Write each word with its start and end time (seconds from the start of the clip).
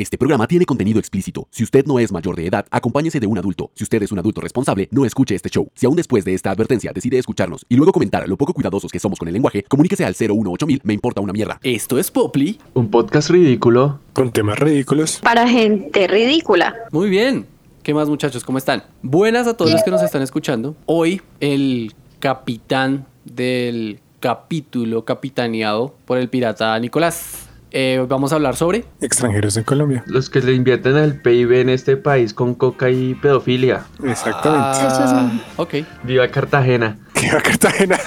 Este 0.00 0.16
programa 0.16 0.46
tiene 0.46 0.64
contenido 0.64 0.98
explícito. 0.98 1.46
Si 1.50 1.62
usted 1.62 1.84
no 1.84 1.98
es 1.98 2.10
mayor 2.10 2.34
de 2.34 2.46
edad, 2.46 2.64
acompáñese 2.70 3.20
de 3.20 3.26
un 3.26 3.36
adulto. 3.36 3.70
Si 3.74 3.84
usted 3.84 4.02
es 4.02 4.10
un 4.10 4.18
adulto 4.18 4.40
responsable, 4.40 4.88
no 4.92 5.04
escuche 5.04 5.34
este 5.34 5.50
show. 5.50 5.70
Si 5.74 5.84
aún 5.84 5.94
después 5.94 6.24
de 6.24 6.32
esta 6.32 6.50
advertencia 6.50 6.90
decide 6.94 7.18
escucharnos 7.18 7.66
y 7.68 7.76
luego 7.76 7.92
comentar 7.92 8.26
lo 8.26 8.38
poco 8.38 8.54
cuidadosos 8.54 8.90
que 8.90 8.98
somos 8.98 9.18
con 9.18 9.28
el 9.28 9.34
lenguaje, 9.34 9.62
comuníquese 9.64 10.06
al 10.06 10.14
018000, 10.14 10.80
me 10.84 10.94
importa 10.94 11.20
una 11.20 11.34
mierda. 11.34 11.60
Esto 11.62 11.98
es 11.98 12.10
Poply. 12.10 12.58
Un 12.72 12.90
podcast 12.90 13.28
ridículo. 13.28 14.00
Con 14.14 14.32
temas 14.32 14.58
ridículos. 14.58 15.20
Para 15.22 15.46
gente 15.46 16.08
ridícula. 16.08 16.74
Muy 16.92 17.10
bien. 17.10 17.44
¿Qué 17.82 17.92
más 17.92 18.08
muchachos? 18.08 18.42
¿Cómo 18.42 18.56
están? 18.56 18.82
Buenas 19.02 19.46
a 19.48 19.54
todos 19.54 19.70
los 19.70 19.82
que 19.82 19.90
nos 19.90 20.00
están 20.00 20.22
escuchando. 20.22 20.76
Hoy 20.86 21.20
el 21.40 21.92
capitán 22.20 23.04
del 23.26 24.00
capítulo 24.18 25.04
capitaneado 25.04 25.94
por 26.06 26.16
el 26.16 26.30
pirata 26.30 26.78
Nicolás. 26.78 27.49
Eh, 27.72 28.04
vamos 28.08 28.32
a 28.32 28.36
hablar 28.36 28.56
sobre 28.56 28.84
Extranjeros 29.00 29.56
en 29.56 29.64
Colombia. 29.64 30.02
Los 30.06 30.28
que 30.28 30.40
le 30.40 30.52
invierten 30.54 30.96
al 30.96 31.14
PIB 31.20 31.52
en 31.60 31.68
este 31.68 31.96
país 31.96 32.34
con 32.34 32.54
coca 32.54 32.90
y 32.90 33.14
pedofilia. 33.14 33.84
Exactamente. 34.04 34.78
Eso 34.78 35.04
es 35.04 35.10
Ah, 35.12 35.30
ok. 35.56 35.74
Viva 36.02 36.26
Cartagena. 36.28 36.98
¿Qué 37.14 37.30
va 37.32 37.38
a 37.38 37.42
Cartagena? 37.42 37.98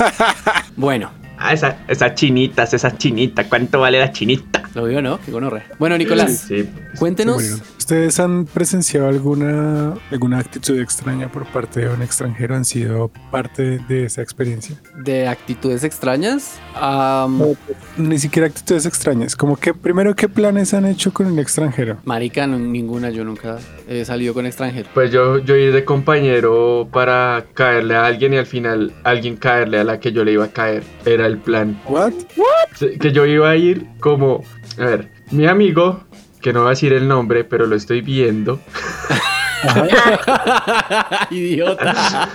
Bueno, 0.76 1.12
Ah, 1.46 1.52
esa, 1.52 1.78
esas 1.90 2.16
chinitas, 2.16 2.74
esa 2.74 2.96
chinita. 2.98 3.50
¿Cuánto 3.50 3.82
vale 3.82 4.00
la 4.00 4.12
chinita? 4.14 4.63
Lo 4.74 4.86
digo, 4.88 5.02
¿no? 5.02 5.20
Qué 5.24 5.32
gonorrea. 5.32 5.66
Bueno, 5.80 5.98
Nicolás, 5.98 6.46
Sí. 6.48 6.68
cuéntenos 6.98 7.42
Se 7.42 7.50
murieron. 7.52 7.74
¿Ustedes 7.78 8.20
han 8.20 8.46
presenciado 8.46 9.08
alguna, 9.10 9.94
alguna 10.10 10.40
actitud 10.40 10.80
extraña 10.80 11.30
por 11.32 11.46
parte 11.46 11.82
de 11.82 11.90
un 11.90 12.02
extranjero? 12.02 12.56
¿Han 12.56 12.64
sido 12.66 13.12
parte 13.30 13.80
de 13.90 14.06
esa 14.06 14.22
experiencia? 14.22 14.78
de 15.04 15.28
actitudes 15.28 15.84
extrañas. 15.84 16.56
Am, 16.76 17.42
Ni 17.98 18.18
siquiera 18.20 18.48
actitudes 18.48 18.86
extrañas. 18.86 19.36
Como 19.36 19.58
que, 19.58 19.74
primero, 19.74 20.16
¿qué 20.16 20.30
planes 20.30 20.74
han 20.74 20.86
hecho 20.86 21.12
con 21.14 21.26
un 21.28 21.40
extranjero? 21.40 21.98
marica, 22.06 22.48
no, 22.48 22.58
ninguna. 22.58 23.10
Yo 23.10 23.24
nunca 23.26 23.58
he 23.88 24.06
salido 24.06 24.34
con 24.34 24.46
extranjero. 24.46 24.88
Pues 24.94 25.12
yo, 25.12 25.40
yo 25.40 25.56
ir 25.58 25.74
de 25.74 25.84
compañero 25.84 26.88
para 26.92 27.46
caerle 27.54 27.96
a 27.96 28.06
alguien 28.06 28.34
y 28.34 28.38
al 28.38 28.46
final 28.46 28.94
alguien 29.04 29.36
caerle 29.36 29.80
a 29.80 29.84
la 29.84 30.00
que 30.00 30.12
yo 30.14 30.24
le 30.24 30.32
iba 30.34 30.46
a 30.46 30.50
caer. 30.54 30.84
Era 31.06 31.26
el 31.26 31.38
plan. 31.38 31.82
¿What? 31.88 32.14
Sí, 32.76 32.98
Que 33.00 33.12
yo 33.12 33.26
iba 33.26 33.50
a 33.50 33.56
ir 33.58 33.88
como, 34.00 34.44
a 34.78 34.86
ver, 34.86 35.10
mi 35.32 35.48
amigo, 35.48 36.04
que 36.42 36.54
no 36.54 36.62
va 36.62 36.68
a 36.68 36.70
decir 36.72 36.94
el 36.94 37.08
nombre, 37.08 37.44
pero 37.44 37.66
lo 37.66 37.76
estoy 37.76 38.02
viendo. 38.02 38.60
Idiota. 41.32 42.30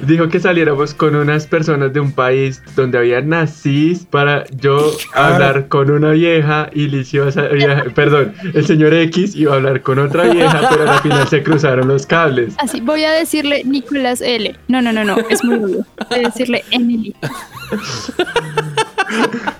Dijo 0.00 0.28
que 0.28 0.40
saliéramos 0.40 0.94
con 0.94 1.14
unas 1.14 1.46
personas 1.46 1.92
de 1.92 2.00
un 2.00 2.12
país 2.12 2.62
donde 2.74 2.98
había 2.98 3.20
nazis 3.20 4.04
para 4.04 4.44
yo 4.50 4.92
hablar 5.14 5.68
con 5.68 5.90
una 5.90 6.10
vieja 6.10 6.70
y 6.72 6.88
liciosa 6.88 7.42
vieja, 7.48 7.84
perdón, 7.94 8.34
el 8.54 8.66
señor 8.66 8.92
X 8.94 9.36
iba 9.36 9.52
a 9.52 9.56
hablar 9.56 9.82
con 9.82 9.98
otra 9.98 10.24
vieja, 10.24 10.68
pero 10.70 10.90
al 10.90 11.00
final 11.00 11.28
se 11.28 11.42
cruzaron 11.42 11.88
los 11.88 12.06
cables. 12.06 12.54
Así, 12.58 12.80
voy 12.80 13.04
a 13.04 13.12
decirle 13.12 13.62
Nicolás 13.64 14.20
L. 14.20 14.56
No, 14.68 14.82
no, 14.82 14.92
no, 14.92 15.04
no, 15.04 15.18
es 15.28 15.44
muy 15.44 15.56
obvio. 15.56 15.86
Voy 16.10 16.18
a 16.18 16.28
decirle 16.28 16.64
Emily. 16.70 17.14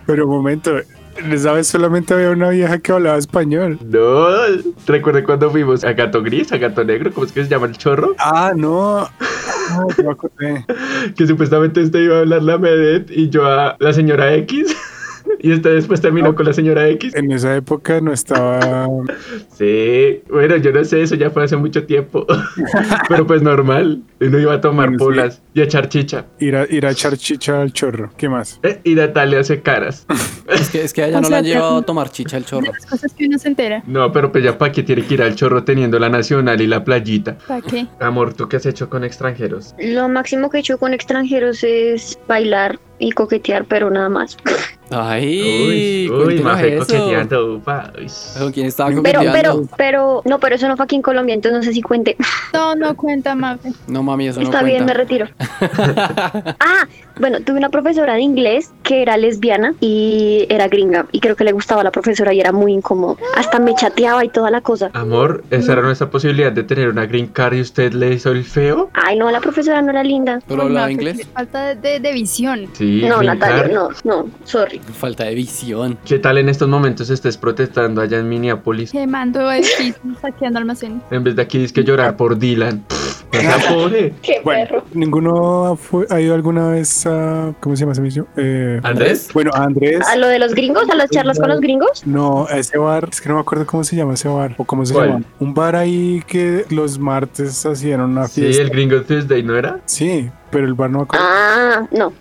Pero 0.06 0.26
un 0.26 0.36
momento. 0.36 0.80
Esa 1.30 1.52
vez 1.52 1.66
solamente 1.66 2.14
había 2.14 2.30
una 2.30 2.48
vieja 2.50 2.78
que 2.78 2.92
hablaba 2.92 3.18
español. 3.18 3.78
No, 3.84 4.28
recuerdo 4.86 5.22
cuando 5.24 5.50
fuimos 5.50 5.84
a 5.84 5.92
Gato 5.92 6.22
Gris, 6.22 6.50
a 6.52 6.58
Gato 6.58 6.82
Negro, 6.82 7.12
¿cómo 7.12 7.26
es 7.26 7.32
que 7.32 7.44
se 7.44 7.50
llama 7.50 7.66
el 7.66 7.76
chorro? 7.76 8.14
Ah, 8.18 8.52
no. 8.56 9.00
Ah, 9.00 9.86
me 10.02 10.10
acordé. 10.10 10.64
Que 11.16 11.26
supuestamente 11.26 11.82
este 11.82 12.04
iba 12.04 12.16
a 12.16 12.20
hablar 12.20 12.42
la 12.42 12.58
Medet 12.58 13.10
y 13.10 13.28
yo 13.28 13.44
a 13.46 13.76
la 13.78 13.92
señora 13.92 14.32
X. 14.34 14.74
Y 15.42 15.52
este 15.52 15.70
después 15.70 16.00
terminó 16.00 16.34
con 16.34 16.44
la 16.46 16.52
señora 16.52 16.86
X. 16.88 17.14
En 17.14 17.32
esa 17.32 17.56
época 17.56 18.00
no 18.00 18.12
estaba. 18.12 18.86
Sí, 19.56 20.22
bueno, 20.30 20.56
yo 20.56 20.72
no 20.72 20.82
sé, 20.84 21.02
eso 21.02 21.14
ya 21.16 21.28
fue 21.30 21.44
hace 21.44 21.56
mucho 21.56 21.84
tiempo. 21.84 22.26
Pero 23.08 23.26
pues 23.26 23.42
normal. 23.42 24.02
Uno 24.20 24.38
iba 24.38 24.54
a 24.54 24.60
tomar 24.60 24.90
Bueno, 24.96 25.30
sí. 25.30 25.38
y 25.54 25.60
a 25.60 25.64
echar 25.64 25.88
chicha. 25.88 26.24
Ir 26.38 26.56
a, 26.56 26.64
ir 26.70 26.86
a 26.86 26.90
echar 26.92 27.16
chicha 27.18 27.60
al 27.60 27.72
chorro. 27.72 28.10
¿Qué 28.16 28.28
más? 28.28 28.58
Eh, 28.62 28.80
Y 28.84 28.94
Natalia 28.94 29.40
hace 29.40 29.60
caras. 29.60 30.06
Es 30.50 30.68
que, 30.68 30.82
es 30.82 30.92
que 30.92 31.02
a 31.04 31.06
ella 31.08 31.18
O 31.18 31.20
no 31.20 31.28
sea, 31.28 31.36
la 31.36 31.38
han 31.38 31.44
llevado 31.44 31.76
a 31.76 31.82
tomar 31.82 32.10
chicha 32.10 32.36
De 32.38 32.44
chorro. 32.44 32.72
las 32.72 32.84
cosas 32.84 33.12
que 33.14 33.26
uno 33.26 33.38
se 33.38 33.48
entera. 33.48 33.82
No, 33.86 34.10
pero 34.12 34.32
pues 34.32 34.42
ya 34.42 34.58
para 34.58 34.72
qué 34.72 34.82
tiene 34.82 35.02
que 35.04 35.14
ir 35.14 35.22
al 35.22 35.36
chorro 35.36 35.62
teniendo 35.62 35.98
la 36.00 36.08
nacional 36.08 36.60
y 36.60 36.66
la 36.66 36.82
playita. 36.82 37.38
¿Para 37.46 37.60
qué? 37.60 37.86
Amor, 38.00 38.34
¿tú 38.34 38.48
qué 38.48 38.56
has 38.56 38.66
hecho 38.66 38.90
con 38.90 39.04
extranjeros? 39.04 39.74
Lo 39.78 40.08
máximo 40.08 40.50
que 40.50 40.56
he 40.56 40.60
hecho 40.60 40.76
con 40.78 40.92
extranjeros 40.92 41.62
es 41.62 42.18
bailar 42.26 42.80
y 43.00 43.10
coquetear, 43.12 43.64
pero 43.64 43.90
nada 43.90 44.08
más. 44.08 44.36
Ay, 44.92 45.40
uy, 45.40 46.10
uy, 46.10 46.34
eso. 46.36 46.78
coqueteando, 46.86 47.54
upa, 47.54 47.92
uy. 47.96 48.08
¿Con 48.38 48.52
quién 48.52 48.66
estaba 48.66 48.90
Pero, 48.90 49.20
coqueteando? 49.20 49.32
pero, 49.32 49.68
pero, 49.76 50.22
no, 50.24 50.40
pero 50.40 50.56
eso 50.56 50.66
no 50.68 50.76
fue 50.76 50.84
aquí 50.84 50.96
en 50.96 51.02
Colombia, 51.02 51.34
entonces 51.34 51.58
no 51.58 51.62
sé 51.62 51.72
si 51.72 51.80
cuente. 51.80 52.16
No, 52.52 52.74
no 52.74 52.96
cuenta, 52.96 53.34
Mafe. 53.36 53.70
No, 53.86 54.02
mami, 54.02 54.28
eso 54.28 54.40
Está 54.40 54.60
no 54.62 54.66
bien, 54.66 54.84
me 54.84 54.92
retiro. 54.94 55.28
ah, 56.60 56.86
bueno, 57.20 57.40
tuve 57.40 57.58
una 57.58 57.68
profesora 57.68 58.14
de 58.14 58.22
inglés 58.22 58.72
que 58.82 59.02
era 59.02 59.16
lesbiana 59.16 59.74
y 59.80 60.46
era 60.48 60.66
gringa 60.68 61.06
y 61.12 61.20
creo 61.20 61.36
que 61.36 61.44
le 61.44 61.52
gustaba 61.52 61.82
a 61.82 61.84
la 61.84 61.90
profesora 61.92 62.32
y 62.34 62.40
era 62.40 62.50
muy 62.50 62.72
incómodo. 62.72 63.16
Hasta 63.36 63.60
me 63.60 63.74
chateaba 63.74 64.24
y 64.24 64.28
toda 64.28 64.50
la 64.50 64.60
cosa. 64.60 64.90
Amor, 64.94 65.44
esa 65.50 65.72
era 65.74 65.82
nuestra 65.82 66.10
posibilidad 66.10 66.50
de 66.50 66.64
tener 66.64 66.88
una 66.88 67.06
green 67.06 67.28
card 67.28 67.54
y 67.54 67.60
usted 67.60 67.92
le 67.92 68.14
hizo 68.14 68.30
el 68.32 68.44
feo. 68.44 68.90
Ay, 68.94 69.16
no, 69.18 69.30
la 69.30 69.40
profesora 69.40 69.80
no 69.82 69.90
era 69.90 70.02
linda. 70.02 70.40
¿Solo 70.48 70.62
Ay, 70.62 70.68
hablaba 70.68 70.86
Mafe, 70.86 70.92
inglés? 70.94 71.28
Falta 71.32 71.66
de, 71.68 71.74
de- 71.76 72.00
de 72.00 72.12
visión. 72.12 72.66
Sí, 72.72 72.89
No, 73.08 73.22
Natalia, 73.22 73.68
no, 73.72 73.88
no, 74.04 74.26
sorry. 74.44 74.80
Falta 74.94 75.24
de 75.24 75.34
visión. 75.34 75.98
¿Qué 76.04 76.18
tal 76.18 76.38
en 76.38 76.48
estos 76.48 76.68
momentos 76.68 77.10
estés 77.10 77.36
protestando 77.36 78.00
allá 78.00 78.18
en 78.18 78.28
Minneapolis? 78.28 78.92
Quemando 78.92 79.50
edificios, 79.50 79.96
saqueando 80.20 80.58
almacenes. 80.58 81.02
En 81.10 81.22
vez 81.24 81.36
de 81.36 81.42
aquí 81.42 81.62
es 81.64 81.72
que 81.72 81.84
llorar 81.84 82.16
por 82.16 82.38
Dylan. 82.38 82.84
Pobre. 83.68 84.12
Qué 84.22 84.40
Bueno, 84.42 84.66
perro. 84.68 84.84
¿ninguno 84.92 85.76
fue- 85.76 86.04
ha 86.10 86.20
ido 86.20 86.34
alguna 86.34 86.68
vez 86.70 87.06
a. 87.06 87.54
¿Cómo 87.60 87.76
se 87.76 87.80
llama 87.82 87.92
ese 87.92 88.00
mismo? 88.00 88.26
Eh, 88.36 88.80
¿Andrés? 88.82 89.28
bueno, 89.32 89.52
a 89.54 89.62
Andrés. 89.64 90.00
¿A 90.08 90.16
lo 90.16 90.26
de 90.26 90.40
los 90.40 90.52
gringos? 90.52 90.90
¿A 90.90 90.96
las 90.96 91.10
charlas 91.10 91.38
con 91.38 91.48
los 91.48 91.60
gringos? 91.60 92.04
No, 92.06 92.46
a 92.48 92.58
ese 92.58 92.76
bar, 92.76 93.08
es 93.10 93.20
que 93.20 93.28
no 93.28 93.36
me 93.36 93.40
acuerdo 93.42 93.66
cómo 93.66 93.84
se 93.84 93.94
llama 93.94 94.14
ese 94.14 94.26
bar, 94.28 94.54
o 94.58 94.64
cómo 94.64 94.84
se 94.84 94.94
¿Cuál? 94.94 95.08
llama. 95.10 95.24
Un 95.38 95.54
bar 95.54 95.76
ahí 95.76 96.24
que 96.26 96.64
los 96.70 96.98
martes 96.98 97.64
hacían 97.64 98.00
una 98.00 98.26
Sí, 98.26 98.40
fiesta. 98.42 98.62
el 98.64 98.70
Gringo 98.70 99.00
Tuesday, 99.02 99.44
¿no 99.44 99.56
era? 99.56 99.78
Sí, 99.84 100.28
pero 100.50 100.66
el 100.66 100.74
bar 100.74 100.90
no 100.90 100.98
me 100.98 101.04
acuerdo. 101.04 101.24
Ah, 101.28 101.86
no. 101.92 102.12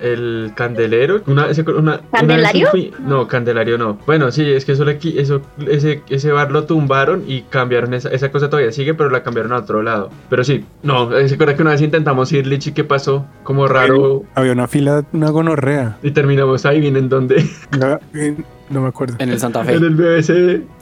El 0.00 0.52
Candelero. 0.54 1.22
Una, 1.26 1.48
ese- 1.50 1.62
una, 1.62 1.78
una 1.78 1.92
vez 1.96 2.02
¿Candelario? 2.12 2.68
fui- 2.70 2.92
no, 3.00 3.26
Candelario 3.28 3.78
no. 3.78 3.98
Bueno, 4.06 4.30
sí, 4.30 4.50
es 4.50 4.64
que 4.64 4.72
eso, 4.72 4.84
le 4.84 4.98
eso 5.16 5.42
ese, 5.66 6.02
ese 6.08 6.32
bar 6.32 6.50
lo 6.52 6.64
tumbaron 6.64 7.24
y 7.26 7.42
cambiaron 7.42 7.94
esa, 7.94 8.08
esa 8.10 8.30
cosa 8.30 8.48
todavía 8.50 8.72
sigue, 8.72 8.94
pero 8.94 9.10
la 9.10 9.22
cambiaron 9.22 9.52
a 9.52 9.58
otro 9.58 9.82
lado. 9.82 10.10
Pero 10.30 10.44
sí, 10.44 10.64
no, 10.82 11.10
se 11.26 11.34
acuerda 11.34 11.56
que 11.56 11.62
una 11.62 11.72
vez 11.72 11.82
intentamos 11.82 12.30
ir, 12.32 12.46
Lichi, 12.46 12.72
¿qué 12.72 12.84
pasó? 12.84 13.26
Como 13.42 13.66
raro. 13.66 14.22
Había 14.34 14.52
una 14.52 14.68
fila, 14.68 15.04
una 15.12 15.30
gonorrea. 15.30 15.98
Y 16.02 16.10
terminamos 16.12 16.64
ahí, 16.66 16.80
bien 16.80 16.96
en 16.96 17.08
donde? 17.08 17.44
La- 17.78 18.00
en- 18.14 18.44
no 18.70 18.82
me 18.82 18.88
acuerdo. 18.88 19.16
En 19.18 19.30
el 19.30 19.38
Santa 19.40 19.64
Fe. 19.64 19.74
En 19.74 19.82
el 19.84 19.94
BBC, 19.94 20.28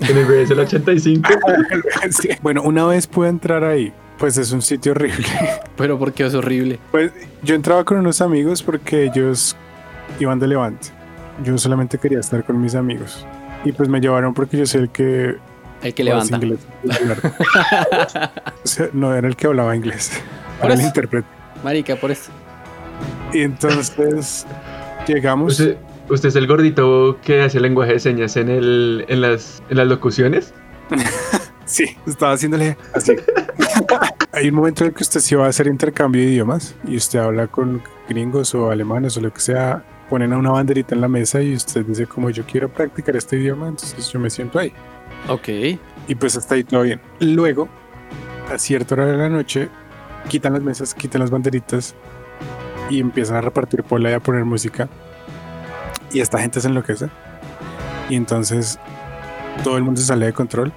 en 0.00 0.16
el 0.16 0.24
BBC 0.24 0.50
el 0.52 0.58
85. 0.60 1.28
Sí. 2.10 2.28
Bueno, 2.42 2.62
una 2.62 2.84
vez 2.86 3.06
pude 3.06 3.28
entrar 3.28 3.62
ahí. 3.64 3.92
Pues 4.18 4.38
es 4.38 4.52
un 4.52 4.62
sitio 4.62 4.92
horrible. 4.92 5.26
Pero 5.76 5.98
porque 5.98 6.24
es 6.24 6.34
horrible. 6.34 6.78
Pues 6.90 7.12
yo 7.42 7.54
entraba 7.54 7.84
con 7.84 7.98
unos 7.98 8.20
amigos 8.20 8.62
porque 8.62 9.04
ellos 9.04 9.56
iban 10.18 10.38
de 10.38 10.48
levante. 10.48 10.88
Yo 11.44 11.58
solamente 11.58 11.98
quería 11.98 12.20
estar 12.20 12.44
con 12.44 12.60
mis 12.60 12.74
amigos. 12.74 13.26
Y 13.64 13.72
pues 13.72 13.88
me 13.88 14.00
llevaron 14.00 14.32
porque 14.32 14.56
yo 14.56 14.66
soy 14.66 14.82
el 14.82 14.88
que... 14.90 15.36
El 15.82 15.92
que 15.92 16.04
levanta. 16.04 16.36
inglés. 16.36 16.60
o 18.64 18.66
sea, 18.66 18.88
no 18.94 19.14
era 19.14 19.28
el 19.28 19.36
que 19.36 19.46
hablaba 19.46 19.76
inglés. 19.76 20.22
Por 20.60 20.70
Era 20.70 20.80
el 20.80 20.86
intérprete. 20.86 21.28
Marica, 21.62 21.96
por 21.96 22.10
eso. 22.10 22.30
Y 23.32 23.42
entonces 23.42 24.46
llegamos. 25.06 25.60
¿Usted, 25.60 25.76
usted 26.08 26.28
es 26.30 26.36
el 26.36 26.46
gordito 26.46 27.18
que 27.22 27.42
hace 27.42 27.60
lenguaje 27.60 27.94
de 27.94 27.98
señas 27.98 28.36
en, 28.36 28.48
el, 28.48 29.04
en, 29.08 29.20
las, 29.20 29.62
en 29.68 29.76
las 29.76 29.86
locuciones? 29.86 30.54
Sí, 31.66 31.96
estaba 32.06 32.32
haciéndole 32.32 32.78
así. 32.94 33.12
Hay 34.32 34.48
un 34.48 34.54
momento 34.54 34.84
en 34.84 34.88
el 34.88 34.94
que 34.94 35.02
usted 35.02 35.20
se 35.20 35.36
va 35.36 35.46
a 35.46 35.48
hacer 35.48 35.66
intercambio 35.66 36.22
de 36.22 36.28
idiomas 36.28 36.76
y 36.86 36.96
usted 36.96 37.18
habla 37.18 37.48
con 37.48 37.82
gringos 38.08 38.54
o 38.54 38.70
alemanes 38.70 39.16
o 39.16 39.20
lo 39.20 39.32
que 39.32 39.40
sea. 39.40 39.84
Ponen 40.08 40.32
a 40.32 40.38
una 40.38 40.52
banderita 40.52 40.94
en 40.94 41.00
la 41.00 41.08
mesa 41.08 41.42
y 41.42 41.54
usted 41.54 41.84
dice 41.84 42.06
como 42.06 42.30
yo 42.30 42.44
quiero 42.46 42.68
practicar 42.68 43.16
este 43.16 43.36
idioma, 43.36 43.68
entonces 43.68 44.08
yo 44.12 44.20
me 44.20 44.30
siento 44.30 44.60
ahí. 44.60 44.72
Ok. 45.28 45.48
Y 46.06 46.14
pues 46.14 46.36
hasta 46.36 46.54
ahí 46.54 46.62
todo 46.62 46.82
bien. 46.82 47.00
Luego, 47.18 47.68
a 48.52 48.56
cierta 48.58 48.94
hora 48.94 49.06
de 49.06 49.16
la 49.16 49.28
noche, 49.28 49.68
quitan 50.28 50.52
las 50.52 50.62
mesas, 50.62 50.94
quitan 50.94 51.20
las 51.20 51.30
banderitas 51.30 51.96
y 52.88 53.00
empiezan 53.00 53.38
a 53.38 53.40
repartir 53.40 53.82
pola 53.82 54.10
y 54.10 54.14
a 54.14 54.20
poner 54.20 54.44
música. 54.44 54.88
Y 56.12 56.20
esta 56.20 56.38
gente 56.38 56.60
se 56.60 56.68
enloquece. 56.68 57.08
Y 58.08 58.14
entonces 58.14 58.78
todo 59.64 59.76
el 59.76 59.82
mundo 59.82 60.00
se 60.00 60.06
sale 60.06 60.26
de 60.26 60.32
control. 60.32 60.72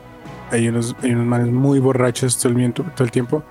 Hay 0.52 0.68
unos, 0.68 0.96
hay 1.04 1.12
unos 1.12 1.26
manes 1.26 1.48
muy 1.48 1.80
borrachos 1.80 2.38
todo 2.38 2.50
el, 2.50 2.56
viento- 2.56 2.84
todo 2.96 3.04
el 3.06 3.12
tiempo. 3.12 3.44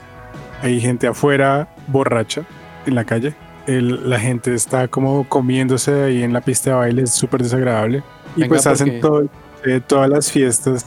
Hay 0.62 0.80
gente 0.80 1.06
afuera 1.06 1.68
borracha 1.86 2.42
en 2.86 2.94
la 2.94 3.04
calle. 3.04 3.34
El- 3.66 4.08
la 4.08 4.18
gente 4.18 4.54
está 4.54 4.88
como 4.88 5.28
comiéndose 5.28 6.02
ahí 6.04 6.22
en 6.22 6.32
la 6.32 6.40
pista 6.40 6.70
de 6.70 6.76
baile, 6.76 7.02
es 7.02 7.10
súper 7.12 7.42
desagradable. 7.42 8.02
Y 8.36 8.40
Venga, 8.42 8.48
pues 8.48 8.66
hacen 8.66 9.00
todo, 9.00 9.28
de 9.64 9.80
todas 9.80 10.08
las 10.08 10.30
fiestas 10.32 10.86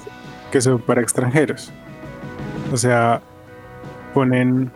que 0.51 0.59
son 0.61 0.79
para 0.79 1.01
extranjeros. 1.01 1.71
O 2.73 2.77
sea, 2.77 3.21
ponen, 4.13 4.71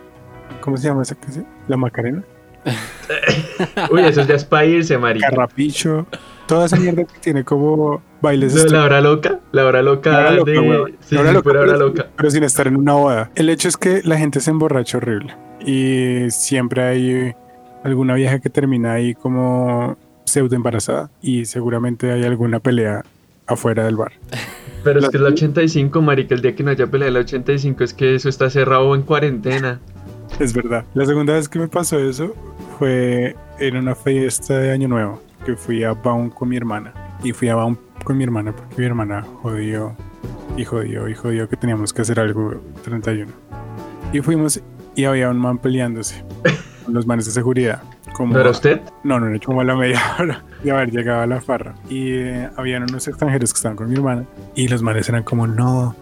¿cómo 0.61 0.77
se 0.77 0.87
llama 0.87 1.01
esa 1.01 1.15
canción? 1.15 1.45
La 1.67 1.77
Macarena, 1.77 2.23
Uy, 3.91 4.01
eso 4.01 4.23
ya 4.23 4.35
es 4.35 4.43
para 4.45 4.65
irse, 4.65 4.97
marica. 4.97 5.29
Carrapicho, 5.29 6.05
toda 6.47 6.65
esa 6.65 6.77
mierda 6.77 7.03
que 7.05 7.19
tiene 7.19 7.43
como 7.43 8.01
bailes 8.21 8.53
La, 8.53 8.61
estilo- 8.61 8.79
la 8.79 8.85
hora 8.85 9.01
loca, 9.01 9.39
la 9.51 9.65
hora 9.65 9.81
loca, 9.81 10.11
La 10.11 10.19
hora 10.19 10.31
loca, 10.31 10.51
de... 10.51 10.93
Sí, 11.01 11.15
La 11.15 11.21
hora 11.21 11.29
sí, 11.29 11.35
loca, 11.35 11.49
pero- 11.51 11.77
loca. 11.77 12.07
pero 12.15 12.31
sin 12.31 12.43
estar 12.43 12.67
en 12.67 12.75
una 12.77 12.93
boda. 12.93 13.31
El 13.35 13.49
hecho 13.49 13.67
es 13.67 13.77
que 13.77 14.01
la 14.03 14.17
gente 14.17 14.39
se 14.39 14.51
emborracha 14.51 14.97
horrible 14.97 15.35
y 15.65 16.29
siempre 16.31 16.83
hay 16.83 17.33
alguna 17.83 18.13
vieja 18.15 18.39
que 18.39 18.49
termina 18.49 18.93
ahí 18.93 19.13
como 19.13 19.97
pseudo 20.25 20.55
embarazada 20.55 21.09
y 21.21 21.45
seguramente 21.45 22.11
hay 22.11 22.23
alguna 22.23 22.59
pelea 22.59 23.03
afuera 23.47 23.83
del 23.85 23.95
bar. 23.95 24.13
Pero 24.83 24.99
es 24.99 25.09
que 25.09 25.17
es 25.17 25.21
la 25.23 25.29
85, 25.29 25.99
marica, 26.01 26.35
el 26.35 26.41
día 26.43 26.55
que 26.55 26.61
no 26.63 26.69
haya 26.69 26.85
pelea 26.85 27.07
de 27.07 27.11
la 27.11 27.19
85 27.21 27.83
es 27.83 27.93
que 27.95 28.13
eso 28.15 28.29
está 28.29 28.49
cerrado 28.51 28.93
en 28.93 29.01
cuarentena. 29.01 29.79
Es 30.39 30.53
verdad. 30.53 30.85
La 30.93 31.05
segunda 31.07 31.33
vez 31.33 31.49
que 31.49 31.57
me 31.57 31.67
pasó 31.67 31.97
eso 31.99 32.35
fue 32.77 33.35
en 33.59 33.77
una 33.77 33.95
fiesta 33.95 34.57
de 34.59 34.71
Año 34.71 34.87
Nuevo, 34.87 35.21
que 35.45 35.55
fui 35.55 35.83
a 35.83 35.93
Baum 35.93 36.29
con 36.29 36.49
mi 36.49 36.57
hermana. 36.57 36.93
Y 37.23 37.31
fui 37.31 37.47
a 37.47 37.55
Baum 37.55 37.77
con 38.03 38.17
mi 38.17 38.23
hermana 38.23 38.53
porque 38.53 38.75
mi 38.77 38.85
hermana 38.85 39.25
jodió 39.41 39.95
y 40.57 40.65
jodió 40.65 41.07
y 41.07 41.15
jodió 41.15 41.47
que 41.47 41.55
teníamos 41.55 41.93
que 41.93 42.01
hacer 42.01 42.19
algo 42.19 42.61
31. 42.83 43.31
Y 44.11 44.21
fuimos 44.21 44.61
y 44.95 45.05
había 45.05 45.29
un 45.29 45.37
man 45.37 45.57
peleándose 45.57 46.23
con 46.85 46.93
los 46.93 47.05
manes 47.05 47.25
de 47.25 47.31
seguridad. 47.31 47.81
Como 48.13 48.33
¿No 48.33 48.39
era 48.39 48.49
usted? 48.49 48.81
No, 49.03 49.19
no, 49.19 49.29
no, 49.29 49.37
como 49.45 49.61
a 49.61 49.63
la 49.65 49.75
media 49.75 50.01
hora 50.19 50.43
de 50.63 50.71
haber 50.71 50.91
llegado 50.91 51.21
a 51.21 51.27
la 51.27 51.41
farra. 51.41 51.75
Y 51.89 52.13
eh, 52.13 52.49
habían 52.55 52.83
unos 52.83 53.07
extranjeros 53.07 53.51
que 53.51 53.57
estaban 53.57 53.75
con 53.75 53.89
mi 53.89 53.95
hermana. 53.95 54.25
Y 54.55 54.69
los 54.69 54.81
manes 54.81 55.09
eran 55.09 55.23
como, 55.23 55.47
no, 55.47 55.95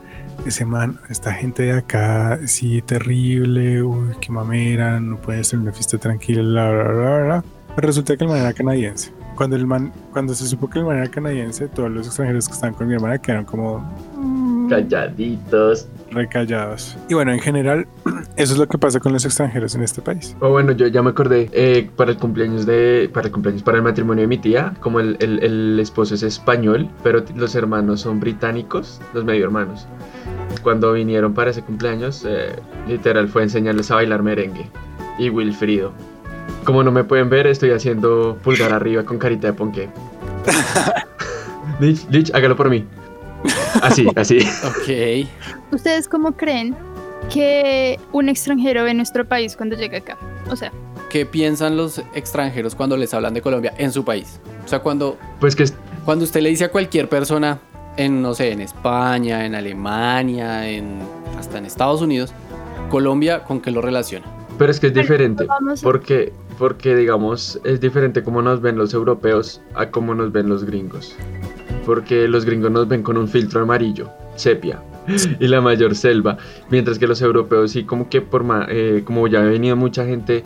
ese 0.46 0.64
man, 0.66 1.00
esta 1.10 1.34
gente 1.34 1.64
de 1.64 1.80
acá, 1.80 2.40
sí, 2.46 2.82
terrible, 2.84 3.82
uy, 3.82 4.10
qué 4.22 4.32
mamera, 4.32 5.00
no 5.00 5.18
puede 5.18 5.44
ser 5.44 5.60
una 5.60 5.72
fiesta 5.72 5.98
tranquila, 5.98 6.44
bla, 6.44 6.72
bla, 6.72 6.84
bla, 6.84 7.24
bla. 7.24 7.44
Pero 7.76 7.88
resulta 7.88 8.16
que 8.16 8.24
el 8.24 8.30
man 8.30 8.40
era 8.40 8.54
canadiense. 8.54 9.12
Cuando 9.36 9.56
el 9.56 9.66
man, 9.68 9.92
cuando 10.12 10.34
se 10.34 10.46
supo 10.48 10.70
que 10.70 10.80
el 10.80 10.86
man 10.86 10.98
era 10.98 11.08
canadiense, 11.10 11.68
todos 11.68 11.90
los 11.92 12.08
extranjeros 12.08 12.48
que 12.48 12.54
estaban 12.54 12.74
con 12.76 12.88
mi 12.88 12.94
hermana 12.94 13.18
quedaron 13.18 13.46
como 13.46 13.80
mm, 14.16 14.70
Calladitos. 14.70 15.88
recallados. 16.12 16.96
Y 17.10 17.14
bueno, 17.16 17.32
en 17.34 17.40
general, 17.40 17.88
eso 18.36 18.54
es 18.54 18.60
lo 18.60 18.68
que 18.68 18.78
pasa 18.78 19.00
con 19.00 19.12
los 19.14 19.26
extranjeros 19.26 19.76
en 19.76 19.82
este 19.84 20.02
país. 20.02 20.36
O 20.40 20.50
bueno, 20.50 20.72
yo 20.72 20.88
ya 20.88 21.02
me 21.02 21.10
acordé, 21.10 21.50
eh, 21.52 21.90
para 21.96 22.12
el 22.12 22.18
cumpleaños 22.18 22.66
de, 22.66 23.10
para 23.14 23.28
el 23.28 23.34
cumpleaños, 23.34 23.64
para 23.64 23.78
el 23.78 23.84
matrimonio 23.84 24.22
de 24.22 24.28
mi 24.28 24.38
tía, 24.38 24.74
como 24.80 25.00
el, 25.00 25.18
el- 25.20 25.44
el 25.44 25.80
esposo 25.80 26.16
es 26.16 26.24
español, 26.24 26.88
pero 27.04 27.24
los 27.36 27.56
hermanos 27.56 28.02
son 28.02 28.20
británicos, 28.20 29.02
los 29.14 29.26
medio 29.26 29.46
hermanos. 29.46 29.88
Cuando 30.62 30.94
vinieron 30.94 31.34
para 31.34 31.50
ese 31.52 31.62
cumpleaños, 31.64 32.24
eh, 32.28 32.56
literal 32.88 33.28
fue 33.28 33.44
enseñarles 33.44 33.90
a 33.92 33.96
bailar 33.96 34.22
merengue. 34.24 34.70
Y 35.20 35.30
Wilfrido. 35.30 35.92
Como 36.64 36.84
no 36.84 36.92
me 36.92 37.04
pueden 37.04 37.30
ver, 37.30 37.48
estoy 37.48 37.72
haciendo 37.72 38.38
pulgar 38.44 38.74
arriba 38.74 39.04
con 39.04 39.18
carita 39.18 39.48
de 39.48 39.54
ponqué. 39.54 39.90
Lich, 41.80 42.06
Lich, 42.10 42.32
hágalo 42.34 42.56
por 42.56 42.70
mí. 42.70 42.86
Así, 43.82 44.08
así. 44.16 44.40
Ok. 44.66 45.28
¿Ustedes 45.72 46.08
cómo 46.08 46.34
creen 46.34 46.76
que 47.32 48.00
un 48.12 48.30
extranjero 48.30 48.84
ve 48.84 48.94
nuestro 48.94 49.26
país 49.26 49.58
cuando 49.58 49.76
llega 49.76 49.98
acá? 49.98 50.18
O 50.50 50.56
sea, 50.56 50.72
¿Qué 51.14 51.28
piensan 51.28 51.78
los 51.78 52.00
extranjeros 52.16 52.74
cuando 52.74 52.98
les 52.98 53.14
hablan 53.14 53.36
de 53.36 53.42
Colombia 53.44 53.72
en 53.78 53.92
su 53.92 54.04
país? 54.04 54.40
O 54.66 54.68
sea, 54.68 54.80
cuando, 54.80 55.16
Pues 55.40 55.56
que 55.56 55.66
cuando 56.06 56.26
usted 56.26 56.42
le 56.42 56.50
dice 56.50 56.64
a 56.64 56.72
cualquier 56.72 57.08
persona 57.08 57.60
en, 57.98 58.20
no 58.20 58.34
sé, 58.34 58.52
en 58.52 58.62
España, 58.62 59.46
en 59.46 59.54
Alemania, 59.54 60.68
en, 60.68 61.02
hasta 61.38 61.60
en 61.60 61.68
Estados 61.68 62.02
Unidos, 62.02 62.34
Colombia, 62.90 63.44
¿con 63.44 63.62
qué 63.62 63.70
lo 63.70 63.80
relaciona? 63.80 64.26
Pero 64.58 64.72
es 64.72 64.80
que 64.80 64.88
es 64.88 64.94
diferente. 64.94 65.48
Porque, 65.82 66.32
porque, 66.58 66.96
digamos, 66.96 67.60
es 67.64 67.82
diferente 67.82 68.24
cómo 68.24 68.42
nos 68.42 68.62
ven 68.62 68.78
los 68.78 68.94
europeos 68.94 69.62
a 69.74 69.90
cómo 69.90 70.14
nos 70.16 70.32
ven 70.32 70.50
los 70.50 70.64
gringos. 70.64 71.16
Porque 71.86 72.28
los 72.28 72.46
gringos 72.46 72.72
nos 72.72 72.88
ven 72.88 73.04
con 73.04 73.18
un 73.18 73.28
filtro 73.28 73.62
amarillo, 73.62 74.10
sepia, 74.36 74.82
y 75.40 75.48
la 75.48 75.62
mayor 75.62 75.96
selva. 75.96 76.38
Mientras 76.70 77.00
que 77.00 77.08
los 77.08 77.22
europeos 77.22 77.72
sí, 77.72 77.84
como 77.84 78.10
que 78.10 78.22
por 78.22 78.46
eh, 78.70 79.02
como 79.06 79.28
ya 79.28 79.40
ha 79.40 79.44
venido 79.44 79.76
mucha 79.76 80.06
gente 80.06 80.44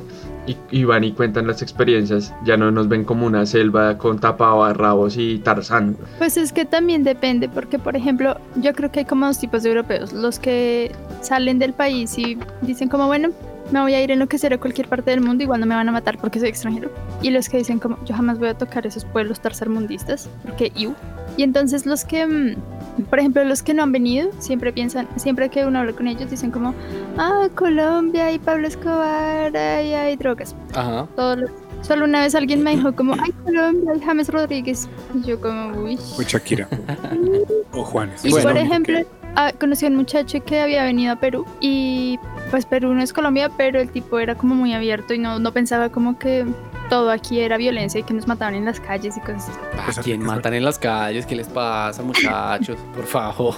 y, 0.47 0.55
y 0.71 0.83
van 0.85 1.03
y 1.03 1.11
cuentan 1.11 1.45
las 1.45 1.61
experiencias, 1.61 2.33
ya 2.45 2.57
no 2.57 2.71
nos 2.71 2.87
ven 2.87 3.03
como 3.03 3.25
una 3.25 3.45
selva 3.45 3.97
con 3.97 4.19
tapabarrabos 4.19 5.17
y 5.17 5.39
tarzán. 5.39 5.97
Pues 6.17 6.37
es 6.37 6.53
que 6.53 6.65
también 6.65 7.03
depende, 7.03 7.49
porque 7.49 7.77
por 7.77 7.95
ejemplo, 7.95 8.37
yo 8.55 8.73
creo 8.73 8.91
que 8.91 8.99
hay 8.99 9.05
como 9.05 9.27
dos 9.27 9.39
tipos 9.39 9.63
de 9.63 9.69
europeos. 9.69 10.13
Los 10.13 10.39
que 10.39 10.91
salen 11.21 11.59
del 11.59 11.73
país 11.73 12.17
y 12.17 12.37
dicen 12.61 12.87
como, 12.87 13.07
bueno, 13.07 13.29
me 13.71 13.81
voy 13.81 13.93
a 13.93 14.01
ir 14.01 14.11
a 14.11 14.13
enloquecer 14.13 14.53
a 14.53 14.57
cualquier 14.59 14.87
parte 14.87 15.11
del 15.11 15.21
mundo, 15.21 15.43
igual 15.43 15.59
no 15.59 15.65
me 15.65 15.75
van 15.75 15.87
a 15.89 15.91
matar 15.91 16.17
porque 16.17 16.39
soy 16.39 16.49
extranjero. 16.49 16.89
Y 17.21 17.29
los 17.31 17.49
que 17.49 17.57
dicen 17.57 17.79
como, 17.79 17.97
yo 18.05 18.15
jamás 18.15 18.39
voy 18.39 18.49
a 18.49 18.53
tocar 18.53 18.85
esos 18.87 19.03
pueblos 19.05 19.39
tarzarmundistas, 19.41 20.29
porque 20.43 20.71
iu. 20.75 20.93
Y 21.35 21.43
entonces 21.43 21.85
los 21.85 22.03
que, 22.05 22.25
mm, 22.25 23.03
por 23.09 23.19
ejemplo, 23.19 23.43
los 23.43 23.61
que 23.63 23.73
no 23.73 23.83
han 23.83 23.91
venido, 23.91 24.29
siempre 24.39 24.71
piensan, 24.73 25.07
siempre 25.17 25.49
que 25.49 25.65
uno 25.65 25.79
habla 25.79 25.93
con 25.93 26.07
ellos, 26.07 26.29
dicen 26.29 26.51
como, 26.51 26.73
ah, 27.17 27.47
Colombia 27.55 28.31
y 28.31 28.39
Pablo 28.39 28.67
Escobar, 28.67 29.55
ay, 29.55 29.93
hay 29.93 30.15
drogas. 30.15 30.55
Ajá. 30.73 31.07
Todo 31.15 31.35
lo- 31.35 31.67
Solo 31.83 32.05
una 32.05 32.21
vez 32.21 32.33
alguien 32.33 32.63
me 32.63 32.75
dijo 32.75 32.95
como, 32.95 33.13
ay, 33.13 33.31
Colombia, 33.45 33.93
y 33.95 33.99
James 34.01 34.29
Rodríguez. 34.29 34.89
Y 35.13 35.21
yo 35.27 35.39
como, 35.39 35.77
uy. 35.83 35.97
O 36.17 36.21
Shakira. 36.23 36.67
o 37.71 37.83
Juanes. 37.83 38.25
Y 38.25 38.31
Bueno. 38.31 38.47
por 38.49 38.57
ejemplo, 38.57 38.99
ah, 39.35 39.51
conocí 39.59 39.85
a 39.85 39.89
un 39.89 39.95
muchacho 39.95 40.43
que 40.43 40.59
había 40.59 40.83
venido 40.83 41.13
a 41.13 41.17
Perú 41.17 41.45
y 41.61 42.17
pues 42.51 42.65
Perú 42.65 42.93
no 42.93 43.01
es 43.01 43.13
Colombia, 43.13 43.49
pero 43.55 43.79
el 43.79 43.89
tipo 43.89 44.19
era 44.19 44.35
como 44.35 44.55
muy 44.55 44.73
abierto 44.73 45.13
y 45.13 45.19
no, 45.19 45.39
no 45.39 45.51
pensaba 45.53 45.89
como 45.89 46.17
que 46.17 46.45
todo 46.89 47.09
aquí 47.11 47.39
era 47.41 47.57
violencia 47.57 47.99
y 47.99 48.03
que 48.03 48.13
nos 48.13 48.27
mataban 48.27 48.55
en 48.55 48.65
las 48.65 48.79
calles 48.79 49.17
y 49.17 49.19
cosas 49.19 49.49
así. 49.49 49.59
¿A 49.79 49.85
Pues, 49.85 49.99
quién 49.99 50.23
matan 50.23 50.53
en 50.53 50.63
las 50.63 50.79
calles? 50.79 51.25
¿Qué 51.25 51.35
les 51.35 51.47
pasa, 51.47 52.01
muchachos? 52.03 52.77
Por 52.95 53.05
favor. 53.05 53.55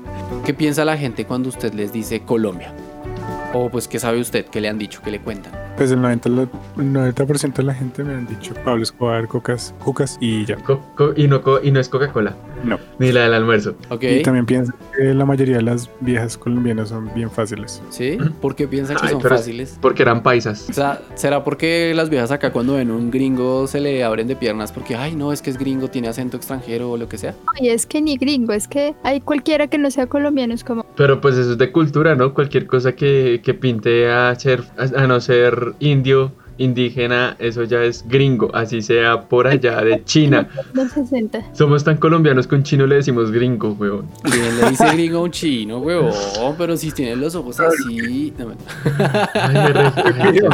¿Qué 0.44 0.54
piensa 0.54 0.84
la 0.84 0.96
gente 0.96 1.24
cuando 1.24 1.48
usted 1.48 1.74
les 1.74 1.92
dice 1.92 2.20
Colombia? 2.22 2.72
O 3.52 3.68
pues, 3.68 3.88
¿qué 3.88 3.98
sabe 3.98 4.20
usted? 4.20 4.46
¿Qué 4.46 4.60
le 4.60 4.68
han 4.68 4.78
dicho? 4.78 5.00
¿Qué 5.02 5.10
le 5.10 5.20
cuentan? 5.20 5.52
Pues 5.80 5.92
el 5.92 5.98
90%, 6.00 6.28
lo- 6.28 6.42
el 6.82 6.92
90 6.92 7.24
de 7.56 7.62
la 7.62 7.72
gente 7.72 8.04
me 8.04 8.12
han 8.12 8.26
dicho 8.26 8.52
Pablo 8.66 8.82
Escobar, 8.82 9.26
Cocas, 9.26 9.74
Cucas 9.82 10.18
y 10.20 10.44
ya. 10.44 10.56
Co- 10.56 10.82
co- 10.94 11.14
y, 11.16 11.26
no, 11.26 11.40
co- 11.40 11.58
y 11.62 11.70
no 11.70 11.80
es 11.80 11.88
Coca-Cola, 11.88 12.36
No. 12.64 12.78
ni 12.98 13.12
la 13.12 13.22
del 13.22 13.32
almuerzo. 13.32 13.76
¿Ok? 13.88 14.02
Y 14.04 14.22
también 14.22 14.44
pienso 14.44 14.74
que 14.94 15.14
la 15.14 15.24
mayoría 15.24 15.56
de 15.56 15.62
las 15.62 15.88
viejas 16.00 16.36
colombianas 16.36 16.90
son 16.90 17.10
bien 17.14 17.30
fáciles. 17.30 17.82
¿Sí? 17.88 18.18
¿Por 18.42 18.54
qué 18.56 18.68
piensan 18.68 18.96
que 18.98 19.06
Ay, 19.06 19.12
son 19.12 19.22
fáciles? 19.22 19.78
Porque 19.80 20.02
eran 20.02 20.22
paisas. 20.22 20.68
O 20.68 20.72
sea, 20.74 21.00
¿será 21.14 21.44
porque 21.44 21.94
las 21.94 22.10
viejas 22.10 22.30
acá 22.30 22.52
cuando 22.52 22.74
ven 22.74 22.90
un 22.90 23.10
gringo 23.10 23.66
se 23.66 23.80
le 23.80 24.04
abren 24.04 24.28
de 24.28 24.36
piernas 24.36 24.72
porque, 24.72 24.96
ay, 24.96 25.16
no, 25.16 25.32
es 25.32 25.40
que 25.40 25.48
es 25.48 25.56
gringo, 25.56 25.88
tiene 25.88 26.08
acento 26.08 26.36
extranjero 26.36 26.90
o 26.90 26.98
lo 26.98 27.08
que 27.08 27.16
sea? 27.16 27.34
Y 27.58 27.70
es 27.70 27.86
que 27.86 28.02
ni 28.02 28.18
gringo, 28.18 28.52
es 28.52 28.68
que 28.68 28.94
hay 29.02 29.22
cualquiera 29.22 29.66
que 29.68 29.78
no 29.78 29.90
sea 29.90 30.06
colombiano, 30.08 30.52
es 30.52 30.62
como, 30.62 30.84
Pero 30.94 31.22
pues 31.22 31.38
eso 31.38 31.52
es 31.52 31.56
de 31.58 31.72
cultura, 31.72 32.14
¿no? 32.16 32.34
Cualquier 32.34 32.66
cosa 32.66 32.92
que, 32.92 33.40
que 33.42 33.54
pinte 33.54 34.10
a 34.10 34.34
ser, 34.34 34.62
a, 34.76 35.04
a 35.04 35.06
no 35.06 35.18
ser 35.22 35.69
indio, 35.78 36.32
indígena, 36.58 37.36
eso 37.38 37.64
ya 37.64 37.82
es 37.84 38.04
gringo, 38.06 38.50
así 38.54 38.82
sea 38.82 39.22
por 39.22 39.46
allá 39.46 39.80
de 39.82 40.04
China. 40.04 40.46
los 40.74 40.90
60. 40.92 41.52
Somos 41.54 41.84
tan 41.84 41.96
colombianos 41.96 42.46
que 42.46 42.54
un 42.54 42.62
chino 42.62 42.86
le 42.86 42.96
decimos 42.96 43.30
gringo, 43.30 43.72
weón. 43.78 44.06
¿Quién 44.24 44.60
le 44.60 44.70
dice 44.70 44.84
gringo 44.92 45.18
a 45.18 45.22
un 45.22 45.30
chino, 45.30 45.78
huevón? 45.78 46.12
Pero 46.58 46.76
si 46.76 46.90
tienen 46.92 47.18
los 47.20 47.34
ojos 47.34 47.58
así... 47.60 48.34
no, 48.38 48.52
Ay, 49.34 49.54
me 49.54 49.68
re- 49.72 50.48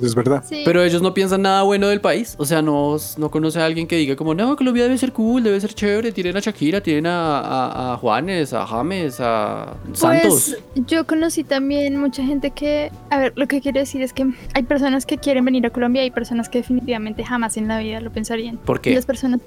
Es 0.00 0.14
verdad. 0.14 0.44
Sí. 0.46 0.62
Pero 0.64 0.82
ellos 0.82 1.02
no 1.02 1.14
piensan 1.14 1.42
nada 1.42 1.62
bueno 1.62 1.88
del 1.88 2.00
país. 2.00 2.34
O 2.38 2.44
sea, 2.44 2.62
no, 2.62 2.96
no 3.18 3.30
conoce 3.30 3.60
a 3.60 3.66
alguien 3.66 3.86
que 3.86 3.96
diga 3.96 4.16
como, 4.16 4.34
no, 4.34 4.56
Colombia 4.56 4.84
debe 4.84 4.98
ser 4.98 5.12
cool, 5.12 5.42
debe 5.42 5.60
ser 5.60 5.74
chévere. 5.74 6.12
Tienen 6.12 6.36
a 6.36 6.40
Shakira, 6.40 6.80
tienen 6.80 7.06
a, 7.06 7.38
a- 7.40 7.92
a 7.92 7.96
Juanes, 7.96 8.52
a 8.52 8.66
James, 8.66 9.18
a 9.20 9.74
Santos. 9.92 10.56
Pues 10.74 10.86
yo 10.86 11.06
conocí 11.06 11.44
también 11.44 11.96
mucha 11.98 12.22
gente 12.24 12.50
que, 12.50 12.90
a 13.10 13.18
ver, 13.18 13.32
lo 13.36 13.46
que 13.48 13.60
quiero 13.60 13.80
decir 13.80 14.02
es 14.02 14.12
que 14.12 14.26
hay 14.54 14.62
personas 14.62 15.06
que 15.06 15.18
quieren 15.18 15.44
venir 15.44 15.64
a 15.66 15.70
Colombia 15.70 16.02
y 16.02 16.04
hay 16.04 16.10
personas 16.10 16.48
que 16.48 16.58
definitivamente 16.58 17.24
jamás 17.24 17.56
en 17.56 17.68
la 17.68 17.78
vida 17.78 18.00
lo 18.00 18.10
pensarían. 18.10 18.56
¿Por 18.58 18.80
qué? 18.80 18.94
Las 18.94 19.06
personas, 19.06 19.40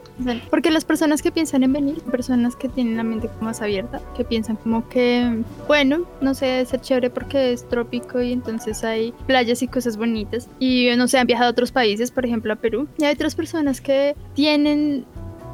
porque 0.50 0.72
las 0.72 0.86
personas 0.86 1.22
que 1.22 1.32
piensan 1.32 1.64
en 1.64 1.74
venir, 1.74 2.00
son 2.02 2.12
personas 2.12 2.56
que 2.56 2.70
tienen 2.70 2.98
la 2.98 3.04
mente 3.04 3.28
como 3.28 3.50
más 3.50 3.62
abierta, 3.62 4.02
que 4.16 4.24
piensan 4.24 4.56
como 4.58 4.88
que, 4.90 5.42
bueno, 5.68 6.02
no 6.22 6.34
sé, 6.34 6.46
debe 6.46 6.66
ser 6.66 6.82
chévere 6.82 7.10
porque 7.10 7.54
es 7.54 7.68
trópico 7.68 8.22
y 8.22 8.32
entonces 8.34 8.84
hay 8.84 9.14
playas 9.28 9.62
y 9.62 9.68
cosas 9.68 9.98
bonitas. 9.98 10.45
Y 10.60 10.90
no 10.98 11.08
sé, 11.08 11.18
han 11.18 11.28
viajado 11.28 11.50
a 11.50 11.52
otros 11.52 11.72
países, 11.72 12.12
por 12.12 12.26
ejemplo 12.26 12.54
a 12.54 12.56
Perú. 12.56 12.88
Y 12.98 13.06
hay 13.06 13.14
otras 13.14 13.36
personas 13.36 13.82
que 13.82 14.16
tienen 14.34 15.06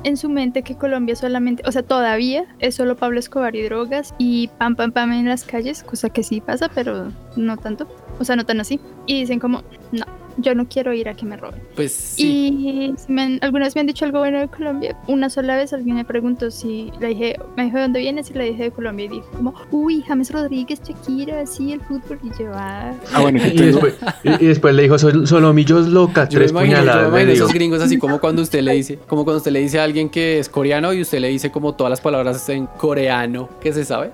en 0.03 0.17
su 0.17 0.29
mente 0.29 0.63
que 0.63 0.75
Colombia 0.75 1.15
solamente, 1.15 1.63
o 1.65 1.71
sea, 1.71 1.83
todavía 1.83 2.45
es 2.59 2.75
solo 2.75 2.95
Pablo 2.95 3.19
Escobar 3.19 3.55
y 3.55 3.63
drogas 3.63 4.13
y 4.17 4.47
pam 4.57 4.75
pam 4.75 4.91
pam 4.91 5.11
en 5.13 5.27
las 5.27 5.43
calles, 5.43 5.83
cosa 5.83 6.09
que 6.09 6.23
sí 6.23 6.41
pasa, 6.41 6.69
pero 6.73 7.11
no 7.35 7.57
tanto, 7.57 7.87
o 8.19 8.23
sea, 8.23 8.35
no 8.35 8.45
tan 8.45 8.59
así. 8.59 8.79
Y 9.05 9.19
dicen 9.19 9.39
como, 9.39 9.63
no, 9.91 10.05
yo 10.37 10.55
no 10.55 10.67
quiero 10.67 10.93
ir 10.93 11.09
a 11.09 11.13
que 11.13 11.25
me 11.25 11.37
roben. 11.37 11.61
Pues 11.75 11.91
sí. 11.93 12.23
Y 12.27 12.93
si 12.97 13.11
me 13.11 13.21
han- 13.23 13.39
alguna 13.41 13.65
vez 13.65 13.75
me 13.75 13.81
han 13.81 13.87
dicho 13.87 14.05
algo 14.05 14.19
bueno 14.19 14.39
de 14.39 14.47
Colombia. 14.47 14.95
Una 15.07 15.29
sola 15.29 15.55
vez 15.55 15.73
alguien 15.73 15.95
me 15.95 16.05
preguntó 16.05 16.51
si 16.51 16.91
le 16.99 17.07
dije, 17.09 17.35
me 17.57 17.65
dijo 17.65 17.77
de 17.77 17.83
dónde 17.83 17.99
vienes 17.99 18.29
y 18.29 18.33
le 18.33 18.45
dije 18.45 18.63
de 18.63 18.71
Colombia 18.71 19.05
y 19.05 19.09
dijo 19.09 19.27
como, 19.35 19.53
uy, 19.71 20.03
James 20.07 20.31
Rodríguez, 20.31 20.81
Shakira, 20.83 21.45
sí, 21.45 21.73
el 21.73 21.81
fútbol 21.81 22.19
y 22.23 22.29
yo, 22.41 22.51
ah, 22.53 22.93
Ah, 23.13 23.21
bueno, 23.21 23.39
que 23.39 23.47
Y 23.53 23.61
después, 23.65 23.95
y, 24.23 24.29
y 24.43 24.47
después 24.47 24.73
le 24.75 24.83
dijo, 24.83 24.97
"Sol- 24.97 25.27
Solomillos 25.27 25.87
loca, 25.87 26.27
Yo 26.29 26.39
tres 26.39 26.51
imagino, 26.51 26.77
yo 26.77 26.77
me 26.77 26.83
puñaladas. 26.85 27.03
me 27.03 27.07
imagino 27.09 27.33
dio". 27.33 27.43
esos 27.43 27.53
gringos 27.53 27.81
así 27.81 27.97
como 27.97 28.19
cuando 28.19 28.41
usted 28.41 28.61
le 28.61 28.73
dice, 28.73 28.97
como 29.07 29.23
cuando 29.23 29.37
usted 29.37 29.51
le 29.51 29.59
dice 29.59 29.79
a 29.79 29.83
alguien 29.83 30.09
que 30.09 30.39
es 30.39 30.49
coreano 30.49 30.93
y 30.93 31.01
usted 31.01 31.19
le 31.19 31.27
dice 31.29 31.51
como 31.51 31.73
todas 31.75 31.89
las 31.89 32.01
palabras 32.01 32.47
en 32.49 32.67
coreano, 32.67 33.49
que 33.61 33.73
se 33.73 33.85
sabe. 33.85 34.11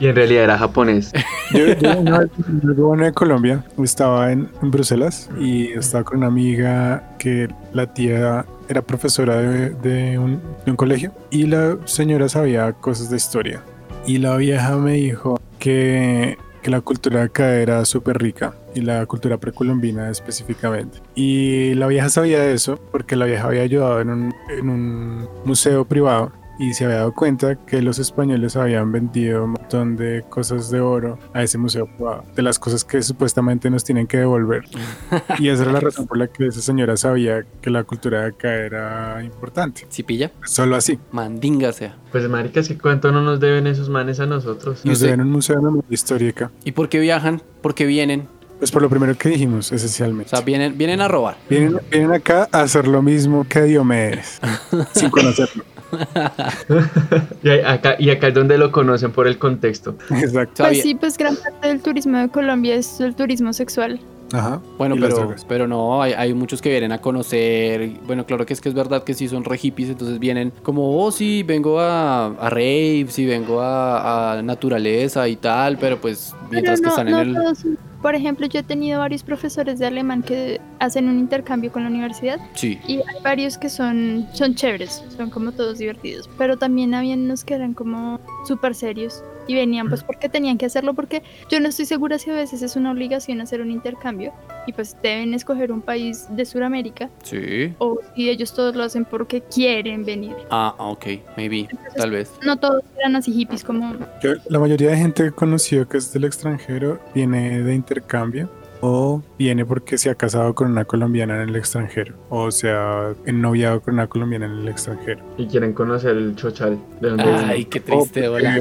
Y 0.00 0.06
en 0.06 0.14
realidad 0.16 0.44
era 0.44 0.58
japonés. 0.58 1.12
Yo, 1.52 1.66
yo 1.80 1.98
una 1.98 2.18
vez, 2.20 2.30
algo 2.62 2.88
bueno 2.88 3.04
de 3.04 3.12
Colombia, 3.12 3.64
estaba 3.82 4.32
en, 4.32 4.48
en 4.62 4.70
Bruselas 4.70 5.15
y 5.40 5.68
estaba 5.72 6.04
con 6.04 6.18
una 6.18 6.26
amiga 6.26 7.16
que 7.18 7.48
la 7.72 7.92
tía 7.92 8.44
era 8.68 8.82
profesora 8.82 9.36
de, 9.36 9.70
de 9.70 10.18
un, 10.18 10.40
de 10.64 10.70
un 10.70 10.76
colegio 10.76 11.12
y 11.30 11.46
la 11.46 11.76
señora 11.84 12.28
sabía 12.28 12.72
cosas 12.72 13.10
de 13.10 13.16
historia. 13.16 13.62
Y 14.06 14.18
la 14.18 14.36
vieja 14.36 14.76
me 14.76 14.92
dijo 14.92 15.40
que, 15.58 16.36
que 16.62 16.70
la 16.70 16.80
cultura 16.80 17.22
acá 17.24 17.56
era 17.56 17.84
súper 17.84 18.18
rica 18.18 18.54
y 18.74 18.80
la 18.82 19.04
cultura 19.06 19.38
precolombina 19.38 20.10
específicamente. 20.10 20.98
Y 21.14 21.74
la 21.74 21.86
vieja 21.86 22.08
sabía 22.08 22.40
de 22.40 22.52
eso 22.52 22.78
porque 22.92 23.16
la 23.16 23.24
vieja 23.26 23.48
había 23.48 23.62
ayudado 23.62 24.00
en 24.00 24.10
un, 24.10 24.34
en 24.50 24.68
un 24.68 25.28
museo 25.44 25.84
privado 25.84 26.32
y 26.58 26.72
se 26.74 26.84
había 26.84 26.96
dado 26.98 27.12
cuenta 27.12 27.54
que 27.56 27.82
los 27.82 27.98
españoles 27.98 28.56
habían 28.56 28.90
vendido 28.92 29.44
un 29.44 29.50
montón 29.52 29.96
de 29.96 30.24
cosas 30.28 30.70
de 30.70 30.80
oro 30.80 31.18
a 31.34 31.42
ese 31.42 31.58
museo 31.58 31.88
de 32.34 32.42
las 32.42 32.58
cosas 32.58 32.84
que 32.84 33.02
supuestamente 33.02 33.68
nos 33.70 33.84
tienen 33.84 34.06
que 34.06 34.18
devolver. 34.18 34.64
Y 35.38 35.48
esa 35.48 35.64
era 35.64 35.72
la 35.72 35.80
razón 35.80 36.06
por 36.06 36.16
la 36.18 36.28
que 36.28 36.46
esa 36.46 36.60
señora 36.60 36.96
sabía 36.96 37.44
que 37.60 37.68
la 37.70 37.84
cultura 37.84 38.22
de 38.22 38.26
acá 38.28 38.54
era 38.54 39.22
importante. 39.22 39.86
Si 39.90 40.02
pilla, 40.02 40.30
Solo 40.44 40.76
así. 40.76 40.98
mandinga 41.12 41.72
sea. 41.72 41.96
Pues 42.12 42.28
maricas, 42.28 42.68
que 42.68 42.78
cuánto 42.78 43.12
no 43.12 43.20
nos 43.22 43.38
deben 43.40 43.66
esos 43.66 43.88
manes 43.90 44.18
a 44.20 44.26
nosotros. 44.26 44.80
¿Y 44.84 44.88
Nos 44.88 45.00
deben 45.00 45.20
un 45.20 45.30
museo 45.30 45.56
de 45.56 45.62
memoria 45.62 45.84
histórica. 45.90 46.50
¿Y 46.64 46.72
por 46.72 46.88
qué 46.88 46.98
viajan? 47.00 47.42
¿Por 47.60 47.74
qué 47.74 47.84
vienen? 47.86 48.28
Pues 48.58 48.70
por 48.70 48.80
lo 48.80 48.88
primero 48.88 49.14
que 49.18 49.28
dijimos, 49.28 49.70
O 49.70 49.74
esencialmente. 49.74 50.30
sea, 50.30 50.40
vienen, 50.40 50.78
vienen 50.78 51.02
a 51.02 51.08
robar. 51.08 51.36
Vienen, 51.50 51.78
vienen 51.90 52.12
acá 52.12 52.48
a 52.50 52.62
hacer 52.62 52.88
lo 52.88 53.02
mismo 53.02 53.44
que 53.46 53.60
Diomedes, 53.62 54.40
sin 54.94 55.10
conocerlo. 55.10 55.62
Y 57.42 57.50
acá, 57.50 57.96
y 57.98 58.10
acá 58.10 58.28
es 58.28 58.34
donde 58.34 58.58
lo 58.58 58.72
conocen 58.72 59.12
por 59.12 59.26
el 59.26 59.38
contexto. 59.38 59.96
Exacto. 60.10 60.64
Pues 60.64 60.82
sí, 60.82 60.94
pues 60.94 61.16
gran 61.16 61.36
parte 61.36 61.68
del 61.68 61.80
turismo 61.80 62.18
de 62.18 62.28
Colombia 62.28 62.74
es 62.74 63.00
el 63.00 63.14
turismo 63.14 63.52
sexual. 63.52 64.00
Ajá. 64.32 64.60
Bueno, 64.78 64.96
pero, 65.00 65.34
pero 65.48 65.68
no, 65.68 66.02
hay, 66.02 66.12
hay 66.12 66.34
muchos 66.34 66.60
que 66.60 66.68
vienen 66.70 66.92
a 66.92 66.98
conocer. 67.00 67.90
Bueno, 68.06 68.26
claro 68.26 68.44
que 68.46 68.52
es 68.52 68.60
que 68.60 68.68
es 68.68 68.74
verdad 68.74 69.04
que 69.04 69.14
sí 69.14 69.28
son 69.28 69.44
re 69.44 69.56
hippies, 69.58 69.90
entonces 69.90 70.18
vienen 70.18 70.52
como, 70.62 71.02
oh, 71.02 71.12
sí, 71.12 71.42
vengo 71.42 71.80
a, 71.80 72.26
a 72.26 72.50
rave, 72.50 73.06
sí, 73.08 73.24
vengo 73.26 73.60
a, 73.60 74.32
a 74.38 74.42
naturaleza 74.42 75.28
y 75.28 75.36
tal, 75.36 75.78
pero 75.78 76.00
pues 76.00 76.34
mientras 76.50 76.80
que 76.80 76.88
Pero 76.88 76.90
están 76.90 77.10
no, 77.10 77.20
en 77.20 77.32
no 77.32 77.40
el. 77.40 77.44
todos. 77.44 77.66
Por 78.02 78.14
ejemplo, 78.14 78.46
yo 78.46 78.60
he 78.60 78.62
tenido 78.62 79.00
varios 79.00 79.22
profesores 79.24 79.78
de 79.80 79.86
alemán 79.86 80.22
que 80.22 80.60
hacen 80.78 81.08
un 81.08 81.18
intercambio 81.18 81.72
con 81.72 81.82
la 81.82 81.88
universidad 81.88 82.38
Sí, 82.54 82.78
y 82.86 82.96
hay 82.96 83.22
varios 83.24 83.58
que 83.58 83.68
son, 83.68 84.28
son 84.32 84.54
chéveres, 84.54 85.02
son 85.16 85.30
como 85.30 85.50
todos 85.50 85.78
divertidos, 85.78 86.28
pero 86.38 86.56
también 86.56 86.94
habían 86.94 87.22
unos 87.22 87.42
que 87.42 87.54
eran 87.54 87.74
como 87.74 88.20
súper 88.46 88.74
serios 88.76 89.24
y 89.46 89.54
venían 89.54 89.88
pues 89.88 90.02
porque 90.02 90.28
tenían 90.28 90.58
que 90.58 90.66
hacerlo 90.66 90.94
porque 90.94 91.22
yo 91.50 91.60
no 91.60 91.68
estoy 91.68 91.86
segura 91.86 92.18
si 92.18 92.30
a 92.30 92.34
veces 92.34 92.62
es 92.62 92.76
una 92.76 92.90
obligación 92.92 93.40
hacer 93.40 93.60
un 93.60 93.70
intercambio 93.70 94.32
y 94.66 94.72
pues 94.72 94.96
deben 95.02 95.34
escoger 95.34 95.70
un 95.72 95.80
país 95.82 96.26
de 96.30 96.44
Sudamérica 96.44 97.10
sí. 97.22 97.74
o 97.78 97.98
si 98.14 98.28
ellos 98.30 98.52
todos 98.54 98.74
lo 98.74 98.82
hacen 98.82 99.04
porque 99.04 99.40
quieren 99.42 100.04
venir. 100.04 100.34
Ah, 100.50 100.74
ok, 100.78 101.06
maybe, 101.36 101.68
tal 101.96 102.10
vez. 102.10 102.32
No 102.44 102.56
todos 102.58 102.82
eran 102.98 103.16
así 103.16 103.32
hippies 103.32 103.62
como 103.64 103.94
Yo- 104.22 104.34
la 104.48 104.58
mayoría 104.58 104.90
de 104.90 104.96
gente 104.96 105.22
que 105.22 105.28
he 105.28 105.32
conocido 105.32 105.86
que 105.88 105.98
es 105.98 106.12
del 106.12 106.24
extranjero 106.24 106.98
viene 107.14 107.62
de 107.62 107.74
intercambio 107.74 108.50
o 108.82 109.22
viene 109.38 109.64
porque 109.64 109.96
se 109.96 110.10
ha 110.10 110.14
casado 110.14 110.54
con 110.54 110.70
una 110.70 110.84
colombiana 110.84 111.42
en 111.42 111.48
el 111.48 111.56
extranjero 111.56 112.14
o 112.28 112.50
se 112.50 112.70
ha 112.70 113.14
ennoviado 113.24 113.80
con 113.80 113.94
una 113.94 114.06
colombiana 114.06 114.46
en 114.46 114.52
el 114.52 114.68
extranjero. 114.68 115.24
Y 115.38 115.46
quieren 115.46 115.72
conocer 115.72 116.16
el 116.16 116.36
chochal. 116.36 116.78
¿De 117.00 117.08
dónde 117.08 117.24
Ay, 117.24 117.44
viene. 117.46 117.64
qué 117.68 117.80
triste, 117.80 118.28
O 118.28 118.34
hola. 118.34 118.60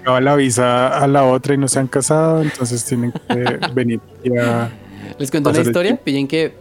Acaba 0.00 0.20
la 0.20 0.36
visa 0.36 0.98
a 0.98 1.06
la 1.06 1.24
otra 1.24 1.54
y 1.54 1.58
no 1.58 1.68
se 1.68 1.78
han 1.78 1.86
casado, 1.86 2.42
entonces 2.42 2.84
tienen 2.84 3.12
que 3.12 3.58
venir 3.74 4.00
ya. 4.24 4.70
Les 5.18 5.30
cuento 5.30 5.50
una 5.50 5.60
historia. 5.60 5.96
Pillen 5.96 6.26
que 6.26 6.54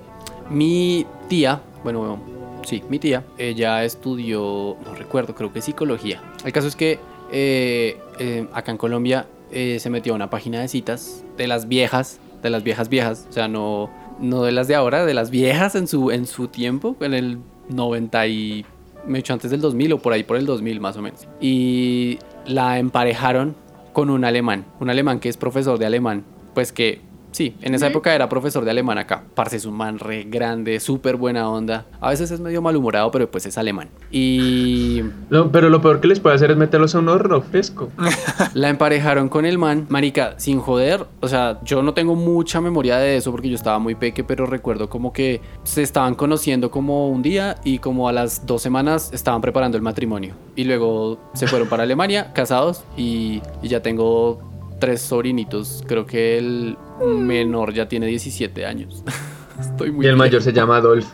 mi 0.50 1.06
tía, 1.30 1.62
bueno, 1.84 2.20
sí, 2.66 2.84
mi 2.90 3.00
tía, 3.00 3.24
ella 3.38 3.84
estudió, 3.84 4.78
no 4.86 4.96
recuerdo, 4.96 5.36
creo 5.36 5.52
que 5.54 5.62
psicología. 5.62 6.22
El 6.44 6.52
caso 6.52 6.68
es 6.68 6.76
que 6.76 7.00
eh, 7.32 7.98
eh, 8.20 8.48
acá 8.54 8.72
en 8.72 8.78
Colombia 8.78 9.26
eh, 9.52 9.78
se 9.80 9.90
metió 9.90 10.14
a 10.14 10.16
una 10.16 10.30
página 10.30 10.62
de 10.62 10.68
citas 10.68 11.24
de 11.38 11.48
las 11.48 11.68
viejas, 11.68 12.20
de 12.44 12.50
las 12.50 12.64
viejas 12.64 12.90
viejas, 12.90 13.28
o 13.30 13.34
sea, 13.34 13.48
no, 13.48 13.90
no 14.20 14.44
de 14.44 14.52
las 14.52 14.68
de 14.68 14.76
ahora, 14.76 15.06
de 15.06 15.14
las 15.14 15.30
viejas 15.30 15.76
en 15.76 15.88
su, 15.88 16.12
en 16.12 16.28
su 16.28 16.48
tiempo, 16.48 16.96
en 17.00 17.14
el 17.14 17.38
90 17.70 18.28
y... 18.28 18.66
Me 19.04 19.18
he 19.18 19.22
hecho 19.22 19.34
antes 19.34 19.50
del 19.50 19.62
2000 19.62 19.94
o 19.94 19.98
por 19.98 20.14
ahí 20.14 20.22
por 20.22 20.38
el 20.38 20.46
2000 20.46 20.80
más 20.80 20.96
o 20.96 21.02
menos. 21.02 21.28
Y 21.40 22.20
la 22.46 22.80
emparejaron 22.80 23.56
con 23.94 24.10
un 24.10 24.26
alemán, 24.26 24.66
un 24.80 24.90
alemán 24.90 25.20
que 25.20 25.30
es 25.30 25.38
profesor 25.38 25.78
de 25.78 25.86
alemán, 25.86 26.24
pues 26.54 26.72
que 26.72 27.02
sí, 27.32 27.56
en 27.62 27.76
esa 27.76 27.88
época 27.88 28.14
era 28.14 28.30
profesor 28.30 28.66
de 28.66 28.72
alemán 28.72 28.98
acá. 28.98 29.24
Parce 29.36 29.58
es 29.58 29.66
un 29.66 29.76
man 29.76 30.00
re 30.00 30.24
grande, 30.24 30.80
súper 30.80 31.16
buena 31.16 31.50
onda. 31.50 31.86
A 32.00 32.10
veces 32.10 32.32
es 32.32 32.40
medio 32.40 32.62
malhumorado, 32.62 33.12
pero 33.12 33.30
pues 33.30 33.46
es 33.46 33.58
alemán. 33.58 33.90
Y 34.12 35.02
No, 35.30 35.52
pero 35.52 35.70
lo 35.70 35.82
peor 35.82 36.00
que 36.02 36.08
les 36.08 36.20
puede 36.20 36.36
hacer 36.36 36.52
es 36.52 36.58
meterlos 36.58 36.96
a 36.96 37.00
un 37.00 37.10
horno 37.10 37.42
fresco. 37.42 37.90
la 38.54 38.70
emparejaron 38.70 39.30
con 39.30 39.46
el 39.46 39.58
man, 39.58 39.86
marica, 39.90 40.36
sin 40.38 40.60
joder. 40.60 41.06
O 41.20 41.28
sea, 41.28 41.60
yo 41.64 41.82
no 41.84 41.94
tengo 41.94 42.16
mucha 42.16 42.62
memoria 42.62 42.98
de 42.98 43.18
eso 43.18 43.32
porque 43.32 43.50
yo 43.50 43.56
estaba 43.56 43.80
muy 43.80 43.96
peque, 43.96 44.24
pero 44.24 44.46
recuerdo 44.46 44.90
como 44.90 45.14
que 45.14 45.42
se 45.64 45.82
estaban 45.82 46.16
conociendo 46.16 46.72
como 46.72 47.10
un 47.10 47.22
día 47.22 47.56
y 47.64 47.80
como 47.80 48.08
a 48.08 48.12
las 48.12 48.46
dos 48.46 48.62
semanas 48.62 49.12
estaban 49.14 49.42
preparando 49.42 49.78
el 49.78 49.84
matrimonio. 49.84 50.36
Y 50.56 50.64
luego 50.66 51.18
se 51.34 51.48
fueron 51.48 51.70
para 51.70 51.84
Alemania, 51.84 52.34
casados, 52.34 52.84
y, 52.98 53.42
y 53.62 53.68
ya 53.68 53.82
tengo 53.82 54.51
tres 54.82 55.02
sobrinitos. 55.02 55.86
Creo 55.88 56.06
que 56.06 56.38
el 56.38 56.78
menor 57.00 57.74
ya 57.74 57.88
tiene 57.88 58.08
17 58.08 58.66
años. 58.66 59.06
Estoy 59.62 59.92
muy 59.92 60.06
Y 60.06 60.10
el 60.10 60.18
mayor 60.18 60.42
se 60.42 60.52
llama 60.52 60.78
Adolf. 60.78 61.08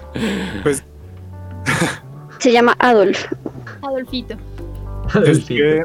Pues 0.63 0.83
Se 2.39 2.51
llama 2.51 2.75
Adolf. 2.79 3.25
Adolfito. 3.83 4.35
es 5.09 5.15
Adolfito. 5.15 5.47
que 5.53 5.83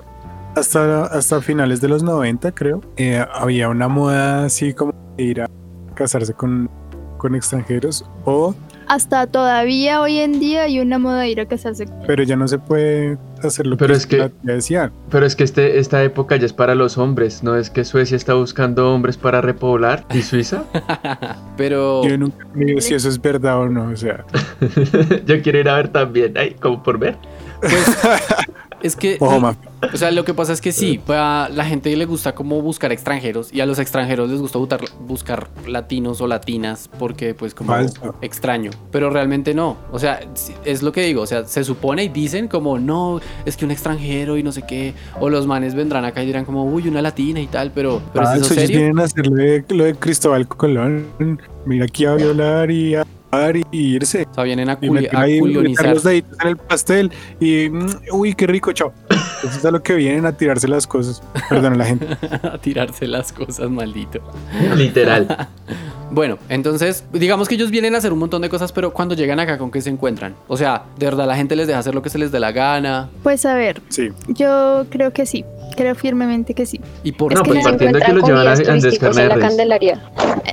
hasta, 0.55 1.05
hasta 1.07 1.41
finales 1.41 1.81
de 1.81 1.89
los 1.89 2.03
90, 2.03 2.53
creo, 2.53 2.83
eh, 2.97 3.25
había 3.35 3.69
una 3.69 3.89
moda 3.89 4.45
así 4.45 4.75
como 4.75 4.93
de 5.17 5.25
ir 5.25 5.41
a 5.41 5.51
casarse 5.95 6.35
con, 6.35 6.71
con 7.19 7.35
extranjeros 7.35 8.05
o 8.25 8.55
Hasta 8.93 9.27
todavía 9.27 10.03
hoy 10.03 10.19
en 10.19 10.39
día 10.39 10.65
hay 10.65 10.79
una 10.79 10.99
moda 10.99 11.21
de 11.21 11.31
ir 11.31 11.41
a 11.41 11.47
casarse. 11.47 11.87
pero 12.07 12.25
ya 12.25 12.37
no 12.37 12.47
se 12.47 12.59
puede 12.59 13.17
hacer 13.43 13.67
lo 13.67 13.79
Pero 13.79 13.95
que 13.95 13.99
es 13.99 14.07
que- 14.07 14.31
decía. 14.43 14.93
Pero 15.11 15.25
es 15.25 15.35
que 15.35 15.45
este, 15.45 15.79
esta 15.79 16.03
época 16.05 16.37
ya 16.37 16.45
es 16.45 16.53
para 16.53 16.75
los 16.75 16.99
hombres, 16.99 17.43
¿no 17.43 17.57
es 17.57 17.71
que 17.71 17.85
Suecia 17.87 18.19
está 18.19 18.35
buscando 18.35 18.93
hombres 18.93 19.17
para 19.17 19.41
repoblar? 19.41 20.05
¿Y 20.13 20.21
Suiza? 20.21 20.65
Pero 21.57 22.07
Yo 22.07 22.19
nunca 22.19 22.45
he 22.55 22.59
sabido 22.59 22.81
si 22.83 22.93
eso 22.95 23.09
es 23.09 23.19
verdad 23.19 23.61
o 23.61 23.69
no, 23.71 23.85
o 23.89 23.97
sea, 23.97 24.27
Yo 25.25 25.41
quiero 25.41 25.59
ir 25.61 25.71
a 25.71 25.77
ver 25.77 25.89
también, 25.89 26.37
ay, 26.37 26.55
como 26.61 26.83
por 26.83 26.99
ver. 26.99 27.17
es 28.83 28.95
que 28.95 29.17
ojo 29.21 29.41
más. 29.41 29.57
O 29.93 29.97
sea, 29.97 30.11
lo 30.11 30.25
que 30.25 30.33
pasa 30.35 30.53
es 30.53 30.61
que 30.61 30.71
sí, 30.73 31.01
a 31.09 31.49
la 31.53 31.65
gente 31.65 31.95
le 31.97 32.05
gusta 32.05 32.35
como 32.35 32.61
buscar 32.63 32.93
extranjeros 32.93 33.53
y 33.53 33.61
a 33.61 33.67
los 33.67 33.79
extranjeros 33.79 34.31
les 34.31 34.41
gusta 34.41 34.59
buscar, 34.59 34.81
buscar 35.01 35.49
latinos 35.67 36.21
o 36.21 36.27
latinas 36.27 36.89
porque 36.99 37.35
pues 37.35 37.55
como 37.55 37.73
Falso. 37.73 38.15
extraño, 38.23 38.71
pero 38.91 39.11
realmente 39.11 39.55
no. 39.55 39.77
O 39.91 39.99
sea, 39.99 40.21
es 40.65 40.83
lo 40.83 40.93
que 40.93 41.03
digo, 41.03 41.23
o 41.23 41.27
sea, 41.27 41.45
se 41.47 41.65
supone 41.65 42.05
y 42.05 42.09
dicen 42.09 42.49
como 42.49 42.79
no, 42.79 43.21
es 43.45 43.57
que 43.57 43.65
un 43.65 43.71
extranjero 43.73 44.37
y 44.39 44.43
no 44.43 44.53
sé 44.53 44.63
qué, 44.69 44.95
o 45.19 45.29
los 45.29 45.47
manes 45.47 45.75
vendrán 45.75 46.05
acá 46.05 46.23
y 46.23 46.27
dirán 46.27 46.45
como 46.45 46.65
uy, 46.65 46.87
una 46.89 47.03
latina 47.03 47.41
y 47.41 47.47
tal, 47.49 47.73
pero, 47.73 48.01
pero 48.13 48.25
¿es 48.25 48.31
eso 48.31 48.39
Falso, 48.41 48.55
ellos 48.55 48.67
serio? 48.67 48.79
vienen 48.79 49.01
a 49.01 49.05
hacer 49.05 49.27
lo 49.27 49.85
de, 49.85 49.95
Cristóbal 49.97 50.47
Colón. 50.47 51.07
Mira 51.67 51.85
aquí 51.87 52.05
a 52.07 52.15
violar 52.15 52.71
y 52.71 52.95
a 52.95 53.05
y 53.71 53.95
irse. 53.95 54.27
O 54.31 54.35
sea, 54.35 54.45
vienen 54.45 54.69
a, 54.69 54.79
culi- 54.79 55.09
a 55.11 55.21
ahí, 55.21 55.33
meter 55.33 55.41
culionizar. 55.41 55.95
los 55.95 56.03
deditos 56.05 56.39
en 56.43 56.49
el 56.49 56.57
pastel 56.59 57.11
y 57.41 57.69
mm, 57.71 57.87
uy, 58.13 58.35
qué 58.35 58.47
rico, 58.47 58.73
chao. 58.73 58.93
Eso 59.43 59.59
es 59.59 59.65
a 59.65 59.71
lo 59.71 59.83
que 59.83 59.95
vienen 59.95 60.25
a 60.27 60.33
tirarse 60.37 60.69
las 60.69 60.87
cosas. 60.87 61.23
Perdón, 61.49 61.79
la 61.79 61.85
gente. 61.87 62.07
a 62.43 62.59
tirarse 62.59 63.07
las 63.07 63.33
cosas, 63.33 63.71
maldito. 63.71 64.21
Literal. 64.77 65.49
Bueno, 66.15 66.37
entonces, 66.51 67.05
digamos 67.15 67.49
que 67.49 67.55
ellos 67.55 67.71
vienen 67.71 67.95
a 67.95 67.99
hacer 67.99 68.13
un 68.13 68.19
montón 68.19 68.43
de 68.43 68.51
cosas, 68.51 68.71
pero 68.71 68.93
cuando 68.93 69.15
llegan 69.15 69.41
acá, 69.41 69.57
¿con 69.57 69.71
qué 69.71 69.81
se 69.81 69.89
encuentran? 69.89 70.35
O 70.47 70.59
sea, 70.59 70.83
de 70.99 71.07
verdad, 71.07 71.27
la 71.27 71.37
gente 71.37 71.57
les 71.57 71.67
deja 71.67 71.79
hacer 71.79 71.95
lo 71.95 72.03
que 72.03 72.11
se 72.11 72.19
les 72.19 72.31
dé 72.31 72.39
la 72.39 72.53
gana. 72.53 73.09
Pues 73.23 73.47
a 73.47 73.55
ver, 73.55 73.81
Sí, 73.89 74.11
yo 74.29 74.85
creo 74.91 75.15
que 75.15 75.25
sí. 75.25 75.43
creo 75.75 75.95
firmemente 75.95 76.53
que 76.53 76.67
sí. 76.67 76.79
¿Y 77.03 77.13
por 77.13 77.33
No, 77.33 77.43
pues 77.43 77.61
se 77.61 77.71
partiendo 77.71 77.99
de 77.99 78.05
que 78.05 78.11
encuentran 78.11 78.15
los 78.15 78.29
llevan 78.29 78.69
a 78.69 78.75
Andrés 78.75 79.01
la. 79.01 79.39
Candelaria. 79.39 80.03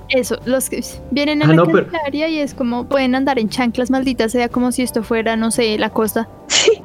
Eso, 0.08 0.40
los 0.46 0.70
que 0.70 0.82
vienen 1.12 1.42
a 1.42 1.46
Ah, 1.46 1.48
la 1.50 1.56
no, 1.56 1.66
pero- 1.66 1.88
Candelaria 1.88 2.30
y 2.30 2.40
es 2.40 2.54
como 2.54 2.88
pueden 2.88 3.14
andar 3.16 3.38
en 3.38 3.50
chanclas 3.50 3.92
malditas, 3.92 4.32
sea 4.32 4.48
como 4.48 4.72
si 4.72 4.84
esto 4.84 5.04
fuera, 5.04 5.36
no 5.36 5.52
sé, 5.52 5.78
la 5.78 5.90
costa. 5.90 6.30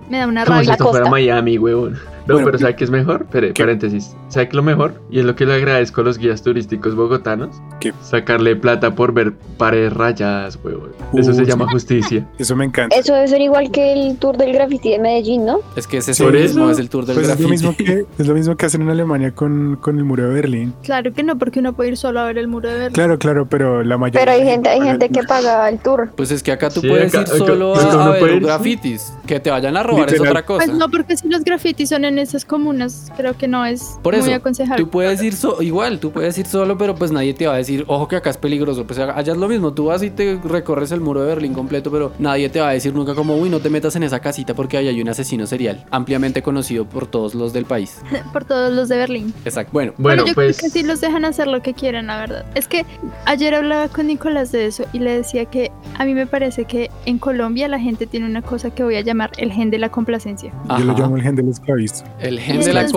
Me 0.08 0.18
da 0.18 0.26
una 0.26 0.44
Como 0.44 0.58
si 0.60 0.66
rabia. 0.66 0.72
esto 0.72 0.90
fuera. 0.90 1.10
Miami, 1.10 1.58
huevón. 1.58 1.98
No, 2.26 2.34
Bueno, 2.34 2.46
pero 2.46 2.58
¿sabe 2.58 2.74
qué 2.76 2.84
es 2.84 2.90
mejor? 2.90 3.22
Espere, 3.22 3.52
¿qué? 3.52 3.62
paréntesis. 3.62 4.16
¿Sabe 4.28 4.46
qué 4.46 4.50
es 4.50 4.54
lo 4.56 4.62
mejor? 4.62 4.94
Y 5.10 5.18
es 5.18 5.24
lo 5.26 5.36
que 5.36 5.44
le 5.44 5.54
agradezco 5.54 6.00
a 6.00 6.04
los 6.04 6.16
guías 6.18 6.42
turísticos 6.42 6.94
bogotanos. 6.94 7.50
¿Qué? 7.80 7.92
Sacarle 8.02 8.56
plata 8.56 8.94
por 8.94 9.12
ver 9.12 9.34
paredes 9.58 9.92
rayadas, 9.92 10.58
huevón. 10.64 10.92
Eso 11.14 11.34
se 11.34 11.44
llama 11.44 11.66
justicia. 11.70 12.26
Eso 12.38 12.56
me 12.56 12.64
encanta. 12.64 12.96
Eso 12.96 13.12
debe 13.14 13.28
ser 13.28 13.42
igual 13.42 13.70
que 13.70 13.92
el 13.92 14.16
tour 14.16 14.36
del 14.38 14.52
graffiti 14.54 14.90
de 14.90 14.98
Medellín, 15.00 15.44
¿no? 15.44 15.58
Es 15.76 15.86
que 15.86 15.98
ese 15.98 16.12
es 16.12 16.18
Por 16.20 16.34
el 16.34 16.42
mismo, 16.44 16.64
eso, 16.64 16.72
es 16.72 16.78
el 16.78 16.88
tour 16.88 17.04
del 17.04 17.14
Pues 17.16 17.28
es 17.28 17.38
lo, 17.40 17.46
graffiti. 17.48 17.50
mismo 17.50 17.76
que, 17.76 18.06
es 18.22 18.26
lo 18.26 18.34
mismo 18.34 18.56
que 18.56 18.66
hacen 18.66 18.82
en 18.82 18.88
Alemania 18.90 19.32
con, 19.34 19.76
con 19.80 19.98
el 19.98 20.04
muro 20.04 20.26
de 20.28 20.34
Berlín. 20.34 20.72
Claro 20.82 21.12
que 21.12 21.22
no, 21.22 21.36
porque 21.36 21.60
uno 21.60 21.74
puede 21.74 21.90
ir 21.90 21.96
solo 21.98 22.20
a 22.20 22.24
ver 22.24 22.38
el 22.38 22.48
muro 22.48 22.68
de 22.70 22.74
Berlín. 22.76 22.92
Claro, 22.94 23.18
claro, 23.18 23.46
pero 23.50 23.82
la 23.84 23.98
mayoría. 23.98 24.20
Pero 24.20 24.32
hay 24.32 24.44
gente, 24.44 24.70
hay 24.70 24.80
gente 24.80 25.10
que 25.10 25.22
paga 25.24 25.68
el 25.68 25.78
tour. 25.78 26.10
Pues 26.16 26.30
es 26.30 26.42
que 26.42 26.52
acá 26.52 26.70
tú 26.70 26.80
Sí, 26.80 26.88
puedes 26.88 27.14
acá- 27.14 27.30
ir 27.30 27.38
solo 27.38 27.74
acá 27.74 27.92
a, 27.92 27.96
uno 27.96 28.10
ver 28.12 28.18
puede 28.20 28.32
ir, 28.36 28.38
sí. 28.40 28.44
grafitis. 28.46 29.12
Que 29.26 29.40
te 29.40 29.50
vayan 29.50 29.76
a 29.76 29.82
robar 29.82 30.06
es 30.06 30.12
Literal. 30.12 30.30
otra 30.32 30.46
cosa. 30.46 30.64
Pues 30.66 30.78
no, 30.78 30.88
porque 30.88 31.16
si 31.16 31.28
los 31.28 31.44
grafitis 31.44 31.90
son 31.90 32.04
en 32.06 32.13
esas 32.18 32.44
comunas, 32.44 33.10
creo 33.16 33.36
que 33.36 33.48
no 33.48 33.64
es 33.64 33.98
Por 34.02 34.14
muy 34.16 34.22
eso, 34.24 34.34
aconsejable. 34.34 34.84
Tú 34.84 34.90
puedes 34.90 35.22
ir 35.22 35.34
so- 35.34 35.60
igual, 35.62 35.98
tú 36.00 36.10
puedes 36.10 36.36
ir 36.38 36.46
solo, 36.46 36.76
pero 36.78 36.94
pues 36.94 37.10
nadie 37.12 37.34
te 37.34 37.46
va 37.46 37.54
a 37.54 37.56
decir, 37.58 37.84
ojo 37.88 38.08
que 38.08 38.16
acá 38.16 38.30
es 38.30 38.36
peligroso. 38.38 38.86
Pues 38.86 38.98
allá 38.98 39.32
es 39.32 39.38
lo 39.38 39.48
mismo, 39.48 39.72
tú 39.72 39.86
vas 39.86 40.02
y 40.02 40.10
te 40.10 40.38
recorres 40.44 40.92
el 40.92 41.00
muro 41.00 41.20
de 41.22 41.26
Berlín 41.28 41.54
completo, 41.54 41.90
pero 41.90 42.12
nadie 42.18 42.48
te 42.48 42.60
va 42.60 42.68
a 42.68 42.72
decir 42.72 42.94
nunca 42.94 43.14
como, 43.14 43.36
uy, 43.36 43.48
no 43.50 43.60
te 43.60 43.70
metas 43.70 43.96
en 43.96 44.02
esa 44.02 44.20
casita 44.20 44.54
porque 44.54 44.76
ahí 44.76 44.88
hay 44.88 45.00
un 45.00 45.08
asesino 45.08 45.46
serial, 45.46 45.84
ampliamente 45.90 46.42
conocido 46.42 46.84
por 46.84 47.06
todos 47.06 47.34
los 47.34 47.52
del 47.52 47.64
país. 47.64 47.98
Por 48.32 48.44
todos 48.44 48.72
los 48.72 48.88
de 48.88 48.96
Berlín. 48.96 49.32
Exacto. 49.44 49.70
Bueno, 49.72 49.92
Bueno, 49.98 50.26
yo 50.26 50.34
pues. 50.34 50.56
creo 50.58 50.70
que 50.70 50.78
sí 50.78 50.82
los 50.84 51.00
dejan 51.00 51.24
hacer 51.24 51.46
lo 51.46 51.62
que 51.62 51.72
quieran, 51.74 52.06
la 52.08 52.18
verdad. 52.18 52.44
Es 52.54 52.66
que 52.68 52.84
ayer 53.26 53.54
hablaba 53.54 53.88
con 53.88 54.06
Nicolás 54.08 54.50
de 54.52 54.66
eso 54.66 54.84
y 54.92 54.98
le 54.98 55.12
decía 55.16 55.44
que 55.44 55.70
a 55.98 56.04
mí 56.04 56.14
me 56.14 56.26
parece 56.26 56.64
que 56.64 56.90
en 57.06 57.18
Colombia 57.18 57.68
la 57.68 57.78
gente 57.78 58.06
tiene 58.06 58.26
una 58.26 58.42
cosa 58.42 58.70
que 58.70 58.82
voy 58.82 58.96
a 58.96 59.00
llamar 59.02 59.30
el 59.38 59.52
gen 59.52 59.70
de 59.70 59.78
la 59.78 59.90
complacencia. 59.90 60.52
Yo 60.78 60.84
lo 60.84 60.96
llamo 60.96 61.16
el 61.16 61.22
gen 61.22 61.36
del 61.36 61.48
esclavista. 61.48 62.03
El 62.20 62.40
gen 62.40 62.60
de 62.60 62.72
la 62.72 62.80
entonces- 62.80 62.92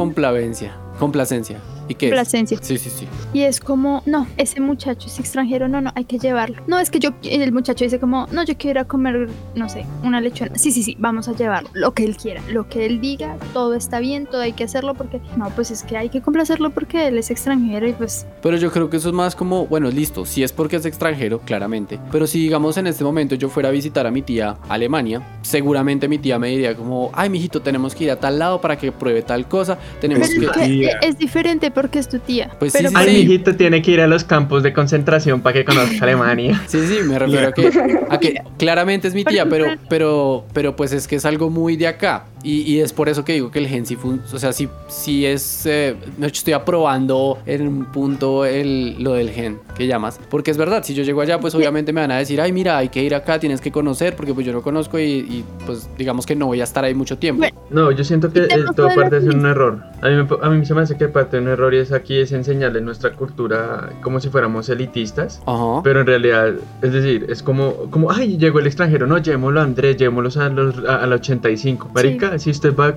complacencia. 0.98 1.38
Complacencia. 1.38 1.60
¿Y 1.90 1.96
qué 1.96 2.08
es? 2.08 2.12
Complacencia. 2.12 2.58
Sí, 2.62 2.78
sí, 2.78 2.90
sí. 2.90 3.08
Y 3.34 3.42
es 3.42 3.60
como, 3.60 4.04
no, 4.06 4.28
ese 4.38 4.60
muchacho 4.60 5.08
es 5.08 5.20
extranjero, 5.20 5.68
no, 5.68 5.82
no, 5.82 5.92
hay 5.96 6.06
que 6.06 6.20
llevarlo. 6.20 6.62
No, 6.68 6.80
es 6.80 6.90
que 6.90 7.00
yo, 7.00 7.12
el 7.24 7.52
muchacho 7.52 7.84
dice 7.86 8.00
como, 8.00 8.28
no, 8.32 8.44
yo 8.44 8.58
quiero 8.58 8.80
ir 8.80 8.86
a 8.86 8.88
comer, 8.88 9.30
no 9.56 9.70
sé, 9.70 9.86
una 10.04 10.22
lechona. 10.22 10.56
Sí, 10.56 10.72
sí, 10.72 10.84
sí, 10.84 10.96
vamos 11.00 11.28
a 11.28 11.34
llevarlo, 11.34 11.70
lo 11.74 11.94
que 11.94 12.04
él 12.04 12.18
quiera, 12.18 12.42
lo 12.50 12.68
que 12.68 12.86
él 12.86 13.00
diga, 13.00 13.38
todo 13.54 13.74
está 13.74 14.00
bien, 14.00 14.26
todo 14.26 14.42
hay 14.42 14.54
que 14.54 14.64
hacerlo 14.64 14.96
porque, 14.96 15.22
no, 15.38 15.50
pues 15.52 15.72
es 15.72 15.84
que 15.84 15.98
hay 15.98 16.10
que 16.10 16.22
complacerlo 16.22 16.72
porque 16.72 17.08
él 17.08 17.18
es 17.18 17.32
extranjero 17.32 17.88
y 17.88 17.94
pues, 17.94 18.26
Pero 18.42 18.58
yo 18.58 18.72
creo 18.72 18.90
que 18.90 18.98
eso 18.98 19.10
es 19.10 19.16
más 19.16 19.36
como, 19.36 19.66
bueno, 19.68 19.90
listo, 19.90 20.26
si 20.26 20.44
es 20.44 20.52
porque 20.52 20.78
es 20.78 20.86
extranjero, 20.86 21.40
claramente. 21.40 22.00
Pero 22.12 22.28
si 22.28 22.40
digamos 22.40 22.78
en 22.78 22.88
este 22.88 23.04
momento 23.04 23.36
yo 23.36 23.50
fuera 23.50 23.70
a 23.70 23.72
visitar 23.72 24.06
a 24.08 24.12
mi 24.12 24.22
tía 24.22 24.58
a 24.68 24.74
Alemania, 24.74 25.22
seguramente 25.42 26.08
mi 26.08 26.18
tía 26.18 26.40
me 26.40 26.50
diría 26.50 26.76
como, 26.76 27.12
ay, 27.14 27.30
mijito, 27.30 27.62
tenemos 27.62 27.96
que 27.96 28.06
ir 28.06 28.12
a 28.12 28.20
tal 28.20 28.40
lado 28.40 28.60
para 28.62 28.78
que 28.78 28.92
pruebe 28.92 29.22
tal 29.22 29.48
cosa, 29.48 29.78
tenemos 30.00 30.30
que... 30.30 30.46
es, 30.46 30.52
que 30.52 30.87
tía. 30.90 31.00
es 31.02 31.18
diferente 31.18 31.72
porque 31.72 32.00
es 32.00 32.08
tu 32.08 32.20
tía. 32.20 32.52
Pues 32.60 32.74
sí, 32.74 32.80
pero 32.80 32.90
sí, 32.90 32.96
Ay, 32.98 33.06
sí. 33.08 33.12
mi 33.14 33.20
hijito 33.20 33.56
tiene 33.56 33.82
que 33.82 33.92
ir 33.92 34.02
a 34.02 34.08
los 34.08 34.24
campos 34.24 34.64
de 34.64 34.74
concentración 34.74 35.42
para 35.42 35.54
que 35.54 35.66
conozca 35.66 35.98
Alemania. 36.02 36.62
Sí, 36.68 36.80
sí, 36.86 37.00
me 37.04 37.18
refiero 37.18 37.48
a 37.48 37.52
que, 37.54 38.00
a 38.10 38.20
que 38.20 38.42
claramente 38.58 39.08
es 39.08 39.14
mi 39.14 39.24
tía, 39.24 39.46
pero, 39.48 39.68
pero, 39.90 40.46
pero 40.54 40.76
pues 40.76 40.92
es 40.92 41.08
que 41.08 41.16
es 41.16 41.26
algo 41.26 41.50
muy 41.50 41.78
de 41.78 41.88
acá. 41.88 42.26
Y, 42.44 42.62
y 42.62 42.80
es 42.80 42.94
por 42.94 43.10
eso 43.10 43.26
que 43.26 43.34
digo 43.34 43.52
que 43.52 43.60
el 43.60 43.68
gen 43.68 43.86
sí 43.86 43.98
o 44.34 44.40
sea, 44.40 44.54
sí, 44.54 44.70
sí 44.88 45.26
es, 45.26 45.66
eh, 45.66 45.96
estoy 46.22 46.54
aprobando 46.54 47.40
en 47.46 47.68
un 47.68 47.86
punto 47.86 48.46
el, 48.46 49.02
lo 49.02 49.14
del 49.14 49.32
gen 49.32 49.60
que 49.76 49.88
llamas. 49.88 50.20
Porque 50.30 50.52
es 50.52 50.58
verdad, 50.58 50.84
si 50.84 50.94
yo 50.94 51.04
llego 51.04 51.22
allá, 51.22 51.40
pues 51.40 51.56
obviamente 51.56 51.92
me 51.94 52.02
van 52.02 52.12
a 52.12 52.18
decir, 52.18 52.40
ay, 52.40 52.52
mira, 52.52 52.78
hay 52.78 52.90
que 52.90 53.04
ir 53.04 53.16
acá, 53.16 53.40
tienes 53.40 53.62
que 53.62 53.72
conocer, 53.72 54.16
porque 54.16 54.34
pues 54.34 54.46
yo 54.46 54.54
no 54.54 54.62
conozco 54.62 55.00
y, 55.00 55.04
y, 55.04 55.46
pues 55.66 55.90
digamos 55.98 56.26
que 56.26 56.36
no 56.36 56.46
voy 56.48 56.62
a 56.62 56.64
estar 56.64 56.84
ahí 56.84 56.94
mucho 56.94 57.18
tiempo. 57.18 57.46
No, 57.70 57.92
yo 57.92 58.04
siento 58.04 58.32
que 58.32 58.42
eh, 58.42 58.66
todo 58.76 58.94
parte 58.96 59.22
ser 59.22 59.36
un 59.36 59.46
error. 59.46 59.84
A 60.02 60.10
mí, 60.10 60.16
me, 60.16 60.28
a 60.42 60.50
mí 60.50 60.66
se 60.66 60.74
me 60.78 60.84
hace 60.84 60.96
que 60.98 61.08
parte 61.10 61.38
de 61.38 61.44
un 61.44 61.50
error 61.50 61.74
y 61.74 61.78
es 61.80 61.92
aquí 61.92 62.18
es 62.18 62.32
enseñarle 62.32 62.80
nuestra 62.82 63.12
cultura 63.14 63.90
como 64.02 64.20
si 64.20 64.30
fuéramos 64.30 64.70
elitistas. 64.70 65.42
Ajá. 65.46 65.82
Pero 65.84 66.02
en 66.02 66.08
realidad, 66.08 66.54
es 66.82 66.94
decir, 66.94 67.26
es 67.30 67.44
como, 67.44 67.74
como 67.92 68.12
ay, 68.12 68.38
llegó 68.38 68.60
el 68.60 68.68
extranjero, 68.68 69.08
no, 69.08 69.18
llevémoslo 69.18 69.60
a 69.60 69.64
Andrés, 69.64 69.98
llevémoslo 69.98 70.42
a 70.42 70.50
los, 70.50 70.78
a, 70.88 71.04
al 71.04 71.14
85. 71.14 71.90
Marica, 71.94 72.40
si 72.40 72.52
usted 72.52 72.76
va 72.76 72.88
a 72.88 72.96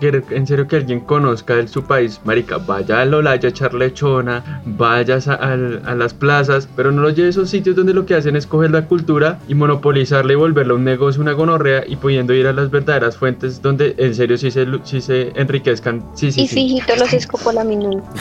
querer 0.00 0.24
en 0.30 0.46
serio 0.46 0.66
que 0.66 0.76
alguien 0.76 1.00
conozca 1.00 1.56
de 1.56 1.68
su 1.68 1.82
país, 1.84 2.20
marica, 2.24 2.58
vaya 2.58 3.00
al 3.00 3.12
Olaya 3.14 3.48
a 3.48 3.50
echar 3.50 3.74
lechona, 3.74 4.62
vayas 4.64 5.28
a, 5.28 5.34
al- 5.34 5.82
a 5.84 5.94
las 5.94 6.14
plazas, 6.14 6.68
pero 6.76 6.92
no 6.92 7.02
lo 7.02 7.10
lleve 7.10 7.26
a 7.26 7.30
esos 7.30 7.50
sitios 7.50 7.76
donde 7.76 7.92
lo 7.94 8.06
que 8.06 8.14
hacen 8.14 8.36
es 8.36 8.46
coger 8.46 8.70
la 8.70 8.86
cultura 8.86 9.38
y 9.48 9.54
monopolizarla 9.54 10.32
y 10.32 10.36
volverla 10.36 10.74
un 10.74 10.84
negocio, 10.84 11.20
una 11.22 11.32
gonorrea 11.32 11.84
y 11.86 11.96
pudiendo 11.96 12.32
ir 12.34 12.46
a 12.46 12.52
las 12.52 12.70
verdaderas 12.70 13.16
fuentes 13.16 13.60
donde 13.62 13.94
en 13.98 14.14
serio 14.14 14.36
sí 14.38 14.50
se, 14.50 14.66
sí 14.84 15.00
se 15.00 15.32
enriquezcan. 15.34 16.04
Sí, 16.14 16.30
sí, 16.32 16.42
Y 16.42 16.46
sí. 16.48 16.54
fijito 16.54 16.94
los 16.96 17.12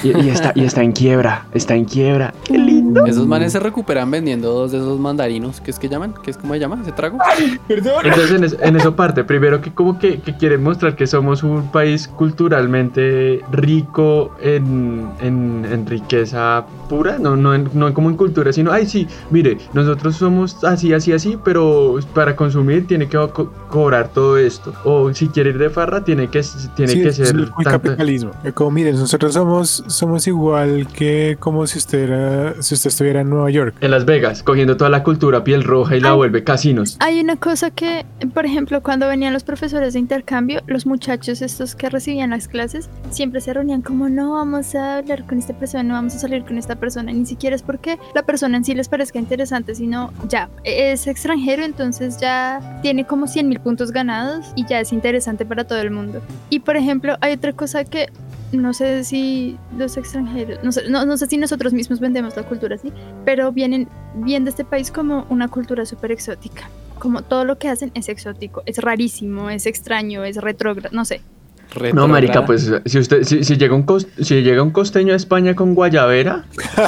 Y, 0.04 0.18
y 0.26 0.30
está, 0.30 0.52
y 0.56 0.64
está 0.64 0.82
en 0.84 0.92
quiebra, 0.94 1.46
está 1.54 1.76
en 1.76 1.86
quiebra. 1.86 2.34
Esos 3.06 3.28
manes 3.28 3.52
se 3.52 3.60
recuperan 3.60 4.10
vendiendo 4.12 4.52
dos 4.52 4.72
de 4.72 4.78
esos 4.78 5.00
mandarinos, 5.00 5.62
¿qué 5.62 5.72
es 5.72 5.80
que 5.80 5.90
llaman? 5.90 6.14
¿Qué 6.24 6.32
es 6.32 6.38
cómo 6.38 6.54
se 6.54 6.60
llama 6.60 6.80
ese 6.82 6.92
trago? 6.92 7.18
Entonces 7.70 8.32
en, 8.32 8.44
es- 8.44 8.58
en 8.62 8.76
eso 8.76 8.96
parte, 8.96 9.24
primero 9.24 9.62
que 9.62 9.74
como 9.74 10.00
que, 10.00 10.20
que 10.22 10.36
quieren 10.38 10.64
mostrar 10.64 10.96
que 10.96 11.08
somos 11.08 11.44
un 11.44 11.72
país 11.72 12.08
culturalmente 12.08 13.42
rico 13.52 14.36
en, 14.42 15.08
en- 15.22 15.66
en 15.70 15.86
riqueza 15.86 16.66
pura, 16.90 17.18
no, 17.20 17.36
no, 17.36 17.54
en- 17.56 17.70
no 17.74 17.94
como 17.94 18.10
en 18.10 18.16
cultura, 18.18 18.54
sino, 18.54 18.72
ay 18.72 18.86
sí, 18.86 19.08
mire, 19.32 19.58
nosotros 19.74 20.16
somos 20.16 20.64
así, 20.64 20.94
así, 20.94 21.12
así, 21.14 21.38
pero 21.44 21.98
para 22.14 22.36
consumir 22.36 22.88
tiene 22.88 23.08
que 23.08 23.18
co- 23.18 23.52
cobrar 23.70 24.10
todo 24.10 24.38
esto. 24.38 24.74
O 24.84 25.14
si 25.14 25.28
quiere 25.30 25.50
ir 25.52 25.58
de 25.58 25.70
farra, 25.70 26.04
tiene 26.04 26.30
que, 26.30 26.42
tiene 26.76 26.92
Sí, 26.94 27.02
que 27.02 27.10
es 27.10 27.16
ser... 27.16 27.28
el 27.36 27.50
tanta- 27.52 27.72
capitalismo. 27.72 28.32
Como 28.54 28.72
miren, 28.72 28.96
nosotros 28.96 29.34
somos, 29.34 29.84
somos 29.88 30.28
igual 30.28 30.88
que 30.88 31.38
como 31.40 31.66
si 31.68 31.78
usted, 31.80 32.00
era, 32.04 32.62
si 32.62 32.74
usted 32.76 32.85
estuviera 32.90 33.22
en 33.22 33.30
Nueva 33.30 33.50
York. 33.50 33.76
En 33.82 33.92
Las 33.92 34.06
Vegas, 34.06 34.44
cogiendo 34.44 34.78
toda 34.78 34.90
la 34.90 35.04
cultura 35.04 35.44
piel 35.44 35.64
roja 35.64 35.96
y 35.96 36.00
la 36.00 36.12
Ay. 36.12 36.16
vuelve 36.16 36.44
casinos. 36.44 36.98
Hay 37.00 37.20
una 37.20 37.36
cosa 37.36 37.72
que, 37.72 38.06
por 38.34 38.46
ejemplo, 38.46 38.82
cuando 38.82 39.08
venían 39.08 39.34
los 39.34 39.44
profesores 39.44 39.94
de 39.94 40.00
intercambio, 40.00 40.62
los 40.68 40.86
muchachos 40.86 41.42
estos 41.42 41.76
que 41.76 41.90
recibían 41.90 42.32
las 42.32 42.48
clases 42.48 42.90
siempre 43.10 43.42
se 43.42 43.54
reunían 43.54 43.82
como 43.82 44.10
no 44.10 44.34
vamos 44.34 44.76
a 44.76 44.98
hablar 44.98 45.26
con 45.26 45.40
esta 45.40 45.54
persona, 45.54 45.84
no 45.84 45.94
vamos 45.94 46.16
a 46.16 46.20
salir 46.20 46.44
con 46.44 46.58
esta 46.58 46.76
persona, 46.76 47.12
ni 47.12 47.26
siquiera 47.26 47.56
es 47.56 47.62
porque 47.62 47.98
la 48.14 48.24
persona 48.24 48.58
en 48.58 48.66
sí 48.66 48.74
les 48.74 48.90
parezca 48.90 49.20
interesante, 49.20 49.76
sino 49.76 50.12
ya 50.28 50.50
es 50.64 51.08
extranjero, 51.08 51.64
entonces 51.64 52.18
ya 52.20 52.80
tiene 52.82 53.06
como 53.06 53.28
100 53.28 53.48
mil 53.48 53.60
puntos 53.60 53.92
ganados 53.92 54.46
y 54.56 54.66
ya 54.66 54.80
es 54.80 54.94
interesante 54.94 55.46
para 55.46 55.64
todo 55.64 55.80
el 55.80 55.92
mundo. 55.92 56.22
Y 56.50 56.60
por 56.60 56.78
ejemplo, 56.78 57.18
hay 57.22 57.34
otra 57.34 57.54
cosa 57.54 57.84
que 57.84 58.10
no 58.52 58.74
sé 58.74 59.04
si 59.04 59.58
los 59.78 59.98
extranjeros, 59.98 60.60
no 60.64 60.72
sé, 60.72 60.90
no, 60.90 61.06
no 61.06 61.18
sé 61.18 61.28
si 61.28 61.38
nosotros 61.38 61.74
mismos 61.74 62.00
vendemos 62.00 62.36
la 62.36 62.44
cultura 62.44 62.75
así, 62.76 62.92
pero 63.26 63.52
vienen 63.52 63.88
viendo 64.16 64.50
este 64.50 64.64
país 64.64 64.92
como 64.92 65.26
una 65.30 65.48
cultura 65.48 65.86
súper 65.86 66.12
exótica. 66.12 66.70
Como 67.00 67.22
todo 67.24 67.44
lo 67.44 67.58
que 67.58 67.68
hacen 67.70 67.92
es 67.94 68.08
exótico, 68.10 68.64
es 68.66 68.78
rarísimo, 68.78 69.50
es 69.50 69.66
extraño, 69.66 70.24
es 70.24 70.38
retrógrado, 70.38 70.96
no 70.96 71.04
sé. 71.06 71.22
No, 71.94 72.08
marica, 72.08 72.46
pues 72.46 72.72
si 72.86 73.00
usted, 73.00 73.24
si, 73.24 73.44
si 73.44 73.58
llega 73.58 73.76
un 73.76 73.86
cos- 73.86 74.08
si 74.22 74.42
llega 74.44 74.62
un 74.64 74.72
costeño 74.72 75.12
a 75.14 75.16
España 75.18 75.56
con 75.56 75.74
guayabera, 75.76 76.46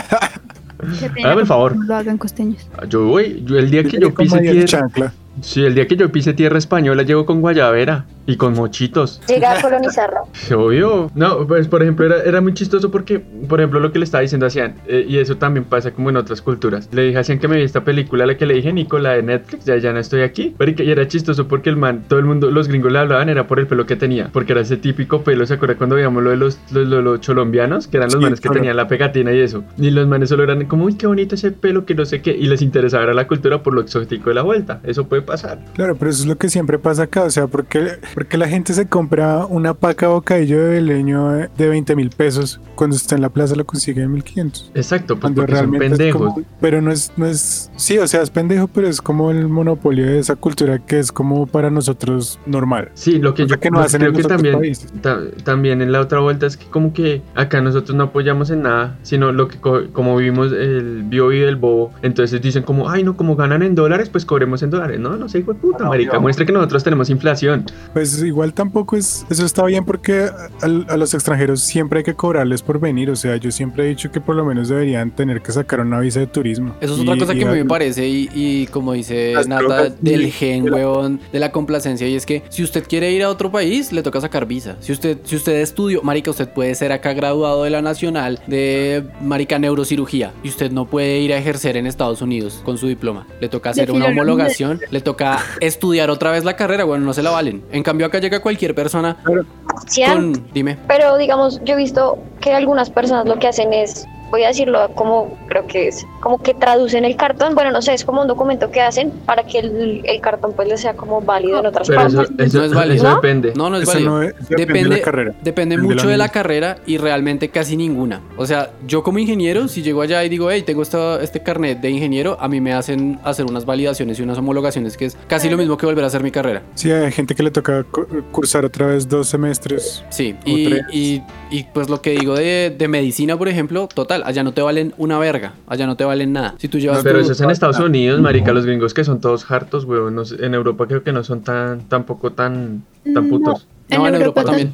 Hágame 1.23 1.41
el 1.41 1.47
favor. 1.47 1.76
no 1.76 1.84
Lo 1.86 1.95
hagan 1.95 2.17
costeños. 2.17 2.67
yo 2.88 3.06
voy, 3.06 3.43
yo 3.45 3.58
el 3.58 3.69
día 3.71 3.84
que 3.84 3.97
yo 4.00 4.13
pise 4.13 4.39
tierra, 4.39 4.65
chancla. 4.65 5.13
Sí, 5.41 5.63
el 5.65 5.76
día 5.76 5.88
que 5.88 5.95
yo 5.95 6.12
pise 6.12 6.34
tierra 6.34 6.58
española 6.58 7.04
llego 7.04 7.26
con 7.26 7.41
guayabera 7.41 8.06
y 8.26 8.36
con 8.38 8.54
mochitos. 8.54 9.21
Llega 9.28 9.58
a 9.58 9.62
colonizarlo. 9.62 10.21
Obvio. 10.56 11.10
No, 11.15 11.47
pues 11.47 11.67
por 11.67 11.82
ejemplo 11.82 12.06
era, 12.06 12.21
era 12.23 12.41
muy 12.41 12.54
chistoso 12.54 12.91
porque, 12.91 13.19
por 13.19 13.60
ejemplo, 13.60 13.80
lo 13.80 13.91
que 13.91 14.00
le 14.00 14.06
estaba 14.06 14.21
diciendo 14.21 14.45
a 14.45 14.50
Cian, 14.50 14.76
eh, 14.88 15.06
y 15.08 15.17
eso 15.17 15.38
también 15.38 15.63
pasa 15.65 15.91
como 15.91 16.10
en 16.10 16.17
otras 16.17 16.41
culturas. 16.41 16.89
Le 16.91 17.04
dije 17.04 17.17
a 17.19 17.23
Cian 17.23 17.39
que 17.39 17.47
me 17.47 17.58
vi 17.58 17.63
esta 17.63 17.84
película, 17.84 18.26
la 18.26 18.36
que 18.38 18.45
le 18.45 18.54
dije, 18.56 18.73
Nico, 18.73 19.00
la 19.00 19.12
de 19.13 19.23
Netflix, 19.23 19.65
ya, 19.65 19.78
ya 19.78 19.93
no 19.93 20.00
estoy 20.00 20.21
aquí. 20.21 20.56
Marica, 20.60 20.84
Y 20.84 20.91
era 20.91 21.08
chistoso 21.08 21.47
porque 21.47 21.69
el 21.69 21.78
man, 21.78 22.04
todo 22.08 22.19
el 22.19 22.26
mundo, 22.26 22.52
los 22.52 22.67
gringos 22.67 22.91
le 22.91 23.00
hablaban, 23.00 23.30
era 23.30 23.47
por 23.47 23.60
el 23.60 23.67
pelo 23.67 23.86
que 23.86 23.95
tenía, 23.95 24.30
porque 24.34 24.52
era 24.54 24.62
ese 24.62 24.78
típico 24.78 25.21
pelo, 25.23 25.45
¿se 25.45 25.54
acuerda 25.54 25.76
cuando 25.76 25.95
veíamos 25.95 26.23
lo 26.23 26.32
de 26.32 26.38
los, 26.38 26.60
los, 26.71 26.88
los- 26.88 27.04
los 27.04 27.21
cholombianos? 27.21 27.88
Que 27.88 27.97
eran 27.97 28.08
los 28.08 28.15
Sí, 28.15 28.19
manes 28.23 28.39
que 28.41 28.47
claro. 28.50 28.60
tenían 28.60 28.76
la 28.78 28.88
pegatina 28.88 29.32
y 29.34 29.39
eso. 29.39 29.63
Y 29.78 29.89
los 29.91 30.08
manes 30.08 30.30
solo 30.30 30.43
eran 30.43 30.65
como, 30.65 30.86
uy, 30.86 30.95
qué 30.95 31.08
bonito 31.08 31.36
ese 31.36 31.52
pelo, 31.52 31.86
que 31.86 31.95
no 31.95 32.06
sé 32.06 32.21
qué, 32.21 32.32
y 32.32 32.47
les 32.47 32.62
interesaba 32.62 33.04
era 33.06 33.13
la 33.13 33.28
cultura 33.28 33.63
por 33.63 33.73
lo 33.73 33.82
exótico 33.82 34.30
de 34.30 34.36
la 34.36 34.41
vuelta. 34.41 34.82
Eso 34.84 35.08
puede 35.08 35.21
pasar. 35.27 35.59
Claro, 35.75 35.95
pero 35.95 36.09
eso 36.09 36.21
es 36.23 36.27
lo 36.27 36.37
que 36.37 36.49
siempre 36.49 36.79
pasa 36.79 37.03
acá, 37.03 37.21
o 37.23 37.29
sea, 37.29 37.45
porque 37.45 37.99
Porque 38.15 38.37
la 38.39 38.47
gente 38.47 38.73
se 38.73 38.87
compra 38.87 39.45
una 39.45 39.75
paca 39.75 40.07
bocadillo 40.07 40.59
de 40.63 40.81
leño 40.81 41.27
de 41.55 41.67
20 41.69 41.95
mil 41.95 42.09
pesos 42.09 42.59
cuando 42.73 42.95
está 42.95 43.13
en 43.15 43.21
la 43.21 43.29
plaza 43.29 43.55
lo 43.55 43.65
consigue 43.65 44.01
en 44.01 44.11
1500. 44.13 44.71
Exacto, 44.73 45.15
pues 45.15 45.21
Cuando 45.21 45.41
porque 45.41 45.55
son 45.55 45.59
realmente 45.73 45.85
es 45.85 45.91
pendejos. 45.91 46.33
como- 46.33 46.45
pero 46.59 46.81
no 46.81 46.91
es, 46.91 47.11
no 47.17 47.25
es, 47.27 47.69
sí, 47.75 47.97
o 47.99 48.07
sea, 48.07 48.21
es 48.23 48.29
pendejo, 48.31 48.67
pero 48.67 48.87
es 48.87 49.01
como 49.01 49.29
el 49.29 49.47
monopolio 49.47 50.05
de 50.05 50.17
esa 50.17 50.35
cultura 50.35 50.79
que 50.79 50.97
es 50.99 51.11
como 51.11 51.45
para 51.45 51.69
nosotros 51.69 52.39
normal. 52.45 52.89
Sí, 52.95 53.19
lo 53.19 53.33
que 53.33 53.43
Cosa 53.43 53.55
yo 53.55 53.59
que 53.59 53.69
no 53.69 53.75
pues, 53.77 53.85
hacen 53.87 53.99
creo 53.99 54.11
en 54.11 54.17
que 54.17 54.23
también, 54.23 54.73
ta- 55.01 55.19
también 55.43 55.81
en 55.81 55.91
la 55.91 55.99
otra 56.01 56.19
vuelta 56.19 56.45
es 56.47 56.55
que 56.57 56.65
como 56.67 56.93
que 56.93 57.21
acá 57.35 57.61
nosotros 57.61 57.95
no 57.95 58.05
apoyamos 58.05 58.49
en 58.49 58.61
nada, 58.63 58.97
sino 59.03 59.31
lo 59.31 59.47
que 59.49 59.57
co- 59.59 59.83
como 59.91 60.15
vivimos 60.17 60.51
el 60.53 61.03
bio 61.03 61.31
y 61.33 61.39
el 61.41 61.55
bobo, 61.57 61.91
entonces 62.01 62.41
dicen 62.41 62.63
como, 62.63 62.89
ay 62.89 63.03
no, 63.03 63.17
como 63.17 63.35
ganan 63.35 63.63
en 63.63 63.75
dólares, 63.75 64.09
pues 64.09 64.25
cobremos 64.25 64.63
en 64.63 64.69
dólares. 64.69 64.99
No, 64.99 65.16
no 65.17 65.27
sé, 65.30 65.39
hijo 65.39 65.53
de 65.53 65.60
puta, 65.60 65.86
marica, 65.86 66.19
muestre 66.19 66.45
que 66.45 66.51
nosotros 66.51 66.84
tenemos 66.84 67.10
inflación. 67.10 67.65
Pues 67.93 68.21
igual 68.23 68.53
tampoco 68.53 68.95
es, 68.95 69.25
eso 69.30 69.45
está 69.45 69.63
bien 69.65 69.86
porque 69.86 70.30
a, 70.62 70.65
a 70.93 70.97
los 70.97 71.13
extranjeros 71.13 71.62
siempre 71.62 71.99
hay 71.99 72.03
que 72.03 72.13
cobrarles 72.13 72.62
por 72.62 72.80
venir, 72.80 73.10
o 73.10 73.15
sea, 73.15 73.36
yo 73.38 73.51
siempre 73.51 73.86
he 73.86 73.88
dicho 73.89 74.12
que 74.12 74.21
por 74.21 74.36
lo 74.36 74.45
menos 74.45 74.69
deberían 74.69 75.12
tener 75.12 75.41
que 75.41 75.51
sacar 75.51 75.80
una 75.82 75.99
visa 75.99 76.19
de 76.19 76.27
turismo. 76.27 76.75
Eso 76.82 76.93
es 76.93 76.99
Y- 76.99 77.01
otra 77.03 77.17
cosa 77.17 77.34
y 77.34 77.39
que 77.39 77.45
a 77.45 77.51
mí 77.51 77.58
me 77.58 77.65
parece 77.65 78.08
y, 78.08 78.30
y 78.34 78.67
como 78.67 78.93
dice 78.93 79.34
Nata, 79.47 79.89
del 80.01 80.32
gen, 80.32 80.65
de 80.65 80.71
la- 80.71 80.77
weón, 80.77 81.19
de 81.32 81.39
la 81.39 81.51
complacencia 81.51 82.08
y 82.08 82.15
es 82.15 82.25
que 82.25 82.43
si 82.49 82.63
usted 82.63 82.84
quiere 82.88 83.12
ir 83.12 83.23
a 83.23 83.30
otro 83.30 83.51
país, 83.51 83.91
le 83.91 84.01
toca 84.03 84.21
sacar 84.21 84.45
visa. 84.45 84.75
Si 84.80 84.91
usted, 84.91 85.17
si 85.23 85.36
usted 85.36 85.62
estudió, 85.62 86.01
marica, 86.03 86.32
usted 86.32 86.49
puede 86.49 86.75
ser 86.75 86.91
acá 86.91 87.13
graduado 87.13 87.63
de 87.63 87.69
la 87.69 87.82
Nacional 87.82 88.39
de, 88.47 89.03
marica, 89.21 89.60
neurocirugía 89.60 90.32
y 90.43 90.49
usted 90.49 90.71
no 90.71 90.86
puede 90.86 91.19
ir 91.19 91.34
a 91.34 91.38
ejercer 91.38 91.77
en 91.77 91.88
Estados 91.88 92.21
Unidos 92.21 92.62
con 92.65 92.77
su 92.77 92.88
diploma. 92.88 93.27
Le 93.41 93.49
toca 93.49 93.69
hacer 93.71 93.91
una 93.91 94.06
homologación, 94.08 94.80
le 94.89 95.01
toca 95.07 95.39
estudiar 95.61 96.09
otra 96.09 96.31
vez 96.31 96.43
la 96.43 96.57
carrera, 96.57 96.83
bueno, 96.83 97.05
no 97.05 97.13
se 97.13 97.23
la 97.23 97.29
valen. 97.29 97.63
En 97.71 97.81
cambio 97.81 98.05
acá 98.05 98.19
llega 98.19 98.41
cualquier 98.41 98.75
persona 98.75 99.15
con, 99.23 100.51
dime, 100.53 100.77
Pero 100.85 101.15
digamos, 101.15 101.61
yo 101.63 101.75
he 101.75 101.77
visto 101.77 102.17
que 102.41 102.53
algunas 102.53 102.89
personas 102.89 103.25
lo 103.25 103.39
que 103.39 103.47
hacen 103.47 103.71
es, 103.71 104.05
voy 104.31 104.43
a 104.43 104.47
decirlo 104.47 104.89
como 104.95 105.37
creo 105.47 105.65
que 105.67 105.87
es, 105.87 106.05
como 106.19 106.41
que 106.41 106.53
traducen 106.53 107.05
el 107.05 107.15
cartón, 107.15 107.55
bueno, 107.55 107.71
no 107.71 107.81
sé, 107.81 107.93
es 107.93 108.03
como 108.05 108.21
un 108.21 108.27
documento 108.27 108.71
que 108.71 108.81
hacen 108.81 109.11
para 109.25 109.43
que 109.43 109.59
el, 109.59 110.01
el 110.05 110.21
cartón 110.21 110.53
pues 110.55 110.67
le 110.67 110.77
sea 110.77 110.93
como 110.95 111.21
válido 111.21 111.59
en 111.59 111.65
otras 111.67 111.87
Pero 111.87 112.01
eso, 112.07 112.17
partes. 112.17 112.47
eso, 112.47 112.57
No 112.59 112.63
es 112.65 112.73
válido. 112.73 112.95
eso 112.95 113.03
¿No? 113.09 113.15
depende. 113.15 113.53
no, 113.55 113.69
no 113.69 113.77
es 113.77 113.83
Eso 113.83 113.91
válido. 113.93 114.11
no 114.11 114.21
es- 114.23 114.33
depende, 114.49 114.55
Depende, 114.65 114.89
de 114.89 114.97
la 114.97 115.01
carrera. 115.01 115.31
depende 115.31 115.57
Depende 115.57 115.75
de 115.77 115.81
mucho 115.81 116.05
la 116.05 116.11
de 116.11 116.17
la 116.17 116.29
carrera 116.29 116.77
y 116.85 116.97
realmente 116.97 117.49
casi 117.49 117.75
ninguna. 117.75 118.21
O 118.37 118.45
sea, 118.45 118.71
yo 118.85 119.01
como 119.03 119.17
ingeniero, 119.19 119.67
si 119.67 119.81
llego 119.81 120.01
allá 120.01 120.23
y 120.23 120.29
digo, 120.29 120.51
hey, 120.51 120.61
tengo 120.63 120.81
esta- 120.83 121.21
este 121.21 121.41
carnet 121.41 121.79
de 121.79 121.89
ingeniero, 121.89 122.37
a 122.39 122.47
mí 122.47 122.61
me 122.61 122.73
hacen 122.73 123.19
hacer 123.23 123.45
unas 123.45 123.65
validaciones 123.65 124.19
y 124.19 124.21
unas 124.23 124.37
homologaciones 124.37 124.97
que 124.97 125.05
es 125.05 125.17
casi 125.27 125.49
lo 125.49 125.57
mismo 125.57 125.77
que 125.77 125.85
volver 125.85 126.03
a 126.03 126.07
hacer 126.07 126.21
mi 126.21 126.29
carrera. 126.31 126.61
Sí, 126.75 126.91
hay 126.91 127.11
gente 127.11 127.33
que 127.33 127.41
le 127.43 127.49
toca 127.51 127.83
cu- 127.83 128.05
cursar 128.31 128.65
otra 128.65 128.87
vez 128.87 129.07
dos 129.09 129.27
semestres. 129.29 130.03
Sí, 130.09 130.35
y, 130.45 130.75
y- 130.91 131.23
y, 131.49 131.63
pues 131.73 131.89
lo 131.89 132.01
que 132.01 132.11
digo 132.11 132.35
de, 132.35 132.75
de 132.77 132.87
medicina, 132.87 133.37
por 133.37 133.47
ejemplo, 133.47 133.87
total, 133.87 134.16
allá 134.25 134.43
no 134.43 134.53
te 134.53 134.62
valen 134.62 134.93
una 134.97 135.17
verga, 135.19 135.53
allá 135.67 135.86
no 135.88 135.95
te 135.95 136.03
valen 136.06 136.34
nada. 136.34 136.56
Si 136.58 136.67
tú 136.67 136.80
llevas 136.80 137.03
Pero 137.03 137.19
tu- 137.19 137.23
eso 137.25 137.32
es 137.34 137.41
en 137.41 137.49
Estados 137.51 137.80
Unidos, 137.80 138.21
marica, 138.21 138.51
los 138.53 138.65
gringos 138.65 138.93
que 138.93 139.03
son 139.03 139.19
todos 139.21 139.49
hartos, 139.51 139.86
weón. 139.86 140.15
no 140.15 140.25
sé, 140.25 140.43
en 140.45 140.53
Europa 140.53 140.86
creo 140.88 141.03
que 141.03 141.12
no 141.12 141.23
son 141.23 141.41
tan, 141.41 141.82
tampoco 141.89 142.32
tan, 142.32 142.84
tan 143.13 143.27
putos. 143.30 143.67
No, 143.89 144.08
en 144.08 144.15
Europa 144.15 144.43
también. 144.43 144.73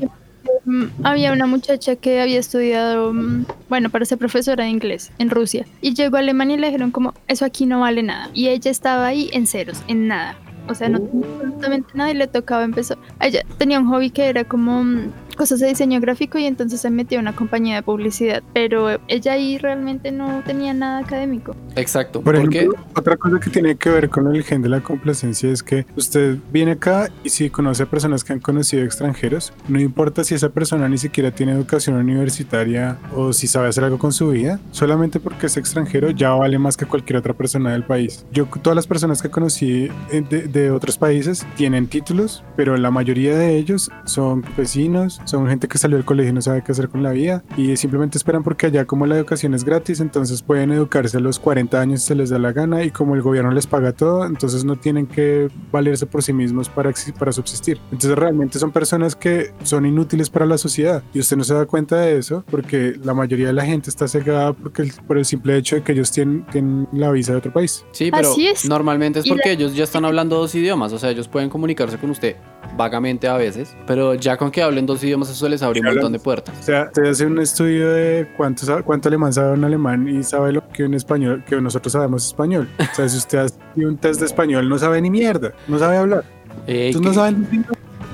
Mm, 0.66 0.86
Había 1.04 1.34
una 1.34 1.46
muchacha 1.46 1.96
que 1.98 2.22
había 2.22 2.40
estudiado, 2.40 3.14
mm, 3.14 3.46
bueno, 3.70 3.90
para 3.90 4.06
ser 4.06 4.18
profesora 4.18 4.64
de 4.64 4.70
inglés 4.70 5.12
en 5.20 5.30
Rusia. 5.30 5.66
Y 5.82 5.94
llegó 5.94 6.18
a 6.18 6.20
Alemania 6.20 6.56
y 6.56 6.60
le 6.60 6.68
dijeron 6.68 6.92
como, 6.92 7.14
eso 7.28 7.44
aquí 7.46 7.66
no 7.66 7.82
vale 7.82 8.02
nada. 8.04 8.30
Y 8.34 8.48
ella 8.48 8.72
estaba 8.72 9.08
ahí 9.08 9.30
en 9.34 9.46
ceros, 9.48 9.82
en 9.88 10.08
nada. 10.08 10.36
O 10.70 10.74
sea, 10.76 10.88
no 10.88 11.00
tenía 11.02 11.26
absolutamente 11.36 11.90
nada 11.94 12.12
y 12.12 12.14
le 12.14 12.28
tocaba 12.28 12.64
empezar. 12.64 12.98
Ella 13.20 13.42
tenía 13.58 13.80
un 13.80 13.88
hobby 13.90 14.10
que 14.10 14.26
era 14.28 14.46
como 14.46 14.84
mm, 14.84 15.12
cosas 15.36 15.60
de 15.60 15.68
diseño 15.68 16.00
gráfico 16.00 16.38
y 16.38 16.46
entonces 16.46 16.82
se 16.82 16.90
metió 16.90 17.20
a 17.20 17.22
una 17.22 17.36
compañía 17.36 17.76
de 17.76 17.84
publicidad. 17.84 18.44
Pero 18.54 19.00
ella 19.08 19.34
ahí 19.34 19.58
realmente 19.58 20.12
no 20.12 20.42
tenía 20.46 20.74
nada 20.74 21.00
académico. 21.00 21.56
Exacto. 21.76 22.22
Por 22.22 22.36
¿Por 22.36 22.50
qué? 22.50 22.60
ejemplo, 22.60 22.84
otra 22.96 23.18
cosa 23.18 23.40
que 23.40 23.50
tiene 23.50 23.76
que 23.76 23.90
ver 23.90 24.10
con 24.10 24.34
el 24.34 24.44
gen 24.44 24.62
de 24.62 24.70
la 24.70 24.82
complacencia 24.82 25.50
es 25.50 25.64
que 25.64 25.86
usted 25.96 26.38
viene 26.52 26.72
acá 26.74 27.10
y 27.24 27.30
si 27.30 27.50
conoce 27.50 27.84
a 27.84 27.86
personas 27.86 28.24
que 28.24 28.34
han 28.34 28.40
conocido 28.40 28.84
extranjeros, 28.84 29.54
no 29.68 29.80
importa 29.80 30.24
si 30.24 30.36
esa 30.36 30.50
persona 30.50 30.88
ni 30.90 30.98
siquiera 30.98 31.32
tiene 31.32 31.54
educación 31.54 31.96
universitaria 31.98 32.98
o 33.16 33.34
si 33.34 33.48
sabe 33.48 33.70
hacer 33.70 33.84
algo 33.84 33.98
con 33.98 34.12
su 34.14 34.30
vida, 34.30 34.60
solamente 34.72 35.20
porque 35.20 35.48
es 35.48 35.58
extranjero 35.58 36.10
ya 36.12 36.32
vale 36.32 36.60
más 36.60 36.78
que 36.78 36.86
cualquier 36.86 37.18
otra 37.18 37.34
persona 37.34 37.72
del 37.72 37.84
país. 37.84 38.26
Yo, 38.32 38.46
todas 38.62 38.76
las 38.76 38.88
personas 38.88 39.22
que 39.22 39.30
conocí 39.30 39.90
eh, 40.12 40.24
de, 40.30 40.44
de 40.48 40.72
otros 40.72 40.98
países 40.98 41.46
tienen 41.56 41.88
títulos, 41.88 42.44
pero 42.56 42.78
la 42.78 42.92
mayoría 42.92 43.38
de 43.38 43.58
ellos 43.58 43.90
son 44.06 44.44
vecinos, 44.58 45.22
son 45.26 45.48
gente 45.48 45.68
que 45.68 45.78
salió 45.78 45.98
del 45.98 46.06
colegio 46.06 46.32
y 46.32 46.34
no 46.34 46.42
sabe 46.42 46.64
qué 46.64 46.72
hacer 46.72 46.90
con 46.90 47.04
la 47.04 47.12
vida 47.12 47.44
y 47.58 47.76
simplemente 47.78 48.18
esperan 48.18 48.44
porque 48.44 48.68
allá 48.68 48.86
como 48.86 49.06
la 49.06 49.16
educación 49.18 49.54
es 49.54 49.64
gratis, 49.64 50.00
entonces 50.00 50.42
pueden 50.42 50.72
educarse 50.72 51.18
a 51.18 51.20
los 51.20 51.40
40 51.40 51.80
años 51.80 52.02
si 52.02 52.08
se 52.08 52.16
les 52.16 52.30
da 52.30 52.40
la 52.40 52.52
gana 52.52 52.84
y 52.84 52.92
como 52.92 53.16
el 53.16 53.22
gobierno 53.22 53.52
les 53.52 53.68
paga 53.68 53.92
todo, 53.94 54.26
entonces 54.26 54.64
no 54.66 54.76
tienen 54.78 55.06
que 55.08 55.50
valerse 55.72 56.06
por 56.06 56.24
sí 56.24 56.34
mismos 56.34 56.70
para, 56.70 56.92
para 57.18 57.32
subsistir. 57.32 57.80
Entonces 57.92 58.16
realmente 58.18 58.60
son 58.60 58.72
personas 58.72 59.16
que 59.16 59.52
son 59.64 59.86
inútiles 59.86 60.30
para 60.30 60.46
la 60.46 60.58
sociedad 60.58 61.04
y 61.14 61.20
usted 61.20 61.38
no 61.38 61.44
se 61.44 61.54
da 61.54 61.66
cuenta 61.66 61.98
de 61.98 62.18
eso 62.18 62.44
porque 62.50 62.96
la 63.04 63.14
mayoría 63.14 63.48
de 63.48 63.54
la 63.54 63.66
gente 63.66 63.90
está 63.90 64.08
cegada 64.08 64.54
porque 64.54 64.84
el- 64.84 64.94
por 65.08 65.18
el 65.18 65.26
simple 65.26 65.58
hecho 65.58 65.76
de 65.76 65.84
que 65.84 65.92
ellos 65.94 66.12
tienen, 66.12 66.46
tienen 66.52 66.88
la 66.92 67.12
visa 67.12 67.32
de 67.32 67.38
otro 67.40 67.52
país. 67.54 67.86
Sí, 67.92 68.10
pero 68.12 68.32
Así 68.32 68.48
es. 68.48 68.66
normalmente 68.66 69.20
es 69.20 69.28
porque 69.28 69.50
la- 69.50 69.54
ellos 69.56 69.76
ya 69.76 69.84
están 69.84 70.06
hablando 70.06 70.38
dos 70.38 70.54
idiomas, 70.56 70.94
o 70.94 71.00
sea, 71.00 71.10
ellos 71.10 71.28
pueden 71.28 71.50
comunicarse 71.50 71.98
con 71.98 72.10
usted 72.10 72.36
vagamente 72.78 73.28
a 73.28 73.38
veces, 73.38 73.76
pero 73.86 74.16
ya 74.16 74.38
con 74.38 74.50
que 74.52 74.62
hablen 74.64 74.86
dos 74.86 75.04
idiomas 75.04 75.13
eso 75.22 75.48
les 75.50 75.62
abre 75.62 75.80
un 75.80 75.86
montón 75.86 76.12
de 76.12 76.20
puertas. 76.20 76.56
O 76.60 76.64
sea, 76.64 76.86
usted 76.86 77.04
hace 77.06 77.26
un 77.26 77.40
estudio 77.40 77.92
de 77.92 78.28
cuánto, 78.38 78.66
sa- 78.66 78.82
cuánto 78.84 79.08
alemán 79.10 79.32
sabe 79.34 79.54
un 79.54 79.64
alemán 79.64 80.08
y 80.08 80.24
sabe 80.24 80.52
lo 80.52 80.68
que 80.70 80.84
un 80.84 80.94
español, 80.94 81.44
que 81.48 81.60
nosotros 81.62 81.94
sabemos 81.94 82.26
español. 82.28 82.68
O 82.80 82.96
sea, 82.96 83.08
si 83.10 83.18
usted 83.18 83.38
hace 83.40 83.56
un 83.78 83.98
test 83.98 84.20
de 84.20 84.26
español, 84.26 84.68
no 84.70 84.78
sabe 84.78 85.02
ni 85.02 85.10
mierda, 85.10 85.54
no 85.68 85.78
sabe 85.80 85.98
hablar. 85.98 86.24
Eh, 86.68 86.88
Entonces 86.88 87.08
no 87.10 87.14
saben, 87.14 87.48
ni- 87.52 87.64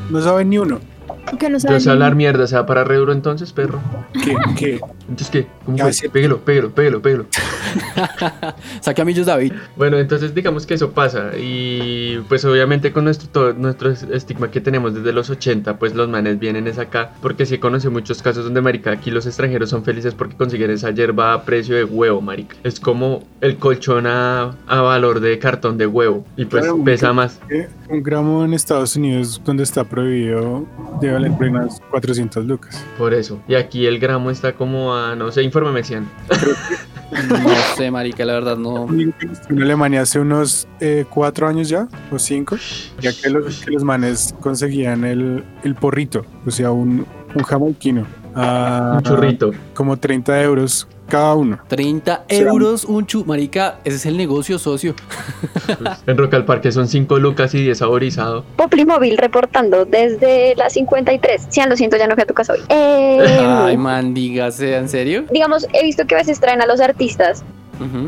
no 0.10 0.22
saben 0.22 0.50
ni 0.50 0.58
uno. 0.58 0.80
Que 1.40 1.50
no 1.50 1.58
Yo 1.58 1.60
saben 1.62 1.82
sé 1.82 1.88
ni- 1.90 1.94
hablar 1.94 2.16
mierda, 2.16 2.48
¿se 2.48 2.56
va 2.56 2.66
para 2.66 2.84
re 2.84 2.96
duro 2.98 3.12
entonces, 3.14 3.52
perro? 3.54 3.80
¿Qué? 4.24 4.36
¿Qué? 4.58 4.80
Entonces, 5.10 5.30
¿qué? 5.30 5.48
¿Cómo 5.66 5.78
fue? 5.78 6.10
Pégalo, 6.10 6.40
pégalo, 6.40 6.70
pégalo, 6.72 7.02
pégalo. 7.02 7.26
Saque 8.82 9.02
a 9.02 9.06
Millos 9.06 9.26
David. 9.26 9.54
Bueno, 9.76 9.98
entonces 9.98 10.34
digamos 10.34 10.66
que 10.66 10.74
eso 10.76 10.92
pasa 10.92 11.32
y 11.38 12.18
pues 12.30 12.46
obviamente 12.46 12.92
con 12.92 13.04
nuestro, 13.06 13.30
todo, 13.30 13.54
nuestro 13.54 13.92
es- 13.92 14.04
estigma 14.04 14.52
que 14.52 14.62
tenemos 14.62 14.94
desde 14.94 15.12
los 15.14 15.30
80, 15.30 15.78
pues 15.78 15.96
los 15.96 16.08
manes 16.10 16.40
vienen 16.40 16.68
es 16.68 16.78
acá 16.78 17.12
porque 17.22 17.46
sí 17.46 17.58
conocí 17.58 17.90
muchos 17.90 18.22
casos 18.22 18.44
donde, 18.44 18.62
marica, 18.62 18.92
aquí 18.92 19.12
los 19.12 19.26
extranjeros 19.26 19.70
son 19.70 19.84
felices 19.84 20.14
porque 20.14 20.36
consiguen 20.36 20.72
esa 20.72 20.92
hierba 20.92 21.34
a 21.34 21.44
precio 21.44 21.76
de 21.76 21.84
huevo, 21.84 22.22
marica. 22.22 22.56
Es 22.64 22.80
como 22.80 23.24
el 23.42 23.58
colchón 23.58 24.08
a, 24.08 24.56
a 24.68 24.82
valor 24.82 25.20
de 25.20 25.38
cartón 25.40 25.78
de 25.78 25.88
huevo 25.88 26.26
y 26.38 26.46
pues 26.46 26.64
Claro, 26.64 26.84
pesa 26.84 27.14
más. 27.14 27.40
Eh, 27.50 27.68
Un 27.90 28.04
gramo 28.04 28.44
en 28.46 28.54
Estados 28.54 28.96
Unidos, 28.96 29.42
donde 29.44 29.64
está 29.64 29.84
prohibido, 29.84 30.66
debe 31.02 31.14
valer 31.14 31.32
por 31.34 31.48
unas 31.48 31.80
400 31.90 32.46
lucas. 32.46 32.84
Por 32.98 33.14
eso. 33.14 33.40
Y 33.48 33.56
aquí 33.56 33.86
el 33.86 34.00
gramo 34.00 34.30
está 34.32 34.54
como 34.54 34.94
a, 34.96 34.99
no 35.16 35.32
sé, 35.32 35.44
infórmame, 35.44 35.84
Cian. 35.84 36.08
No 37.12 37.50
sé, 37.76 37.90
marica, 37.90 38.24
la 38.24 38.34
verdad 38.34 38.56
no. 38.58 38.88
En 38.90 39.62
Alemania 39.62 40.02
hace 40.02 40.20
unos 40.20 40.68
eh, 40.80 41.06
cuatro 41.10 41.48
años 41.48 41.68
ya, 41.68 41.88
o 42.12 42.20
cinco, 42.20 42.56
ya 43.02 43.12
que 43.14 43.30
los, 43.30 43.64
que 43.66 43.72
los 43.72 43.84
manes 43.84 44.36
conseguían 44.40 45.04
el, 45.04 45.44
el 45.64 45.76
porrito, 45.76 46.24
o 46.46 46.52
sea, 46.52 46.72
un, 46.72 47.06
un 47.34 47.44
jamaiquino, 47.44 48.06
a 48.36 48.96
Un 48.98 49.04
churrito. 49.04 49.52
como 49.74 49.98
30 49.98 50.42
euros 50.44 50.88
cada 51.10 51.36
uno. 51.36 51.60
30 51.68 52.24
Será- 52.30 52.50
euros 52.52 52.86
un 52.86 53.06
chu. 53.06 53.26
Marica, 53.26 53.80
ese 53.84 53.98
es 53.98 54.06
el 54.06 54.16
negocio 54.18 54.58
socio. 54.60 54.96
En 56.08 56.18
Rock 56.18 56.34
al 56.36 56.46
Parque 56.46 56.72
son 56.72 56.88
5 56.88 57.20
lucas 57.20 57.54
y 57.54 57.62
10 57.64 57.78
saborizado. 57.78 58.44
Popli 58.56 58.86
Móvil 58.86 59.18
reportando 59.18 59.86
desde 59.86 60.56
las 60.56 60.74
53. 60.74 61.48
Sí, 61.50 61.62
lo 61.68 61.76
siento, 61.76 61.98
ya 61.98 62.08
no 62.08 62.16
fui 62.16 62.24
a 62.24 62.26
tu 62.28 62.34
casa 62.34 62.54
hoy. 62.54 62.60
Eh, 62.70 63.38
Ay, 63.40 63.78
man, 63.78 64.14
dígase, 64.14 64.76
¿en 64.78 64.88
serio? 64.90 65.26
digamos, 65.32 65.68
he 65.74 65.84
visto 65.84 66.06
que 66.08 66.16
a 66.16 66.20
veces 66.20 66.40
traen 66.40 66.62
a 66.62 66.66
los 66.66 66.80
artistas 66.80 67.44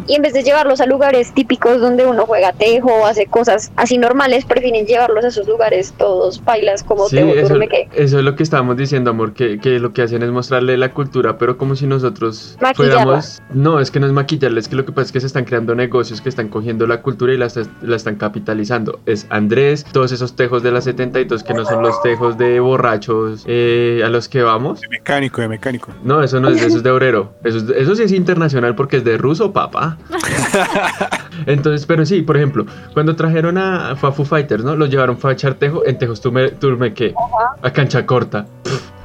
Y 0.08 0.16
en 0.16 0.22
vez 0.22 0.34
de 0.34 0.44
llevarlos 0.44 0.82
a 0.82 0.86
lugares 0.86 1.34
típicos 1.34 1.80
donde 1.82 2.06
uno 2.06 2.26
juega 2.26 2.52
tejo 2.54 2.90
o 2.94 3.06
hace 3.06 3.26
cosas 3.26 3.72
así 3.76 3.98
normales, 3.98 4.46
prefieren 4.46 4.86
llevarlos 4.86 5.24
a 5.26 5.30
esos 5.30 5.48
lugares 5.48 5.94
todos 5.98 6.44
bailas 6.44 6.84
como 6.84 7.08
Sí, 7.08 7.16
tejo, 7.18 7.30
eso, 7.34 7.56
eso 7.94 8.18
es 8.20 8.24
lo 8.26 8.36
que 8.36 8.44
estábamos 8.44 8.78
diciendo, 8.78 9.10
amor, 9.12 9.34
que, 9.34 9.60
que 9.60 9.80
lo 9.80 9.94
que 9.94 10.02
hacen 10.04 10.24
es 10.24 10.30
mostrarle 10.30 10.78
la 10.78 10.92
cultura, 10.94 11.38
pero 11.38 11.58
como 11.58 11.76
si 11.76 11.88
nosotros 11.88 12.58
Maquillarla. 12.62 13.04
fuéramos... 13.04 13.42
No, 13.54 13.80
es 13.80 13.92
que 13.92 14.00
no 14.00 14.08
es 14.08 14.14
maquillarla, 14.14 14.60
es 14.60 14.68
que 14.68 14.76
lo 14.76 14.86
que 14.86 14.92
pasa 14.92 15.06
es 15.08 15.12
que 15.12 15.20
se 15.20 15.28
están 15.28 15.46
creando 15.46 15.76
negocios 15.76 16.22
que 16.22 16.30
están 16.30 16.50
cogiendo 16.50 16.88
la 16.88 17.02
cultura 17.02 17.34
y 17.34 17.38
la, 17.38 17.46
est- 17.48 17.68
la 17.82 17.96
están 17.96 18.16
capitalizando. 18.16 19.00
Es 19.06 19.26
Andrés, 19.30 19.86
todos 19.92 20.12
esos 20.12 20.36
tejos 20.36 20.64
de 20.64 20.72
la 20.72 20.82
72 20.82 21.44
que 21.44 21.54
no 21.54 21.66
son 21.66 21.82
los 21.82 22.02
tejos 22.02 22.38
de 22.38 22.60
borrachos 22.60 23.44
eh, 23.48 24.02
a 24.06 24.10
los 24.10 24.28
que 24.30 24.42
vamos. 24.42 24.82
De 24.82 24.88
mecánico, 24.90 25.42
de 25.42 25.48
mecánico. 25.48 25.92
No, 26.04 26.22
eso 26.24 26.40
no 26.40 26.50
es, 26.50 26.62
eso 26.62 26.78
es 26.78 26.84
de 26.84 26.92
obrero. 26.92 27.34
Eso, 27.44 27.58
es- 27.58 27.70
eso 27.70 27.96
sí 27.96 28.04
es 28.04 28.12
internacional 28.12 28.76
porque 28.76 28.98
es 28.98 29.04
de 29.04 29.18
ruso, 29.18 29.52
papá. 29.70 29.98
Entonces, 31.46 31.86
pero 31.86 32.06
sí, 32.06 32.22
por 32.22 32.38
ejemplo, 32.38 32.66
cuando 32.94 33.16
trajeron 33.16 33.58
a, 33.58 33.96
fue 33.96 34.10
a 34.10 34.12
Foo 34.12 34.26
Fighters, 34.26 34.64
¿no? 34.64 34.76
Los 34.76 34.90
llevaron 34.90 35.18
fue 35.18 35.32
a 35.32 35.34
echar 35.34 35.56
tejo, 35.56 35.86
en 35.86 35.98
Tejos 35.98 36.22
Turme, 36.22 36.50
turme 36.52 36.94
¿qué? 36.94 37.14
A 37.62 37.72
cancha 37.72 38.06
corta. 38.06 38.46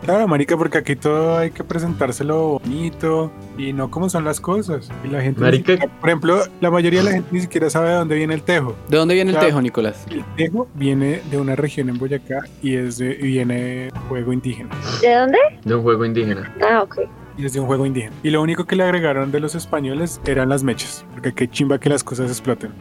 Claro, 0.03 0.29
marica, 0.29 0.57
porque 0.57 0.79
aquí 0.79 0.95
todo 0.95 1.37
hay 1.37 1.51
que 1.51 1.65
presentárselo 1.65 2.61
bonito 2.61 3.33
y 3.59 3.73
no 3.73 3.91
como 3.91 4.09
son 4.09 4.25
las 4.25 4.41
cosas. 4.41 4.89
Y 5.05 5.09
la 5.09 5.21
gente, 5.21 5.41
Marica- 5.41 5.73
siquiera- 5.73 5.93
por 6.01 6.09
ejemplo, 6.11 6.39
la 6.61 6.71
mayoría 6.71 7.01
de 7.01 7.07
la 7.07 7.11
gente 7.13 7.29
ni 7.33 7.41
siquiera 7.41 7.69
sabe 7.71 7.89
de 7.89 7.95
dónde 7.97 8.15
viene 8.15 8.35
el 8.35 8.43
tejo. 8.43 8.77
¿De 8.89 8.99
dónde 8.99 9.15
viene 9.15 9.33
el 9.33 9.39
tejo, 9.39 9.61
Nicolás? 9.61 10.07
El 10.09 10.25
tejo 10.37 10.69
viene 10.75 11.23
de 11.29 11.39
una 11.39 11.57
región 11.57 11.89
en 11.89 11.99
Boyacá 11.99 12.45
y 12.63 12.77
es 12.77 12.99
de, 12.99 13.17
y 13.21 13.23
viene 13.23 13.55
de 13.61 13.93
juego 14.09 14.33
indígena. 14.33 14.71
¿De 15.03 15.13
dónde? 15.13 15.39
De 15.65 15.75
un 15.75 15.83
juego 15.83 16.05
indígena. 16.05 16.55
Ah, 16.63 16.83
ok. 16.85 17.01
Y 17.39 17.45
es 17.45 17.53
de 17.53 17.61
un 17.61 17.67
juego 17.67 17.85
indígena. 17.85 18.15
Y 18.23 18.31
lo 18.31 18.41
único 18.41 18.65
que 18.65 18.77
le 18.77 18.83
agregaron 18.83 19.31
de 19.31 19.41
los 19.41 19.55
españoles 19.55 20.21
eran 20.25 20.49
las 20.49 20.63
mechas. 20.63 21.05
Porque 21.13 21.35
qué 21.35 21.49
chimba 21.49 21.79
que 21.79 21.89
las 21.89 22.03
cosas 22.05 22.31
exploten. 22.31 22.73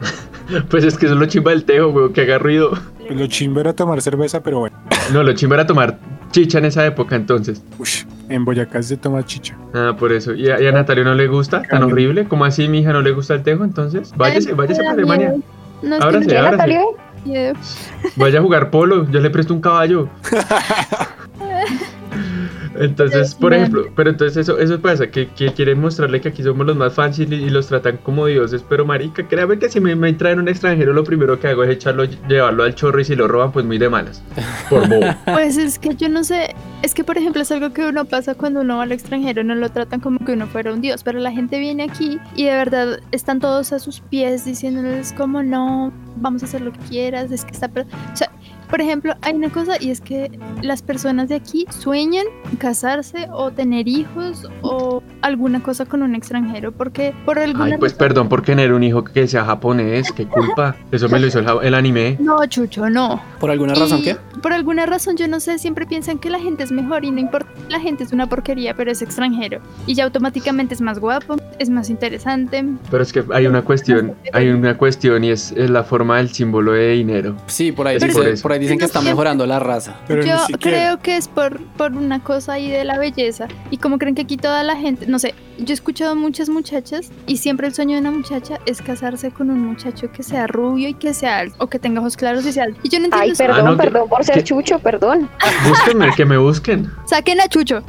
Pues 0.70 0.84
es 0.84 0.96
que 0.96 1.06
eso 1.06 1.14
es 1.16 1.20
lo 1.20 1.26
chimba 1.26 1.50
del 1.50 1.64
tejo, 1.64 1.90
güey, 1.90 2.12
que 2.12 2.20
haga 2.20 2.38
ruido. 2.38 2.70
Pues 3.04 3.18
lo 3.18 3.26
chimba 3.26 3.62
era 3.62 3.72
tomar 3.72 4.00
cerveza, 4.00 4.44
pero 4.44 4.60
bueno. 4.60 4.76
No, 5.12 5.24
lo 5.24 5.32
chimba 5.32 5.56
era 5.56 5.66
tomar 5.66 5.98
chicha 6.30 6.58
en 6.58 6.66
esa 6.66 6.86
época, 6.86 7.16
entonces. 7.16 7.64
Ush, 7.78 8.04
en 8.28 8.44
Boyacá 8.44 8.80
se 8.80 8.96
toma 8.96 9.24
chicha. 9.24 9.56
Ah, 9.74 9.96
por 9.98 10.12
eso. 10.12 10.34
¿Y 10.34 10.48
a, 10.48 10.60
y 10.60 10.66
a 10.68 10.72
Natalia 10.72 11.02
no 11.02 11.14
le 11.14 11.26
gusta? 11.26 11.62
¿Tan 11.62 11.70
Cambio. 11.70 11.88
horrible? 11.88 12.28
¿Cómo 12.28 12.44
así, 12.44 12.68
mi 12.68 12.78
hija, 12.78 12.92
no 12.92 13.02
le 13.02 13.10
gusta 13.10 13.34
el 13.34 13.42
tejo? 13.42 13.64
Entonces, 13.64 14.12
váyase, 14.16 14.52
váyase 14.52 14.82
para 14.82 14.92
Alemania. 14.92 15.34
No 15.82 15.96
Ahora 15.96 16.20
que 16.20 16.26
miedo. 17.24 17.54
Vaya 18.16 18.38
a 18.38 18.42
jugar 18.42 18.70
polo, 18.70 19.10
yo 19.10 19.20
le 19.20 19.30
presto 19.30 19.52
un 19.52 19.60
caballo. 19.60 20.08
Entonces, 22.78 23.34
por 23.34 23.54
ejemplo, 23.54 23.86
pero 23.94 24.10
entonces 24.10 24.36
eso, 24.36 24.58
eso 24.58 24.80
pasa, 24.80 25.08
que, 25.08 25.28
que 25.28 25.52
quieren 25.52 25.80
mostrarle 25.80 26.20
que 26.20 26.28
aquí 26.28 26.42
somos 26.42 26.66
los 26.66 26.76
más 26.76 26.94
fáciles 26.94 27.40
y, 27.40 27.44
y 27.44 27.50
los 27.50 27.66
tratan 27.68 27.98
como 27.98 28.26
dioses, 28.26 28.64
pero 28.68 28.84
marica, 28.84 29.26
créame 29.26 29.58
que 29.58 29.68
si 29.68 29.80
me, 29.80 29.94
me 29.96 30.12
traen 30.12 30.38
un 30.38 30.48
extranjero, 30.48 30.92
lo 30.92 31.04
primero 31.04 31.38
que 31.38 31.48
hago 31.48 31.64
es 31.64 31.70
echarlo, 31.70 32.04
llevarlo 32.04 32.64
al 32.64 32.74
chorro 32.74 33.00
y 33.00 33.04
si 33.04 33.16
lo 33.16 33.28
roban, 33.28 33.52
pues 33.52 33.64
muy 33.64 33.78
de 33.78 33.88
malas. 33.88 34.22
Por 34.68 34.88
bobo. 34.88 35.06
Pues 35.26 35.56
es 35.58 35.78
que 35.78 35.94
yo 35.94 36.08
no 36.08 36.24
sé, 36.24 36.54
es 36.82 36.94
que 36.94 37.04
por 37.04 37.18
ejemplo 37.18 37.42
es 37.42 37.50
algo 37.52 37.72
que 37.72 37.86
uno 37.86 38.04
pasa 38.04 38.34
cuando 38.34 38.60
uno 38.60 38.78
va 38.78 38.84
al 38.84 38.92
extranjero, 38.92 39.44
no 39.44 39.54
lo 39.54 39.70
tratan 39.70 40.00
como 40.00 40.18
que 40.24 40.32
uno 40.32 40.46
fuera 40.46 40.72
un 40.72 40.80
dios, 40.80 41.02
pero 41.02 41.18
la 41.18 41.30
gente 41.32 41.58
viene 41.58 41.84
aquí 41.84 42.18
y 42.34 42.44
de 42.44 42.52
verdad 42.52 43.00
están 43.12 43.40
todos 43.40 43.72
a 43.72 43.78
sus 43.78 44.00
pies 44.00 44.44
diciéndoles 44.44 45.12
como 45.12 45.42
no, 45.42 45.92
vamos 46.16 46.42
a 46.42 46.46
hacer 46.46 46.62
lo 46.62 46.72
que 46.72 46.80
quieras, 46.88 47.30
es 47.32 47.44
que 47.44 47.52
está... 47.52 47.68
per-". 47.68 47.86
O 48.12 48.16
sea, 48.16 48.30
por 48.70 48.80
ejemplo, 48.80 49.14
hay 49.22 49.34
una 49.34 49.50
cosa 49.50 49.74
y 49.80 49.90
es 49.90 50.00
que 50.00 50.30
las 50.62 50.82
personas 50.82 51.28
de 51.28 51.34
aquí 51.36 51.66
sueñan 51.70 52.24
casarse 52.58 53.28
o 53.32 53.50
tener 53.50 53.86
hijos 53.88 54.48
o 54.62 55.02
alguna 55.22 55.62
cosa 55.62 55.84
con 55.86 56.02
un 56.02 56.14
extranjero 56.14 56.72
porque 56.72 57.14
por 57.24 57.38
alguna 57.38 57.64
Ay, 57.66 57.78
pues 57.78 57.92
razón- 57.92 57.98
perdón 57.98 58.28
por 58.28 58.42
tener 58.42 58.72
un 58.72 58.82
hijo 58.82 59.04
que 59.04 59.26
sea 59.28 59.44
japonés, 59.44 60.10
qué 60.12 60.26
culpa. 60.26 60.76
Eso 60.90 61.08
me 61.08 61.20
lo 61.20 61.26
hizo 61.26 61.38
el, 61.40 61.46
el 61.62 61.74
anime. 61.74 62.16
No, 62.20 62.44
Chucho, 62.46 62.88
no. 62.90 63.20
¿Por 63.40 63.50
alguna 63.50 63.74
razón 63.74 64.00
Y 64.00 64.02
qué? 64.02 64.16
Por 64.42 64.52
alguna 64.52 64.86
razón, 64.86 65.16
yo 65.16 65.28
no 65.28 65.40
sé, 65.40 65.58
siempre 65.58 65.86
piensan 65.86 66.18
que 66.18 66.30
la 66.30 66.38
gente 66.38 66.62
es 66.64 66.72
mejor 66.72 67.04
y 67.04 67.10
no 67.10 67.20
importa, 67.20 67.48
la 67.68 67.80
gente 67.80 68.04
es 68.04 68.12
una 68.12 68.28
porquería, 68.28 68.74
pero 68.74 68.90
es 68.90 69.02
extranjero. 69.02 69.60
Y 69.86 69.94
ya 69.94 70.04
automáticamente 70.04 70.74
es 70.74 70.80
más 70.80 70.98
guapo, 70.98 71.36
es 71.58 71.70
más 71.70 71.90
interesante. 71.90 72.64
Pero 72.90 73.02
es 73.02 73.12
que 73.12 73.24
hay 73.32 73.46
una 73.46 73.62
cuestión, 73.62 74.14
hay 74.32 74.48
una 74.48 74.76
cuestión 74.76 75.24
y 75.24 75.30
es, 75.30 75.52
es 75.52 75.70
la 75.70 75.84
forma 75.84 76.18
del 76.18 76.28
símbolo 76.30 76.72
de 76.72 76.92
dinero. 76.92 77.36
Sí, 77.46 77.72
por 77.72 77.86
ahí, 77.88 77.96
dice- 77.98 78.12
por 78.12 78.26
eso. 78.28 78.42
por 78.42 78.52
ahí 78.52 78.55
dicen 78.58 78.76
que 78.76 78.80
Pero 78.80 78.86
está 78.86 78.98
siempre- 79.00 79.12
mejorando 79.14 79.46
la 79.46 79.58
raza. 79.58 79.96
Pero 80.08 80.22
yo 80.24 80.36
creo 80.60 81.00
que 81.00 81.16
es 81.16 81.28
por, 81.28 81.60
por 81.76 81.92
una 81.92 82.22
cosa 82.22 82.54
ahí 82.54 82.70
de 82.70 82.84
la 82.84 82.98
belleza. 82.98 83.48
Y 83.70 83.78
como 83.78 83.98
creen 83.98 84.14
que 84.14 84.22
aquí 84.22 84.36
toda 84.36 84.62
la 84.62 84.76
gente, 84.76 85.06
no 85.06 85.18
sé, 85.18 85.34
yo 85.58 85.66
he 85.68 85.72
escuchado 85.74 86.14
muchas 86.16 86.48
muchachas 86.48 87.10
y 87.26 87.38
siempre 87.38 87.66
el 87.66 87.74
sueño 87.74 87.94
de 87.94 88.00
una 88.00 88.10
muchacha 88.10 88.58
es 88.66 88.82
casarse 88.82 89.30
con 89.30 89.50
un 89.50 89.60
muchacho 89.60 90.10
que 90.12 90.22
sea 90.22 90.46
rubio 90.46 90.88
y 90.88 90.94
que 90.94 91.14
sea 91.14 91.38
alto, 91.38 91.56
o 91.58 91.66
que 91.68 91.78
tenga 91.78 92.00
ojos 92.00 92.16
claros 92.16 92.44
y 92.46 92.52
sea 92.52 92.64
alto. 92.64 92.80
Y 92.82 92.88
yo 92.88 92.98
no 92.98 93.06
entiendo 93.06 93.22
Ay, 93.24 93.30
eso. 93.30 93.42
perdón, 93.44 93.60
Ah, 93.66 93.70
no, 93.70 93.76
que- 93.76 93.82
perdón 93.84 94.08
por 94.08 94.24
ser 94.24 94.34
que- 94.36 94.44
chucho, 94.44 94.78
perdón. 94.78 95.28
Búsquenme, 95.68 96.10
que 96.14 96.24
me 96.24 96.36
busquen. 96.38 96.90
Saquen 97.06 97.40
a 97.40 97.48
Chucho. 97.48 97.82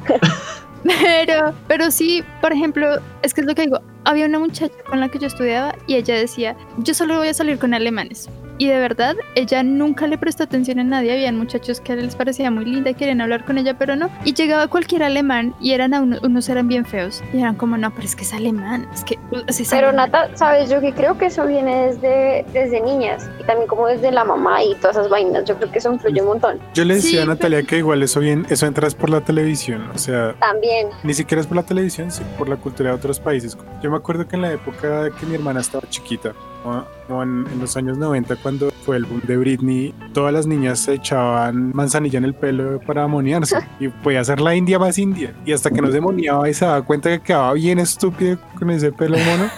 Pero, 0.84 1.54
pero 1.68 1.92
sí, 1.92 2.24
por 2.42 2.54
ejemplo, 2.54 2.88
es 3.22 3.34
que 3.34 3.42
es 3.42 3.48
lo 3.48 3.56
que 3.56 3.64
digo. 3.64 3.82
Había 4.06 4.26
una 4.26 4.40
muchacha 4.40 4.74
con 4.90 5.00
la 5.02 5.10
que 5.10 5.20
yo 5.20 5.28
estudiaba 5.28 5.76
y 5.86 5.96
ella 5.96 6.16
decía, 6.16 6.56
yo 6.78 6.94
solo 6.94 7.18
voy 7.18 7.28
a 7.28 7.34
salir 7.34 7.60
con 7.60 7.74
alemanes. 7.74 8.30
Y 8.58 8.68
de 8.68 8.80
verdad, 8.80 9.16
ella 9.36 9.62
nunca 9.64 10.08
le 10.08 10.18
prestó 10.18 10.44
atención 10.44 10.80
a 10.80 10.84
nadie. 10.84 11.12
Habían 11.14 11.38
muchachos 11.38 11.80
que 11.80 11.96
les 11.96 12.16
parecía 12.16 12.50
muy 12.50 12.66
linda 12.66 12.90
y 12.90 12.94
querían 12.96 13.22
hablar 13.22 13.46
con 13.46 13.58
ella, 13.58 13.78
pero 13.78 13.96
no. 13.96 14.10
Y 14.26 14.34
llegaba 14.34 14.68
cualquier 14.68 15.04
alemán 15.04 15.54
y 15.62 15.74
eran 15.74 15.94
a 15.94 16.02
uno- 16.02 16.18
unos 16.24 16.50
eran 16.50 16.68
bien 16.68 16.86
feos. 16.86 17.24
Y 17.34 17.40
eran 17.40 17.56
como, 17.56 17.78
no, 17.78 17.92
pero 17.92 18.04
es 18.06 18.16
que 18.16 18.24
es 18.24 18.34
alemán. 18.34 18.88
Es 18.94 19.04
que 19.04 19.20
uh, 19.32 19.42
es 19.48 19.70
Pero 19.70 19.90
alemán". 19.90 20.12
Nata, 20.12 20.36
sabes, 20.36 20.70
yo 20.70 20.82
que 20.82 20.94
creo 20.94 21.18
que 21.18 21.28
eso 21.28 21.46
viene 21.46 21.88
desde, 21.88 22.46
desde 22.54 22.82
niñas 22.82 23.30
y 23.40 23.44
también 23.46 23.68
como 23.68 23.88
desde 23.88 24.12
la 24.12 24.24
mamá 24.24 24.64
y 24.64 24.74
todas 24.76 24.98
esas 24.98 25.10
vainas. 25.10 25.46
Yo 25.46 25.56
creo 25.58 25.72
que 25.72 25.78
eso 25.78 25.94
influye 25.94 26.22
un 26.22 26.28
montón. 26.28 26.60
Yo 26.74 26.84
le 26.84 26.96
decía 26.96 27.08
Sí, 27.12 27.18
a 27.20 27.26
Natalia 27.26 27.64
que 27.64 27.78
igual 27.78 28.02
eso 28.04 28.20
bien, 28.20 28.46
eso 28.50 28.66
entras 28.66 28.96
por 28.96 29.10
la 29.10 29.22
televisión. 29.22 29.90
O 29.94 29.98
sea, 29.98 30.34
También. 30.40 30.88
ni 31.04 31.14
siquiera 31.14 31.42
es 31.42 31.48
por 31.48 31.58
la 31.58 31.64
televisión, 31.64 32.12
sino 32.12 32.28
por 32.38 32.50
la 32.50 32.56
cultura 32.56 32.90
de 32.90 32.96
otros 32.96 33.20
países. 33.20 33.58
Yo 33.84 33.92
me 33.92 33.98
acuerdo 33.98 34.28
que 34.28 34.36
en 34.36 34.42
la 34.42 34.52
época 34.52 35.10
que 35.20 35.26
mi 35.26 35.36
hermana 35.36 35.60
estaba 35.62 35.88
chiquita, 35.90 36.34
en, 37.10 37.46
en 37.52 37.60
los 37.60 37.78
años 37.78 37.98
90, 37.98 38.36
cuando 38.38 38.70
fue 38.86 38.98
el 38.98 39.06
boom 39.06 39.22
de 39.26 39.38
Britney, 39.38 39.94
todas 40.14 40.34
las 40.34 40.48
niñas 40.48 40.80
se 40.80 40.96
echaban 40.96 41.72
manzanilla 41.74 42.18
en 42.18 42.26
el 42.26 42.34
pelo 42.34 42.80
para 42.82 43.04
amoniarse. 43.04 43.58
y 43.80 43.88
podía 43.90 44.24
ser 44.24 44.42
la 44.42 44.56
india 44.56 44.80
más 44.80 44.98
india. 44.98 45.34
Y 45.46 45.54
hasta 45.54 45.72
que 45.72 45.82
no 45.82 45.92
se 45.92 46.02
moniaba 46.02 46.50
y 46.50 46.54
se 46.54 46.66
daba 46.66 46.82
cuenta 46.82 47.10
que 47.10 47.20
quedaba 47.20 47.54
bien 47.54 47.80
estúpido 47.80 48.38
con 48.58 48.70
ese 48.70 48.92
pelo 48.92 49.18
mono, 49.18 49.50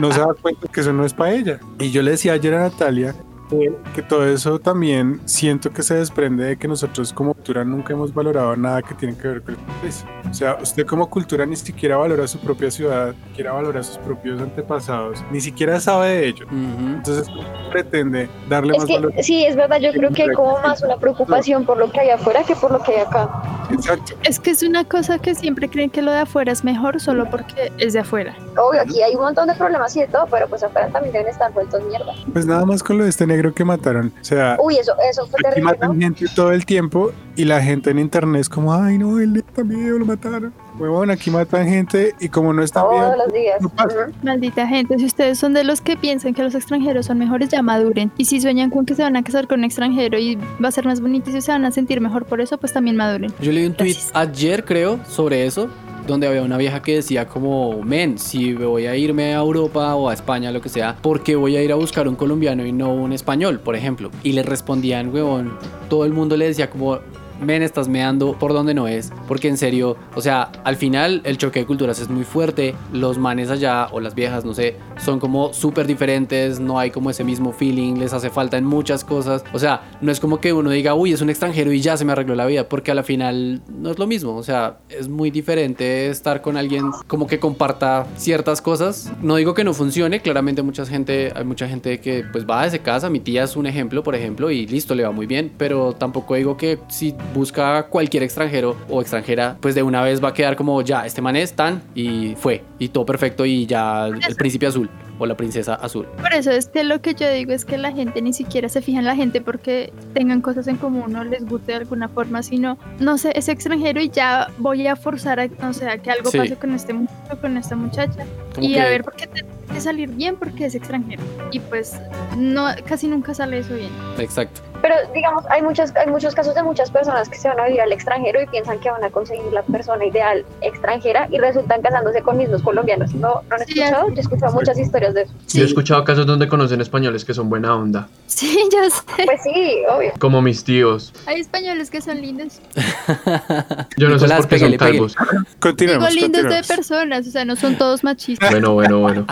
no 0.00 0.12
se 0.12 0.20
daba 0.20 0.34
cuenta 0.34 0.68
que 0.68 0.80
eso 0.80 0.92
no 0.92 1.04
es 1.04 1.14
para 1.14 1.32
ella. 1.32 1.60
Y 1.78 1.90
yo 1.90 2.02
le 2.02 2.12
decía 2.12 2.32
ayer 2.34 2.54
a 2.54 2.60
Natalia 2.60 3.14
que- 3.48 4.02
todo 4.02 4.26
eso 4.26 4.58
también 4.58 5.20
siento 5.24 5.70
que 5.70 5.82
se 5.82 5.94
desprende 5.94 6.44
de 6.44 6.56
que 6.56 6.68
nosotros 6.68 7.12
como 7.12 7.34
cultura 7.34 7.64
nunca 7.64 7.92
hemos 7.92 8.12
valorado 8.12 8.56
nada 8.56 8.82
que 8.82 8.94
tiene 8.94 9.16
que 9.16 9.28
ver 9.28 9.42
con 9.42 9.54
el 9.54 9.60
país. 9.80 10.04
O 10.30 10.34
sea, 10.34 10.56
usted 10.60 10.86
como 10.86 11.08
cultura 11.08 11.46
ni 11.46 11.56
siquiera 11.56 11.96
valora 11.96 12.26
su 12.26 12.38
propia 12.40 12.70
ciudad, 12.70 13.14
ni 13.22 13.28
siquiera 13.30 13.52
valora 13.52 13.82
sus 13.82 13.98
propios 13.98 14.40
antepasados, 14.40 15.22
ni 15.30 15.40
siquiera 15.40 15.78
sabe 15.80 16.08
de 16.08 16.26
ello. 16.28 16.46
Entonces 16.50 17.26
pretende 17.70 18.28
darle 18.48 18.72
Es 18.72 18.78
más 18.78 18.86
que 18.86 18.94
valor. 18.94 19.12
sí, 19.22 19.44
es 19.44 19.56
verdad, 19.56 19.78
yo 19.80 19.92
creo 19.92 20.10
que 20.10 20.22
hay 20.24 20.32
como 20.32 20.58
más 20.60 20.82
una 20.82 20.96
preocupación 20.96 21.64
por 21.64 21.76
lo 21.78 21.90
que 21.90 22.00
hay 22.00 22.10
afuera 22.10 22.42
que 22.44 22.54
por 22.56 22.70
lo 22.70 22.82
que 22.82 22.92
hay 22.92 23.00
acá. 23.02 23.30
Exacto. 23.70 24.14
Es 24.24 24.38
que 24.38 24.50
es 24.50 24.62
una 24.62 24.84
cosa 24.84 25.18
que 25.18 25.34
siempre 25.34 25.68
creen 25.68 25.90
que 25.90 26.02
lo 26.02 26.10
de 26.12 26.18
afuera 26.18 26.52
es 26.52 26.64
mejor 26.64 27.00
solo 27.00 27.28
porque 27.30 27.72
es 27.78 27.92
de 27.92 28.00
afuera. 28.00 28.34
Obvio, 28.56 28.80
aquí 28.82 29.02
hay 29.02 29.14
un 29.14 29.22
montón 29.22 29.48
de 29.48 29.54
problemas 29.54 29.94
y 29.96 30.00
de 30.00 30.08
todo, 30.08 30.26
pero 30.30 30.46
pues 30.48 30.62
afuera 30.62 30.88
también 30.88 31.12
deben 31.12 31.28
estar 31.28 31.52
vueltos 31.52 31.82
mierda. 31.84 32.12
Pues 32.32 32.46
nada 32.46 32.64
más 32.64 32.82
con 32.82 32.98
lo 32.98 33.04
de 33.04 33.10
este 33.10 33.26
negro 33.34 33.54
que 33.54 33.64
mataron. 33.64 34.12
O 34.20 34.24
sea, 34.24 34.56
Uy, 34.62 34.76
eso, 34.76 34.92
eso 35.10 35.26
fue 35.26 35.40
aquí 35.40 35.54
terrible, 35.54 35.72
matan 35.72 35.98
¿no? 35.98 36.00
gente 36.00 36.26
todo 36.34 36.52
el 36.52 36.64
tiempo 36.64 37.12
y 37.36 37.44
la 37.44 37.60
gente 37.60 37.90
en 37.90 37.98
internet 37.98 38.42
es 38.42 38.48
como, 38.48 38.72
ay 38.72 38.98
no, 38.98 39.18
él 39.20 39.44
también 39.54 39.98
lo 39.98 40.04
mataron. 40.04 40.52
Huevón, 40.78 41.10
aquí 41.10 41.30
matan 41.30 41.68
gente 41.68 42.14
y 42.18 42.28
como 42.28 42.52
no 42.52 42.62
están 42.62 42.84
bien, 42.90 43.02
Todos 43.02 43.16
los 43.18 43.32
días. 43.32 43.60
no 43.60 43.68
pasa. 43.68 44.06
Ujú. 44.08 44.12
Maldita 44.24 44.66
gente, 44.66 44.98
si 44.98 45.04
ustedes 45.06 45.38
son 45.38 45.54
de 45.54 45.62
los 45.64 45.80
que 45.80 45.96
piensan 45.96 46.34
que 46.34 46.42
los 46.42 46.54
extranjeros 46.54 47.06
son 47.06 47.18
mejores, 47.18 47.48
ya 47.48 47.62
maduren. 47.62 48.10
Y 48.16 48.24
si 48.24 48.40
sueñan 48.40 48.70
con 48.70 48.84
que 48.84 48.94
se 48.94 49.02
van 49.02 49.16
a 49.16 49.22
casar 49.22 49.46
con 49.46 49.60
un 49.60 49.64
extranjero 49.64 50.18
y 50.18 50.36
va 50.62 50.68
a 50.68 50.72
ser 50.72 50.84
más 50.86 51.00
bonito 51.00 51.30
y 51.30 51.32
si 51.34 51.40
se 51.42 51.52
van 51.52 51.64
a 51.64 51.70
sentir 51.70 52.00
mejor 52.00 52.24
por 52.24 52.40
eso, 52.40 52.58
pues 52.58 52.72
también 52.72 52.96
maduren. 52.96 53.32
Yo 53.40 53.52
leí 53.52 53.66
un 53.66 53.74
tweet 53.74 53.92
Gracias. 53.92 54.10
ayer, 54.14 54.64
creo, 54.64 54.98
sobre 55.06 55.46
eso, 55.46 55.68
donde 56.08 56.26
había 56.26 56.42
una 56.42 56.56
vieja 56.58 56.82
que 56.82 56.96
decía 56.96 57.26
como, 57.28 57.80
men, 57.82 58.18
si 58.18 58.52
voy 58.52 58.86
a 58.86 58.96
irme 58.96 59.34
a 59.34 59.38
Europa 59.38 59.94
o 59.94 60.08
a 60.10 60.12
España, 60.14 60.50
lo 60.50 60.60
que 60.60 60.68
sea, 60.68 60.96
¿por 61.00 61.22
qué 61.22 61.36
voy 61.36 61.56
a 61.56 61.62
ir 61.62 61.70
a 61.72 61.76
buscar 61.76 62.08
un 62.08 62.16
colombiano 62.16 62.66
y 62.66 62.72
no 62.72 62.92
un 62.92 63.12
español, 63.12 63.60
por 63.60 63.74
ejemplo? 63.76 64.10
Y 64.22 64.32
le 64.32 64.42
respondían, 64.42 65.14
huevón, 65.14 65.56
todo 65.88 66.04
el 66.04 66.12
mundo 66.12 66.36
le 66.36 66.46
decía 66.48 66.68
como... 66.68 66.98
Men, 67.40 67.62
estás 67.62 67.88
meando 67.88 68.38
por 68.38 68.52
donde 68.52 68.74
no 68.74 68.88
es. 68.88 69.12
Porque 69.28 69.48
en 69.48 69.56
serio, 69.56 69.96
o 70.14 70.20
sea, 70.20 70.50
al 70.64 70.76
final 70.76 71.20
el 71.24 71.38
choque 71.38 71.60
de 71.60 71.66
culturas 71.66 71.98
es 72.00 72.08
muy 72.08 72.24
fuerte. 72.24 72.74
Los 72.92 73.18
manes 73.18 73.50
allá, 73.50 73.88
o 73.92 74.00
las 74.00 74.14
viejas, 74.14 74.44
no 74.44 74.54
sé, 74.54 74.76
son 74.98 75.20
como 75.20 75.52
súper 75.52 75.86
diferentes. 75.86 76.60
No 76.60 76.78
hay 76.78 76.90
como 76.90 77.10
ese 77.10 77.24
mismo 77.24 77.52
feeling. 77.52 77.94
Les 77.94 78.12
hace 78.12 78.30
falta 78.30 78.56
en 78.56 78.64
muchas 78.64 79.04
cosas. 79.04 79.44
O 79.52 79.58
sea, 79.58 79.82
no 80.00 80.10
es 80.12 80.20
como 80.20 80.40
que 80.40 80.52
uno 80.52 80.70
diga, 80.70 80.94
uy, 80.94 81.12
es 81.12 81.20
un 81.20 81.30
extranjero 81.30 81.72
y 81.72 81.80
ya 81.80 81.96
se 81.96 82.04
me 82.04 82.12
arregló 82.12 82.34
la 82.34 82.46
vida. 82.46 82.68
Porque 82.68 82.90
a 82.90 82.94
la 82.94 83.02
final 83.02 83.62
no 83.68 83.90
es 83.90 83.98
lo 83.98 84.06
mismo. 84.06 84.36
O 84.36 84.42
sea, 84.42 84.78
es 84.88 85.08
muy 85.08 85.30
diferente 85.30 86.08
estar 86.08 86.40
con 86.40 86.56
alguien 86.56 86.90
como 87.06 87.26
que 87.26 87.38
comparta 87.38 88.06
ciertas 88.16 88.60
cosas. 88.62 89.12
No 89.22 89.36
digo 89.36 89.54
que 89.54 89.64
no 89.64 89.74
funcione. 89.74 90.20
Claramente 90.20 90.62
mucha 90.62 90.86
gente, 90.86 91.32
hay 91.34 91.44
mucha 91.44 91.68
gente 91.68 92.00
que 92.00 92.24
pues 92.32 92.46
va, 92.46 92.68
se 92.70 92.78
casa. 92.80 93.10
Mi 93.10 93.20
tía 93.20 93.44
es 93.44 93.56
un 93.56 93.66
ejemplo, 93.66 94.02
por 94.02 94.14
ejemplo, 94.14 94.50
y 94.50 94.66
listo, 94.66 94.94
le 94.94 95.04
va 95.04 95.10
muy 95.10 95.26
bien. 95.26 95.52
Pero 95.56 95.92
tampoco 95.92 96.34
digo 96.34 96.56
que 96.56 96.78
si 96.88 97.14
busca 97.32 97.84
cualquier 97.84 98.22
extranjero 98.22 98.76
o 98.88 99.00
extranjera, 99.00 99.56
pues 99.60 99.74
de 99.74 99.82
una 99.82 100.02
vez 100.02 100.22
va 100.22 100.28
a 100.28 100.34
quedar 100.34 100.56
como 100.56 100.80
ya, 100.82 101.06
este 101.06 101.22
man 101.22 101.36
es 101.36 101.52
tan 101.54 101.82
y 101.94 102.34
fue. 102.36 102.62
Y 102.78 102.88
todo 102.88 103.06
perfecto 103.06 103.44
y 103.46 103.66
ya 103.66 104.06
el 104.06 104.36
príncipe 104.36 104.66
azul 104.66 104.88
o 105.18 105.26
la 105.26 105.36
princesa 105.36 105.74
azul. 105.76 106.06
Por 106.20 106.34
eso 106.34 106.50
es 106.50 106.66
que 106.68 106.82
lo 106.82 107.00
que 107.00 107.14
yo 107.14 107.30
digo 107.30 107.52
es 107.52 107.64
que 107.64 107.78
la 107.78 107.92
gente 107.92 108.20
ni 108.20 108.32
siquiera 108.32 108.68
se 108.68 108.82
fija 108.82 108.98
en 108.98 109.04
la 109.04 109.14
gente 109.14 109.40
porque 109.40 109.92
tengan 110.12 110.40
cosas 110.40 110.66
en 110.66 110.76
común 110.76 111.14
o 111.14 111.22
les 111.24 111.44
guste 111.46 111.70
de 111.72 111.78
alguna 111.78 112.08
forma, 112.08 112.42
sino, 112.42 112.78
no 112.98 113.16
sé, 113.16 113.32
es 113.36 113.48
extranjero 113.48 114.00
y 114.00 114.08
ya 114.10 114.48
voy 114.58 114.86
a 114.88 114.96
forzar 114.96 115.38
a, 115.38 115.46
no 115.46 115.72
sé, 115.72 115.88
a 115.88 115.98
que 115.98 116.10
algo 116.10 116.30
Sí. 116.30 116.38
pase 116.38 116.56
con 116.56 116.74
este 116.74 116.92
muchacho, 116.94 117.40
con 117.40 117.56
esta 117.56 117.76
muchacha. 117.76 118.24
Y 118.60 118.72
que- 118.74 118.80
a 118.80 118.84
ver, 118.86 119.04
¿por 119.04 119.14
qué 119.14 119.28
tiene 119.28 119.48
que 119.66 119.80
salir 119.80 120.08
bien? 120.10 120.36
Porque 120.36 120.66
es 120.66 120.74
extranjero. 120.74 121.22
Y 121.50 121.60
pues 121.60 121.94
no, 122.36 122.66
casi 122.86 123.08
nunca 123.08 123.34
sale 123.34 123.58
eso 123.58 123.74
bien. 123.74 123.90
Exacto. 124.18 124.60
Pero 124.82 124.96
digamos, 125.14 125.44
hay 125.48 125.62
muchas, 125.62 125.96
hay 125.96 126.08
muchos 126.10 126.34
casos 126.34 126.54
de 126.54 126.62
muchas 126.62 126.90
personas 126.90 127.30
que 127.30 127.38
se 127.38 127.48
van 127.48 127.58
a 127.58 127.64
vivir 127.64 127.80
al 127.80 127.90
extranjero 127.90 128.42
y 128.42 128.46
piensan 128.46 128.78
que 128.80 128.90
van 128.90 129.02
a 129.02 129.08
conseguir 129.08 129.50
la 129.50 129.62
persona 129.62 130.04
ideal 130.04 130.44
extranjera 130.60 131.26
y 131.30 131.38
resultan 131.38 131.80
casándose 131.80 132.20
con 132.20 132.36
mismos 132.36 132.60
colombianos. 132.60 133.14
¿No, 133.14 133.40
¿no 133.48 133.56
han 133.56 133.66
Sí, 133.66 133.80
escuchado? 133.80 134.08
Yo 134.10 134.14
he 134.16 134.20
escuchado 134.20 134.52
muchas 134.52 134.78
historias 134.78 135.14
de 135.14 135.22
eso. 135.22 135.32
Yo 135.54 135.62
he 135.62 135.66
escuchado 135.66 136.04
casos 136.04 136.26
donde 136.26 136.48
conocen 136.48 136.82
españoles 136.82 137.24
que 137.24 137.32
son 137.32 137.48
buena 137.48 137.74
onda, 137.74 138.08
Sí, 138.26 138.58
ya 138.70 138.90
sé. 138.90 139.24
Pues 139.24 139.40
sí, 139.42 139.76
obvio. 139.88 140.12
como 140.18 140.42
mis 140.42 140.64
tíos. 140.64 141.14
Hay 141.26 141.40
españoles 141.40 141.88
que 141.90 142.02
son 142.02 142.20
lindos. 142.20 142.60
Yo 143.96 144.08
no 144.08 144.18
sé 144.18 144.26
por 144.26 144.36
qué 144.42 144.48
pégale, 144.48 144.78
son 144.78 144.86
calvos. 144.88 145.14
Digo 145.16 145.44
Continuemos. 145.60 146.14
lindos 146.14 146.42
de 146.42 146.62
personas, 146.62 147.26
o 147.26 147.30
sea, 147.30 147.44
no 147.46 147.56
son 147.56 147.76
todos 147.78 148.04
machistas. 148.04 148.50
Bueno, 148.50 148.74
bueno, 148.74 149.00
bueno. 149.00 149.26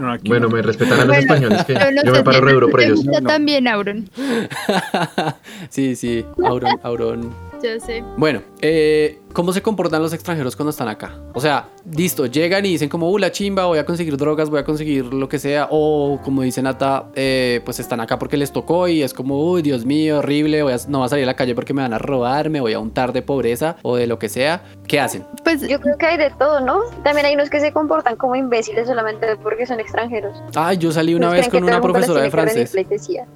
No, 0.00 0.12
aquí 0.12 0.28
Bueno, 0.28 0.48
no. 0.48 0.54
me 0.54 0.62
respetan 0.62 0.94
a 1.00 1.04
los 1.04 1.08
Bueno, 1.08 1.20
españoles 1.34 1.64
que 1.64 1.74
Yo 1.74 1.90
no 1.90 2.02
yo 2.04 2.14
sé 2.14 2.18
me 2.20 2.24
paro 2.24 2.40
re 2.40 2.52
duro 2.52 2.68
por 2.68 2.80
ellos. 2.80 2.98
gusta 3.04 3.20
No. 3.20 3.26
también, 3.28 3.66
Auron. 3.66 4.08
sí, 5.70 5.96
sí, 5.96 6.24
Auron, 6.44 6.78
Auron. 6.82 7.34
Yo 7.62 7.80
sé. 7.84 8.04
Bueno, 8.16 8.42
eh, 8.60 9.18
¿cómo 9.32 9.52
se 9.52 9.62
comportan 9.62 10.02
los 10.02 10.12
extranjeros 10.12 10.56
cuando 10.56 10.70
están 10.70 10.88
acá? 10.88 11.14
O 11.34 11.40
sea, 11.40 11.68
listo, 11.94 12.26
llegan 12.26 12.64
y 12.66 12.70
dicen 12.70 12.88
como, 12.88 13.10
uh, 13.10 13.18
la 13.18 13.30
chimba, 13.30 13.66
voy 13.66 13.78
a 13.78 13.84
conseguir 13.86 14.16
drogas, 14.16 14.50
voy 14.50 14.60
a 14.60 14.64
conseguir 14.64 15.04
lo 15.12 15.28
que 15.28 15.38
sea. 15.38 15.68
O 15.70 16.18
como 16.24 16.42
dice 16.42 16.62
Nata, 16.62 17.06
eh, 17.14 17.60
pues 17.64 17.78
están 17.80 18.00
acá 18.00 18.18
porque 18.18 18.36
les 18.36 18.52
tocó 18.52 18.88
y 18.88 19.02
es 19.02 19.14
como, 19.14 19.42
uy, 19.50 19.62
Dios 19.62 19.84
mío, 19.84 20.18
horrible, 20.18 20.62
voy 20.62 20.72
a- 20.72 20.78
no 20.88 20.98
voy 20.98 21.06
a 21.06 21.08
salir 21.08 21.24
a 21.24 21.26
la 21.26 21.36
calle 21.36 21.54
porque 21.54 21.74
me 21.74 21.82
van 21.82 21.92
a 21.92 21.98
robar, 21.98 22.50
me 22.50 22.60
voy 22.60 22.72
a 22.72 22.78
untar 22.78 23.12
de 23.12 23.22
pobreza 23.22 23.76
o 23.82 23.96
de 23.96 24.06
lo 24.06 24.18
que 24.18 24.28
sea. 24.28 24.62
¿Qué 24.86 25.00
hacen? 25.00 25.24
Pues 25.44 25.60
Yo 25.68 25.80
creo 25.80 25.96
que 25.98 26.06
hay 26.06 26.16
de 26.16 26.30
todo, 26.38 26.60
¿no? 26.60 26.80
También 27.04 27.26
hay 27.26 27.34
unos 27.34 27.50
que 27.50 27.60
se 27.60 27.72
comportan 27.72 28.16
como 28.16 28.34
imbéciles 28.36 28.86
solamente 28.86 29.36
porque 29.36 29.66
son 29.66 29.80
extranjeros. 29.80 30.36
Ay, 30.54 30.78
yo 30.78 30.90
salí 30.92 31.14
una 31.14 31.30
vez 31.30 31.48
con 31.48 31.62
una 31.64 31.80
profesora 31.80 32.22
de 32.22 32.30
francés. 32.30 32.74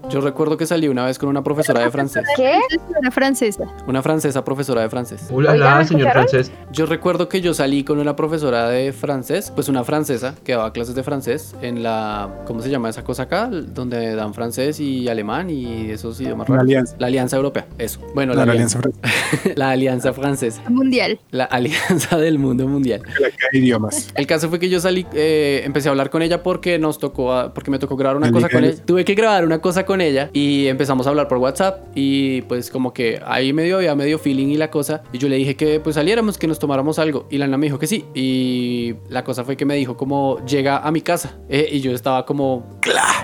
Yo 0.09 0.21
recuerdo 0.21 0.57
que 0.57 0.67
salí 0.67 0.89
una 0.89 1.05
vez 1.05 1.19
con 1.19 1.29
una 1.29 1.43
profesora 1.43 1.81
de 1.81 1.91
francés. 1.91 2.25
¿Qué? 2.37 2.59
Una 2.99 3.11
francesa. 3.11 3.65
Una 3.87 4.03
francesa 4.03 4.45
profesora 4.45 4.83
de 4.83 4.89
francés. 4.89 5.29
Hola, 5.33 5.53
Oiga, 5.83 5.85
¿me 5.85 5.89
señor 5.89 6.07
escucharon? 6.09 6.29
francés. 6.29 6.53
Yo 6.73 6.87
recuerdo 6.87 7.29
que 7.29 7.41
yo 7.41 7.55
salí 7.55 7.85
con 7.85 7.99
una 7.99 8.17
profesora 8.17 8.69
de 8.69 8.93
francés, 8.93 9.51
pues 9.55 9.69
una 9.69 9.85
francesa 9.85 10.35
que 10.45 10.53
daba 10.53 10.73
clases 10.73 10.95
de 10.95 11.03
francés 11.03 11.55
en 11.63 11.83
la, 11.83 12.43
¿cómo 12.47 12.63
se 12.63 12.71
llama 12.71 12.89
esa 12.89 13.05
cosa 13.05 13.25
acá? 13.25 13.49
Donde 13.53 14.15
dan 14.15 14.33
francés 14.35 14.81
y 14.81 15.09
alemán 15.09 15.51
y 15.51 15.91
esos 15.91 16.21
idiomas 16.21 16.49
raros. 16.49 16.63
alianza. 16.65 16.97
La 16.99 17.07
Alianza 17.09 17.37
Europea, 17.37 17.67
eso. 17.79 18.01
Bueno, 18.15 18.33
No, 18.33 18.41
la, 18.41 18.47
la 18.47 18.53
alianza, 18.53 18.79
alianza 18.79 19.01
francesa, 19.01 19.53
la 19.57 19.71
Alianza 19.71 20.13
Francesa, 20.13 20.63
Mundial. 20.71 21.21
la 21.31 21.45
Alianza 21.45 22.19
del 22.19 22.39
Mundo 22.39 22.67
Mundial. 22.69 23.03
la 23.21 23.31
que 23.31 23.37
hay 23.53 23.59
idiomas. 23.61 24.11
El 24.15 24.27
caso 24.27 24.49
fue 24.49 24.59
que 24.59 24.69
yo 24.69 24.81
salí, 24.81 25.07
eh, 25.13 25.63
empecé 25.65 25.89
a 25.89 25.91
hablar 25.91 26.11
con 26.11 26.23
ella 26.23 26.43
porque 26.43 26.79
nos 26.79 26.99
tocó, 26.99 27.33
a- 27.33 27.53
porque 27.55 27.71
me 27.71 27.79
tocó 27.79 27.97
grabar 27.97 28.17
una 28.17 28.31
cosa 28.33 28.49
con 28.49 28.65
ella. 28.65 28.77
Tuve 28.85 29.05
que 29.05 29.15
grabar 29.15 29.45
una 29.45 29.61
cosa 29.61 29.85
con 29.85 30.01
ella 30.01 30.31
y 30.33 30.67
empezamos 30.69 31.07
a 31.07 31.11
hablar 31.11 31.29
por 31.29 31.39
WhatsApp 31.39 31.81
y 31.95 32.43
pues 32.43 32.71
como 32.71 32.93
que 32.93 33.21
ahí 33.27 33.53
medio 33.53 33.77
había 33.77 33.95
medio 33.95 34.19
feeling 34.19 34.49
y 34.49 34.57
la 34.57 34.71
cosa. 34.71 35.03
Y 35.13 35.19
yo 35.19 35.29
le 35.29 35.37
dije 35.37 35.57
que 35.57 35.72
pues 35.81 35.95
saliéramos, 35.95 36.39
que 36.39 36.47
nos 36.47 36.59
tomáramos 36.59 36.99
algo. 36.99 37.27
Y 37.31 37.39
la 37.39 37.47
nena 37.47 37.59
me 37.59 37.67
dijo 37.67 37.79
que 37.79 37.87
sí. 37.87 38.05
Y 38.15 38.95
la 39.09 39.25
cosa 39.25 39.45
fue 39.45 39.57
que 39.57 39.65
me 39.65 39.75
dijo 39.77 39.97
como 39.97 40.45
llega 40.47 40.79
a 40.79 40.91
mi 40.91 41.01
casa. 41.01 41.39
Eh, 41.49 41.69
y 41.73 41.81
yo 41.81 41.93
estaba 41.93 42.25
como... 42.27 42.79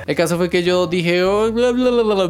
El 0.07 0.15
caso 0.17 0.37
fue 0.37 0.49
que 0.49 0.63
yo 0.63 0.87
dije, 0.87 1.23
"Oh, 1.25 1.51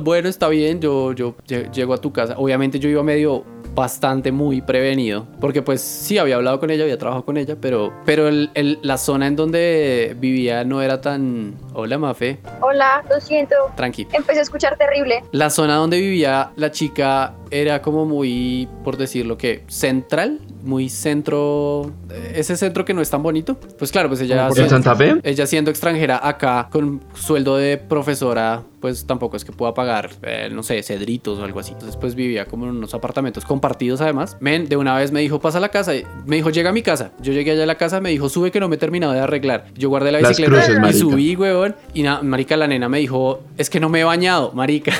bueno, 0.02 0.28
está 0.28 0.48
bien, 0.48 0.80
yo, 0.80 1.12
yo 1.12 1.34
lle- 1.46 1.70
llego 1.72 1.94
a 1.94 1.98
tu 1.98 2.12
casa. 2.12 2.34
Obviamente 2.36 2.78
yo 2.78 2.88
iba 2.88 3.02
medio 3.02 3.44
bastante 3.88 4.32
muy 4.32 4.60
prevenido 4.60 5.24
porque 5.40 5.62
pues 5.62 5.80
sí 5.80 6.18
había 6.18 6.34
hablado 6.34 6.58
con 6.58 6.68
ella 6.70 6.82
había 6.82 6.98
trabajado 6.98 7.24
con 7.24 7.36
ella 7.36 7.56
pero 7.60 7.92
pero 8.04 8.26
el- 8.26 8.50
el- 8.54 8.80
la 8.82 8.98
zona 8.98 9.28
en 9.28 9.36
donde 9.36 10.16
vivía 10.18 10.64
no 10.64 10.82
era 10.82 11.00
tan 11.00 11.54
hola 11.74 11.96
Mafe 11.96 12.38
Hola, 12.60 13.04
lo 13.08 13.20
siento. 13.20 13.54
tranqui 13.76 14.08
Empecé 14.12 14.40
a 14.40 14.42
escuchar 14.42 14.76
terrible. 14.76 15.22
la 15.30 15.48
zona 15.48 15.76
donde 15.76 16.00
vivía 16.00 16.50
la 16.56 16.72
chica 16.72 17.34
era 17.52 17.80
como 17.80 18.04
muy 18.04 18.68
por 18.82 18.96
decirlo 18.96 19.38
que 19.38 19.62
central 19.68 20.40
muy 20.62 20.88
centro 20.88 21.90
ese 22.34 22.56
centro 22.56 22.84
que 22.84 22.94
no 22.94 23.00
es 23.00 23.10
tan 23.10 23.22
bonito 23.22 23.56
pues 23.78 23.90
claro 23.92 24.08
pues 24.08 24.20
ella 24.20 24.36
Como 24.36 24.48
por 24.50 24.58
¿En 24.58 24.64
se- 24.64 24.70
Santa 24.70 24.94
Fe? 24.96 25.16
ella 25.22 25.46
siendo 25.46 25.70
extranjera 25.70 26.20
acá 26.26 26.68
con 26.70 27.00
sueldo 27.14 27.56
de 27.56 27.76
profesora, 27.78 28.62
pues 28.80 29.04
tampoco 29.06 29.36
es 29.36 29.44
que 29.44 29.52
pueda 29.52 29.74
pagar, 29.74 30.10
eh, 30.22 30.48
no 30.52 30.62
sé, 30.62 30.82
cedritos 30.82 31.38
o 31.38 31.44
algo 31.44 31.58
así. 31.60 31.72
Entonces 31.72 31.96
pues 31.96 32.14
vivía 32.14 32.44
como 32.46 32.64
en 32.66 32.70
unos 32.76 32.94
apartamentos 32.94 33.44
compartidos 33.44 34.00
además. 34.00 34.36
Men, 34.40 34.68
de 34.68 34.76
una 34.76 34.94
vez 34.96 35.10
me 35.10 35.20
dijo, 35.20 35.40
pasa 35.40 35.58
a 35.58 35.60
la 35.60 35.68
casa. 35.70 35.92
Me 36.26 36.36
dijo, 36.36 36.50
llega 36.50 36.70
a 36.70 36.72
mi 36.72 36.82
casa. 36.82 37.10
Yo 37.20 37.32
llegué 37.32 37.50
allá 37.52 37.64
a 37.64 37.66
la 37.66 37.74
casa, 37.76 38.00
me 38.00 38.10
dijo, 38.10 38.28
sube 38.28 38.50
que 38.52 38.60
no 38.60 38.68
me 38.68 38.76
he 38.76 38.78
terminado 38.78 39.12
de 39.12 39.20
arreglar. 39.20 39.66
Yo 39.76 39.88
guardé 39.88 40.12
la 40.12 40.18
bicicleta 40.18 40.52
cruces, 40.52 40.76
y 40.76 40.80
marica. 40.80 40.98
subí, 40.98 41.34
huevón. 41.36 41.74
Y 41.94 42.04
marica, 42.22 42.56
la 42.56 42.68
nena 42.68 42.88
me 42.88 42.98
dijo, 42.98 43.40
es 43.56 43.68
que 43.68 43.80
no 43.80 43.88
me 43.88 44.00
he 44.00 44.04
bañado, 44.04 44.52
marica. 44.52 44.92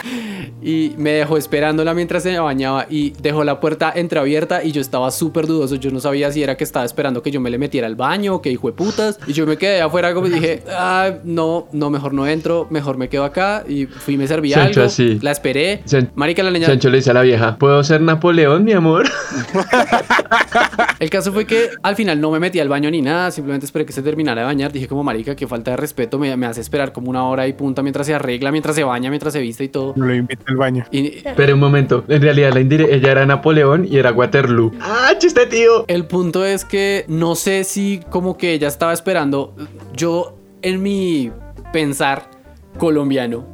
Y 0.61 0.95
me 0.99 1.11
dejó 1.13 1.37
esperándola 1.37 1.95
mientras 1.95 2.23
se 2.25 2.39
bañaba 2.39 2.87
y 2.91 3.11
dejó 3.21 3.45
la 3.45 3.61
puerta 3.61 3.93
entreabierta 3.95 4.65
y 4.65 4.73
yo 4.73 4.81
estaba 4.81 5.11
súper 5.11 5.47
dudoso. 5.47 5.77
Yo 5.77 5.91
no 5.91 6.01
sabía 6.01 6.33
si 6.33 6.43
era 6.43 6.57
que 6.57 6.65
estaba 6.65 6.85
esperando 6.85 7.23
que 7.23 7.31
yo 7.31 7.41
me 7.41 7.49
le 7.51 7.59
metiera 7.59 7.87
al 7.87 7.95
baño 7.97 8.35
o 8.35 8.43
que 8.43 8.51
hijo 8.51 8.67
de 8.69 8.73
putas. 8.73 9.19
Y 9.27 9.33
yo 9.33 9.47
me 9.47 9.57
quedé 9.57 9.81
afuera 9.81 10.13
como 10.15 10.27
dije, 10.29 10.63
ah, 10.71 11.13
no, 11.25 11.69
no, 11.73 11.91
mejor 11.91 12.13
no 12.13 12.27
entro, 12.27 12.67
mejor 12.71 12.97
me 12.97 13.09
quedo 13.09 13.25
acá. 13.25 13.65
Y 13.69 13.87
fui, 13.87 14.17
me 14.17 14.27
serví 14.27 14.51
Sancho, 14.51 14.81
algo, 14.81 14.89
así. 14.91 15.19
la 15.23 15.31
esperé. 15.31 15.83
San- 15.85 16.11
Marica, 16.15 16.43
la 16.43 16.51
niña... 16.51 16.67
Sancho 16.67 16.91
le 16.91 16.97
dice 16.99 17.11
a 17.11 17.15
la 17.15 17.23
vieja, 17.23 17.57
¿puedo 17.57 17.83
ser 17.85 18.01
Napoleón, 18.01 18.65
mi 18.65 18.73
amor? 18.73 19.07
El 20.99 21.11
caso 21.11 21.33
fue 21.33 21.45
que 21.45 21.71
al 21.83 21.95
final 21.97 22.21
no 22.21 22.31
me 22.31 22.41
metí 22.41 22.59
al 22.61 22.69
baño 22.69 22.91
ni 22.91 23.01
nada, 23.03 23.31
simplemente 23.31 23.67
esperé 23.67 23.87
que 23.87 23.93
se 23.93 24.03
terminara 24.03 24.41
de 24.43 24.47
bañar. 24.47 24.73
Dije 24.73 24.89
como 24.89 25.05
marica, 25.05 25.37
qué 25.37 25.47
falta 25.47 25.71
de 25.73 25.77
respeto, 25.77 26.19
me, 26.19 26.37
me 26.37 26.47
hace 26.47 26.61
esperar 26.61 26.93
como 26.93 27.11
una 27.11 27.25
hora 27.29 27.47
y 27.47 27.53
punta 27.53 27.83
mientras 27.83 28.07
se 28.07 28.15
arregla, 28.15 28.51
mientras 28.51 28.75
se 28.75 28.85
baña, 28.85 29.11
mientras 29.11 29.33
se 29.33 29.41
viste 29.41 29.65
y 29.65 29.69
todo. 29.69 29.95
No 29.97 30.07
lo 30.07 30.15
invito 30.15 30.45
al 30.49 30.57
baño. 30.57 30.85
Y 30.91 31.23
Pero 31.37 31.55
un 31.55 31.61
momento, 31.61 32.05
en 32.09 32.23
realidad 32.23 32.53
la 32.53 32.61
indire 32.61 32.95
ella 32.95 33.13
era 33.13 33.27
Napoleón 33.27 33.87
y 33.89 33.99
era 33.99 34.13
Waterloo. 34.13 34.73
¡Ah, 34.81 35.13
chiste, 35.19 35.47
tío! 35.47 35.85
el 35.87 36.07
punto 36.07 36.45
es 36.45 36.65
que 36.65 37.05
no 37.09 37.35
sé 37.35 37.65
si 37.65 38.01
como 38.11 38.37
que 38.37 38.53
ella 38.53 38.69
estaba 38.69 38.93
esperando. 38.93 39.55
Yo 39.95 40.39
en 40.63 40.83
mi 40.83 41.31
pensar 41.73 42.31
colombiano, 42.79 43.45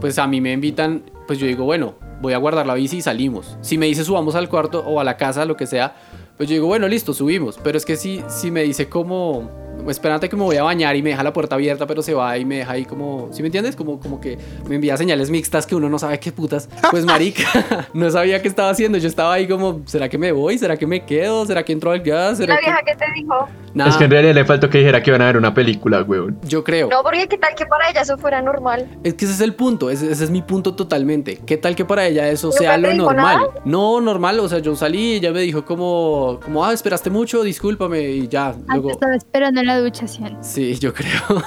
pues 0.00 0.18
a 0.18 0.26
mí 0.26 0.40
me 0.40 0.52
invitan, 0.52 1.04
pues 1.26 1.38
yo 1.38 1.46
digo, 1.46 1.64
bueno, 1.64 1.94
voy 2.20 2.32
a 2.32 2.38
guardar 2.38 2.66
la 2.66 2.74
bici 2.74 2.98
y 2.98 3.02
salimos. 3.02 3.56
Si 3.60 3.78
me 3.78 3.86
dice 3.86 4.04
subamos 4.04 4.34
al 4.34 4.48
cuarto 4.48 4.80
o 4.80 5.00
a 5.00 5.04
la 5.04 5.16
casa, 5.16 5.44
lo 5.44 5.56
que 5.56 5.66
sea, 5.66 5.94
pues 6.36 6.48
yo 6.48 6.54
digo, 6.54 6.66
bueno, 6.66 6.88
listo, 6.88 7.12
subimos. 7.14 7.58
Pero 7.62 7.78
es 7.78 7.84
que 7.84 7.96
si, 7.96 8.22
si 8.28 8.50
me 8.50 8.62
dice 8.62 8.88
como, 8.88 9.50
espérate 9.88 10.28
que 10.28 10.36
me 10.36 10.42
voy 10.42 10.56
a 10.56 10.62
bañar 10.62 10.96
y 10.96 11.02
me 11.02 11.10
deja 11.10 11.22
la 11.22 11.32
puerta 11.32 11.54
abierta, 11.54 11.86
pero 11.86 12.02
se 12.02 12.14
va 12.14 12.36
y 12.38 12.44
me 12.44 12.58
deja 12.58 12.72
ahí 12.72 12.84
como, 12.84 13.28
¿sí 13.32 13.42
me 13.42 13.48
entiendes? 13.48 13.76
Como, 13.76 14.00
como 14.00 14.20
que 14.20 14.38
me 14.68 14.74
envía 14.76 14.96
señales 14.96 15.30
mixtas 15.30 15.66
que 15.66 15.74
uno 15.74 15.88
no 15.88 15.98
sabe 15.98 16.18
qué 16.18 16.32
putas. 16.32 16.68
Pues 16.90 17.04
marica, 17.04 17.44
no 17.94 18.10
sabía 18.10 18.42
qué 18.42 18.48
estaba 18.48 18.70
haciendo. 18.70 18.98
Yo 18.98 19.08
estaba 19.08 19.34
ahí 19.34 19.46
como, 19.48 19.82
¿será 19.86 20.08
que 20.08 20.18
me 20.18 20.32
voy? 20.32 20.58
¿Será 20.58 20.76
que 20.76 20.86
me 20.86 21.04
quedo? 21.04 21.46
¿Será 21.46 21.62
que 21.64 21.72
entro 21.72 21.90
al 21.90 22.00
gas? 22.00 22.34
¿Y 22.34 22.42
¿Será 22.42 22.54
la 22.54 22.60
vieja 22.60 22.80
que 22.84 22.94
te 22.96 23.04
dijo? 23.14 23.48
Nada, 23.72 23.90
Es 23.90 23.96
que 23.96 24.04
en 24.04 24.10
realidad 24.10 24.34
le 24.34 24.44
faltó 24.44 24.68
que 24.68 24.78
dijera 24.78 25.00
que 25.00 25.10
iban 25.10 25.22
a 25.22 25.26
ver 25.26 25.36
una 25.36 25.54
película, 25.54 26.02
weón. 26.02 26.38
yo 26.44 26.64
creo. 26.64 26.88
No, 26.88 27.02
porque 27.04 27.28
qué 27.28 27.38
tal 27.38 27.54
que 27.54 27.66
para 27.66 27.88
ella 27.88 28.00
eso 28.00 28.18
fuera 28.18 28.42
normal. 28.42 28.88
Es 29.04 29.14
que 29.14 29.24
ese 29.26 29.34
es 29.34 29.40
el 29.40 29.54
punto, 29.54 29.90
ese, 29.90 30.10
ese 30.10 30.24
es 30.24 30.30
mi 30.30 30.42
punto 30.42 30.74
totalmente. 30.74 31.38
¿Qué 31.46 31.56
tal 31.56 31.76
que 31.76 31.84
para 31.84 32.06
ella 32.06 32.28
eso 32.28 32.48
¿Nunca 32.48 32.58
sea 32.58 32.76
lo 32.78 32.92
normal? 32.92 33.16
nada? 33.16 33.48
No, 33.64 34.00
normal, 34.00 34.40
o 34.40 34.48
sea, 34.48 34.58
yo 34.58 34.74
salí 34.74 35.12
y 35.12 35.14
ella 35.14 35.32
me 35.32 35.40
dijo 35.40 35.64
como, 35.64 36.40
como, 36.42 36.64
ah, 36.64 36.72
esperaste 36.72 37.10
mucho, 37.10 37.42
discúlpame 37.44 38.00
y 38.02 38.28
ya. 38.28 38.54
Luego, 38.68 38.90
estaba 38.90 39.14
esperando 39.14 39.60
en 39.60 39.69
ducha, 39.78 40.06
¿sí? 40.08 40.24
sí, 40.40 40.78
yo 40.78 40.92
creo. 40.92 41.42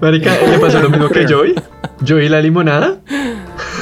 Marica, 0.00 0.36
le 0.50 0.58
pasó 0.58 0.80
lo 0.80 0.90
mismo 0.90 1.08
que 1.08 1.26
Joy. 1.26 1.54
Joy 2.04 2.28
la 2.28 2.40
limonada. 2.40 2.98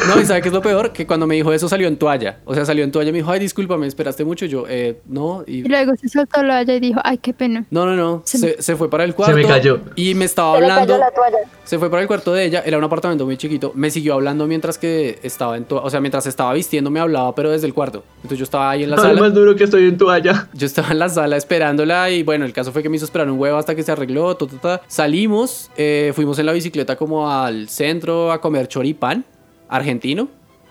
No, 0.09 0.21
y 0.21 0.25
¿sabe 0.27 0.43
qué 0.43 0.49
es 0.49 0.55
lo 0.55 0.63
peor? 0.63 0.93
Que 0.93 1.07
cuando 1.07 1.27
me 1.27 1.35
dijo 1.35 1.53
eso 1.53 1.69
salió 1.69 1.87
en 1.89 1.97
toalla. 1.97 2.39
O 2.45 2.55
sea, 2.55 2.65
salió 2.65 2.85
en 2.85 2.91
toalla 2.93 3.11
y 3.11 3.13
me 3.13 3.19
dijo, 3.19 3.31
ay, 3.31 3.41
discúlpame, 3.41 3.87
esperaste 3.87 4.25
mucho. 4.25 4.47
Yo, 4.47 4.65
eh, 4.69 5.01
no. 5.07 5.45
Y... 5.47 5.59
Y 5.61 5.63
luego 5.69 5.93
se 6.01 6.09
soltó 6.09 6.43
la 6.43 6.55
valla 6.55 6.75
y 6.75 6.81
dijo, 6.81 7.01
ay, 7.05 7.19
qué 7.19 7.33
pena. 7.33 7.65
No, 7.71 7.87
no, 7.87 7.95
no. 7.95 8.23
Se 8.25 8.39
Se, 8.39 8.63
se 8.63 8.77
fue 8.77 8.91
para 8.91 9.05
el 9.05 9.15
cuarto. 9.15 9.37
me 9.37 9.45
cayó. 9.45 9.81
Y 9.97 10.15
me 10.15 10.25
estaba 10.25 10.57
Se 10.59 10.65
hablando. 10.65 10.87
cayó 10.95 10.99
la 10.99 11.11
toalla. 11.13 11.39
Se 11.65 11.79
fue 11.79 11.89
para 11.91 12.03
el 12.03 12.09
cuarto 12.09 12.33
de 12.35 12.45
ella, 12.45 12.63
era 12.67 12.77
un 12.79 12.85
apartamento 12.85 13.25
muy 13.25 13.37
chiquito. 13.37 13.73
Me 13.75 13.91
siguió 13.91 14.15
hablando 14.15 14.47
mientras 14.47 14.77
que 14.79 15.19
estaba 15.23 15.57
en 15.57 15.65
to- 15.65 15.81
o 15.83 15.89
sea, 15.91 16.01
mientras 16.01 16.27
estaba 16.27 16.53
vistiendo 16.53 16.91
me 16.91 17.01
hablaba, 17.01 17.35
pero 17.35 17.51
desde 17.51 17.67
el 17.67 17.73
cuarto. 17.75 18.03
Entonces 18.17 18.39
yo 18.39 18.45
estaba 18.45 18.71
ahí 18.71 18.83
en 18.83 18.91
la 18.91 18.97
Ay, 18.97 19.03
sala. 19.03 19.21
más 19.21 19.33
duro 19.35 19.55
que 19.55 19.65
estoy 19.65 19.87
en 19.89 19.97
toalla. 19.97 20.49
Yo 20.53 20.67
estaba 20.67 20.89
en 20.91 20.99
la 20.99 21.09
sala 21.09 21.37
esperándola 21.37 22.11
y 22.11 22.23
bueno, 22.25 22.45
el 22.45 22.53
caso 22.53 22.73
fue 22.73 22.83
que 22.83 22.89
me 22.89 22.97
hizo 22.97 23.05
esperar 23.05 23.31
un 23.31 23.39
huevo 23.39 23.57
hasta 23.59 23.75
que 23.75 23.83
se 23.83 23.93
arregló. 23.93 24.37
ta, 24.37 24.47
ta, 24.47 24.57
ta. 24.61 24.81
Salimos, 24.89 25.71
eh, 25.77 26.13
fuimos 26.15 26.39
en 26.39 26.47
la 26.47 26.53
bicicleta 26.53 26.97
como 26.97 27.31
al 27.31 27.69
centro 27.69 28.33
a 28.33 28.41
comer 28.41 28.67
choripán 28.69 29.25
argentino 29.73 30.29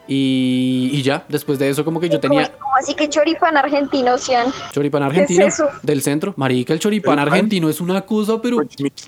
y, 0.07 0.89
y 0.93 1.01
ya, 1.03 1.25
después 1.29 1.59
de 1.59 1.69
eso 1.69 1.85
como 1.85 1.99
que 1.99 2.09
yo 2.09 2.19
tenía 2.19 2.47
¿Cómo, 2.47 2.59
cómo 2.59 2.75
así 2.77 2.93
que 2.95 3.07
choripán 3.09 3.55
argentino, 3.55 4.17
Cian? 4.17 4.47
choripán 4.73 5.03
argentino 5.03 5.45
eso? 5.45 5.67
del 5.83 6.01
centro. 6.01 6.33
Marica, 6.37 6.73
el 6.73 6.79
choripán 6.79 7.15
¿Choripán? 7.15 7.33
argentino 7.33 7.69
es 7.69 7.79
una 7.81 8.01
cosa, 8.01 8.41
pero 8.41 8.57
Cochinito. 8.57 9.03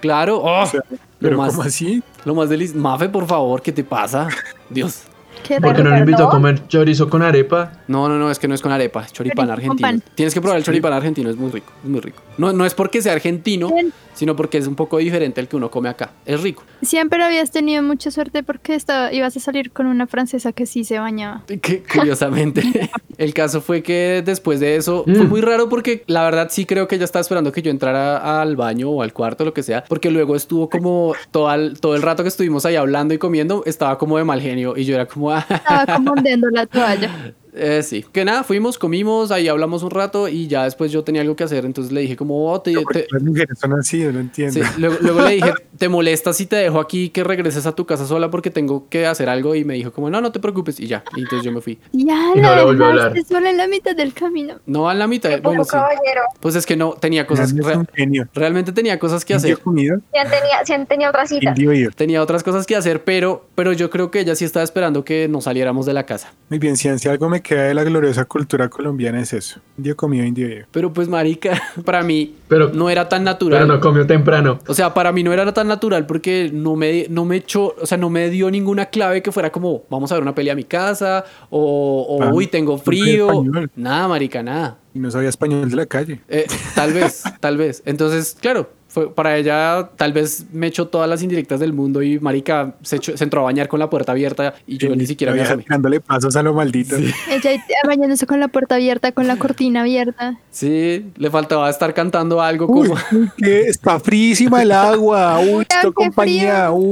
claro, 0.00 0.38
oh, 0.38 0.62
O 0.62 0.66
sea, 0.66 0.80
lo 0.88 0.98
pero 1.20 1.38
más, 1.38 1.52
¿cómo 1.52 1.62
así? 1.62 2.02
lo 2.24 2.34
más 2.34 2.48
delicioso. 2.48 2.80
Mafe, 2.80 3.08
por 3.08 3.26
favor, 3.26 3.60
¿qué 3.62 3.72
te 3.72 3.84
pasa? 3.84 4.28
Dios. 4.70 5.02
Qué 5.42 5.60
¿Por 5.60 5.74
qué 5.74 5.82
no 5.82 5.90
raro. 5.90 6.04
me 6.04 6.10
invitó 6.10 6.28
a 6.28 6.30
comer 6.30 6.68
chorizo 6.68 7.10
con 7.10 7.20
arepa? 7.20 7.72
No, 7.88 8.08
no, 8.08 8.16
no, 8.16 8.30
es 8.30 8.38
que 8.38 8.46
no 8.46 8.54
es 8.54 8.62
con 8.62 8.70
arepa, 8.70 9.04
es 9.04 9.12
choripán 9.12 9.48
Chorizo 9.48 9.66
con 9.66 9.74
argentino. 9.74 10.12
Tienes 10.14 10.34
que 10.34 10.40
probar 10.40 10.58
el 10.58 10.64
choripán 10.64 10.92
argentino, 10.92 11.30
es 11.30 11.36
muy 11.36 11.50
rico, 11.50 11.72
es 11.82 11.90
muy 11.90 12.00
rico. 12.00 12.22
No, 12.38 12.52
no 12.52 12.64
es 12.64 12.74
porque 12.74 13.02
sea 13.02 13.12
argentino. 13.14 13.68
Sino 14.14 14.36
porque 14.36 14.58
es 14.58 14.66
un 14.66 14.74
poco 14.74 14.98
diferente 14.98 15.40
al 15.40 15.48
que 15.48 15.56
uno 15.56 15.70
come 15.70 15.88
acá. 15.88 16.10
Es 16.26 16.40
rico. 16.42 16.62
Siempre 16.82 17.22
habías 17.22 17.50
tenido 17.50 17.82
mucha 17.82 18.10
suerte 18.10 18.42
porque 18.42 18.74
estaba, 18.74 19.12
ibas 19.12 19.36
a 19.36 19.40
salir 19.40 19.72
con 19.72 19.86
una 19.86 20.06
francesa 20.06 20.52
que 20.52 20.66
sí 20.66 20.84
se 20.84 20.98
bañaba. 20.98 21.44
Que, 21.62 21.82
curiosamente, 21.82 22.62
el 23.18 23.34
caso 23.34 23.60
fue 23.60 23.82
que 23.82 24.22
después 24.24 24.58
de 24.60 24.76
eso 24.76 25.04
fue 25.04 25.24
Mm. 25.24 25.28
muy 25.28 25.40
raro 25.40 25.68
porque 25.68 26.02
la 26.06 26.24
verdad 26.24 26.48
sí 26.50 26.66
creo 26.66 26.88
que 26.88 26.96
ella 26.96 27.04
estaba 27.04 27.20
esperando 27.20 27.52
que 27.52 27.62
yo 27.62 27.70
entrara 27.70 28.40
al 28.40 28.56
baño 28.56 28.90
o 28.90 29.02
al 29.02 29.12
cuarto, 29.12 29.44
lo 29.44 29.54
que 29.54 29.62
sea, 29.62 29.84
porque 29.84 30.10
luego 30.10 30.34
estuvo 30.36 30.68
como 30.68 31.14
todo 31.30 31.52
el, 31.54 31.78
todo 31.80 31.94
el 31.94 32.02
rato 32.02 32.22
que 32.22 32.28
estuvimos 32.28 32.66
ahí 32.66 32.76
hablando 32.76 33.14
y 33.14 33.18
comiendo, 33.18 33.62
estaba 33.66 33.98
como 33.98 34.18
de 34.18 34.24
mal 34.24 34.40
genio 34.40 34.74
y 34.76 34.84
yo 34.84 34.94
era 34.94 35.06
como, 35.06 35.32
Estaba 35.36 35.86
como 35.96 36.14
la 36.50 36.66
toalla. 36.66 37.34
Eh, 37.54 37.82
sí, 37.82 38.04
que 38.12 38.24
nada, 38.24 38.44
fuimos, 38.44 38.78
comimos, 38.78 39.30
ahí 39.30 39.46
hablamos 39.48 39.82
un 39.82 39.90
rato 39.90 40.26
y 40.28 40.46
ya 40.46 40.64
después 40.64 40.90
yo 40.90 41.04
tenía 41.04 41.20
algo 41.20 41.36
que 41.36 41.44
hacer, 41.44 41.66
entonces 41.66 41.92
le 41.92 42.00
dije 42.00 42.16
como, 42.16 42.50
oh, 42.50 42.60
te- 42.62 42.72
te- 42.92 43.06
Las 43.10 43.22
mujeres 43.22 43.58
son 43.58 43.74
así, 43.74 43.98
no 44.04 44.20
entiendo. 44.20 44.54
Sí, 44.54 44.60
luego, 44.78 44.96
luego 45.02 45.20
le 45.20 45.34
dije, 45.34 45.52
¿te 45.78 45.88
molesta 45.90 46.32
si 46.32 46.46
te 46.46 46.56
dejo 46.56 46.80
aquí 46.80 47.10
que 47.10 47.22
regreses 47.24 47.66
a 47.66 47.74
tu 47.74 47.84
casa 47.84 48.06
sola 48.06 48.30
porque 48.30 48.50
tengo 48.50 48.88
que 48.88 49.06
hacer 49.06 49.28
algo? 49.28 49.54
Y 49.54 49.64
me 49.64 49.74
dijo 49.74 49.92
como, 49.92 50.08
no, 50.08 50.20
no 50.22 50.32
te 50.32 50.40
preocupes 50.40 50.80
y 50.80 50.86
ya, 50.86 51.04
y 51.14 51.20
entonces 51.20 51.44
yo 51.44 51.52
me 51.52 51.60
fui. 51.60 51.78
Ya, 51.92 52.32
Y 52.34 52.40
no 52.40 52.54
la 52.54 52.64
volvió 52.64 52.86
a 52.86 52.88
hablar. 52.88 53.14
sola 53.28 53.50
en 53.50 53.58
la 53.58 53.66
mitad 53.66 53.94
del 53.94 54.14
camino. 54.14 54.54
No 54.64 54.88
a 54.88 54.94
la 54.94 55.06
mitad, 55.06 55.28
bueno, 55.42 55.58
poco 55.60 55.64
sí. 55.64 55.70
caballero. 55.72 56.22
Pues 56.40 56.54
es 56.56 56.64
que 56.64 56.76
no, 56.76 56.92
tenía 56.94 57.26
cosas, 57.26 57.52
es 57.52 57.64
re- 57.64 57.84
realmente 58.32 58.72
tenía 58.72 58.98
cosas 58.98 59.24
que 59.26 59.34
hacer. 59.34 59.58
Comido, 59.58 59.96
han, 59.96 60.30
tenía, 60.30 60.78
han 60.80 60.86
tenido 60.86 61.10
otra 61.10 61.26
cita. 61.26 61.54
Tenía 61.96 62.22
otras 62.22 62.42
cosas 62.42 62.66
que 62.66 62.76
hacer, 62.76 63.04
pero, 63.04 63.46
pero 63.54 63.72
yo 63.72 63.90
creo 63.90 64.10
que 64.10 64.20
ella 64.20 64.34
sí 64.34 64.44
estaba 64.46 64.64
esperando 64.64 65.04
que 65.04 65.28
nos 65.28 65.44
saliéramos 65.44 65.84
de 65.84 65.92
la 65.92 66.06
casa. 66.06 66.32
Muy 66.48 66.58
bien, 66.58 66.76
si 66.78 66.88
si 66.98 67.08
algo 67.08 67.28
me 67.28 67.41
queda 67.42 67.64
de 67.64 67.74
la 67.74 67.84
gloriosa 67.84 68.24
cultura 68.24 68.68
colombiana 68.68 69.20
es 69.20 69.32
eso. 69.32 69.60
Indio 69.76 69.96
comido, 69.96 70.24
indio. 70.24 70.66
Pero 70.70 70.92
pues, 70.92 71.08
marica, 71.08 71.60
para 71.84 72.02
mí 72.02 72.34
Pero, 72.48 72.70
no 72.72 72.88
era 72.88 73.08
tan 73.08 73.24
natural. 73.24 73.60
pero 73.62 73.74
no 73.74 73.80
comió 73.80 74.06
temprano. 74.06 74.58
O 74.66 74.74
sea, 74.74 74.94
para 74.94 75.12
mí 75.12 75.22
no 75.22 75.32
era 75.32 75.52
tan 75.52 75.68
natural 75.68 76.06
porque 76.06 76.50
no 76.52 76.76
me, 76.76 77.06
no 77.10 77.24
me 77.24 77.36
echó, 77.36 77.74
o 77.80 77.86
sea, 77.86 77.98
no 77.98 78.08
me 78.10 78.30
dio 78.30 78.50
ninguna 78.50 78.86
clave 78.86 79.22
que 79.22 79.32
fuera 79.32 79.50
como, 79.50 79.82
vamos 79.90 80.10
a 80.12 80.14
ver 80.14 80.22
una 80.22 80.34
peli 80.34 80.50
a 80.50 80.54
mi 80.54 80.64
casa, 80.64 81.24
o, 81.50 82.06
o, 82.08 82.22
Ah, 82.22 82.30
uy, 82.32 82.46
tengo 82.46 82.78
frío. 82.78 83.44
Nada, 83.76 84.08
marica, 84.08 84.42
nada. 84.42 84.78
Y 84.94 84.98
no 84.98 85.10
sabía 85.10 85.28
español 85.30 85.70
de 85.70 85.76
la 85.76 85.86
calle. 85.86 86.20
Eh, 86.28 86.46
tal 86.74 86.92
vez, 86.92 87.22
tal 87.40 87.56
vez. 87.56 87.82
Entonces, 87.86 88.36
claro, 88.40 88.70
fue, 88.92 89.10
para 89.12 89.36
ella 89.38 89.88
tal 89.96 90.12
vez 90.12 90.44
me 90.52 90.66
echó 90.66 90.86
todas 90.88 91.08
las 91.08 91.22
indirectas 91.22 91.58
del 91.60 91.72
mundo 91.72 92.02
y 92.02 92.20
marica 92.20 92.74
se, 92.82 92.96
echó- 92.96 93.16
se 93.16 93.24
entró 93.24 93.40
a 93.40 93.44
bañar 93.44 93.66
con 93.68 93.80
la 93.80 93.88
puerta 93.88 94.12
abierta 94.12 94.52
y 94.66 94.76
yo 94.76 94.94
ni 94.94 95.06
siquiera 95.06 95.32
me 95.32 95.40
Había 95.40 95.50
asomé. 95.52 95.64
dándole 95.68 96.00
pasos 96.00 96.36
a 96.36 96.42
lo 96.42 96.52
maldito. 96.52 96.96
Ella 96.96 97.50
bañándose 97.86 98.26
con 98.26 98.38
la 98.38 98.48
puerta 98.48 98.74
abierta, 98.74 99.12
con 99.12 99.26
la 99.26 99.36
cortina 99.36 99.80
abierta. 99.80 100.38
Sí, 100.50 101.06
le 101.16 101.30
faltaba 101.30 101.68
estar 101.70 101.92
cantando 101.94 102.40
algo 102.42 102.66
Uy, 102.68 102.88
como... 102.88 103.00
que 103.38 103.62
está 103.62 103.98
frísima 103.98 104.62
el 104.62 104.72
agua. 104.72 105.40
Esto 105.42 105.92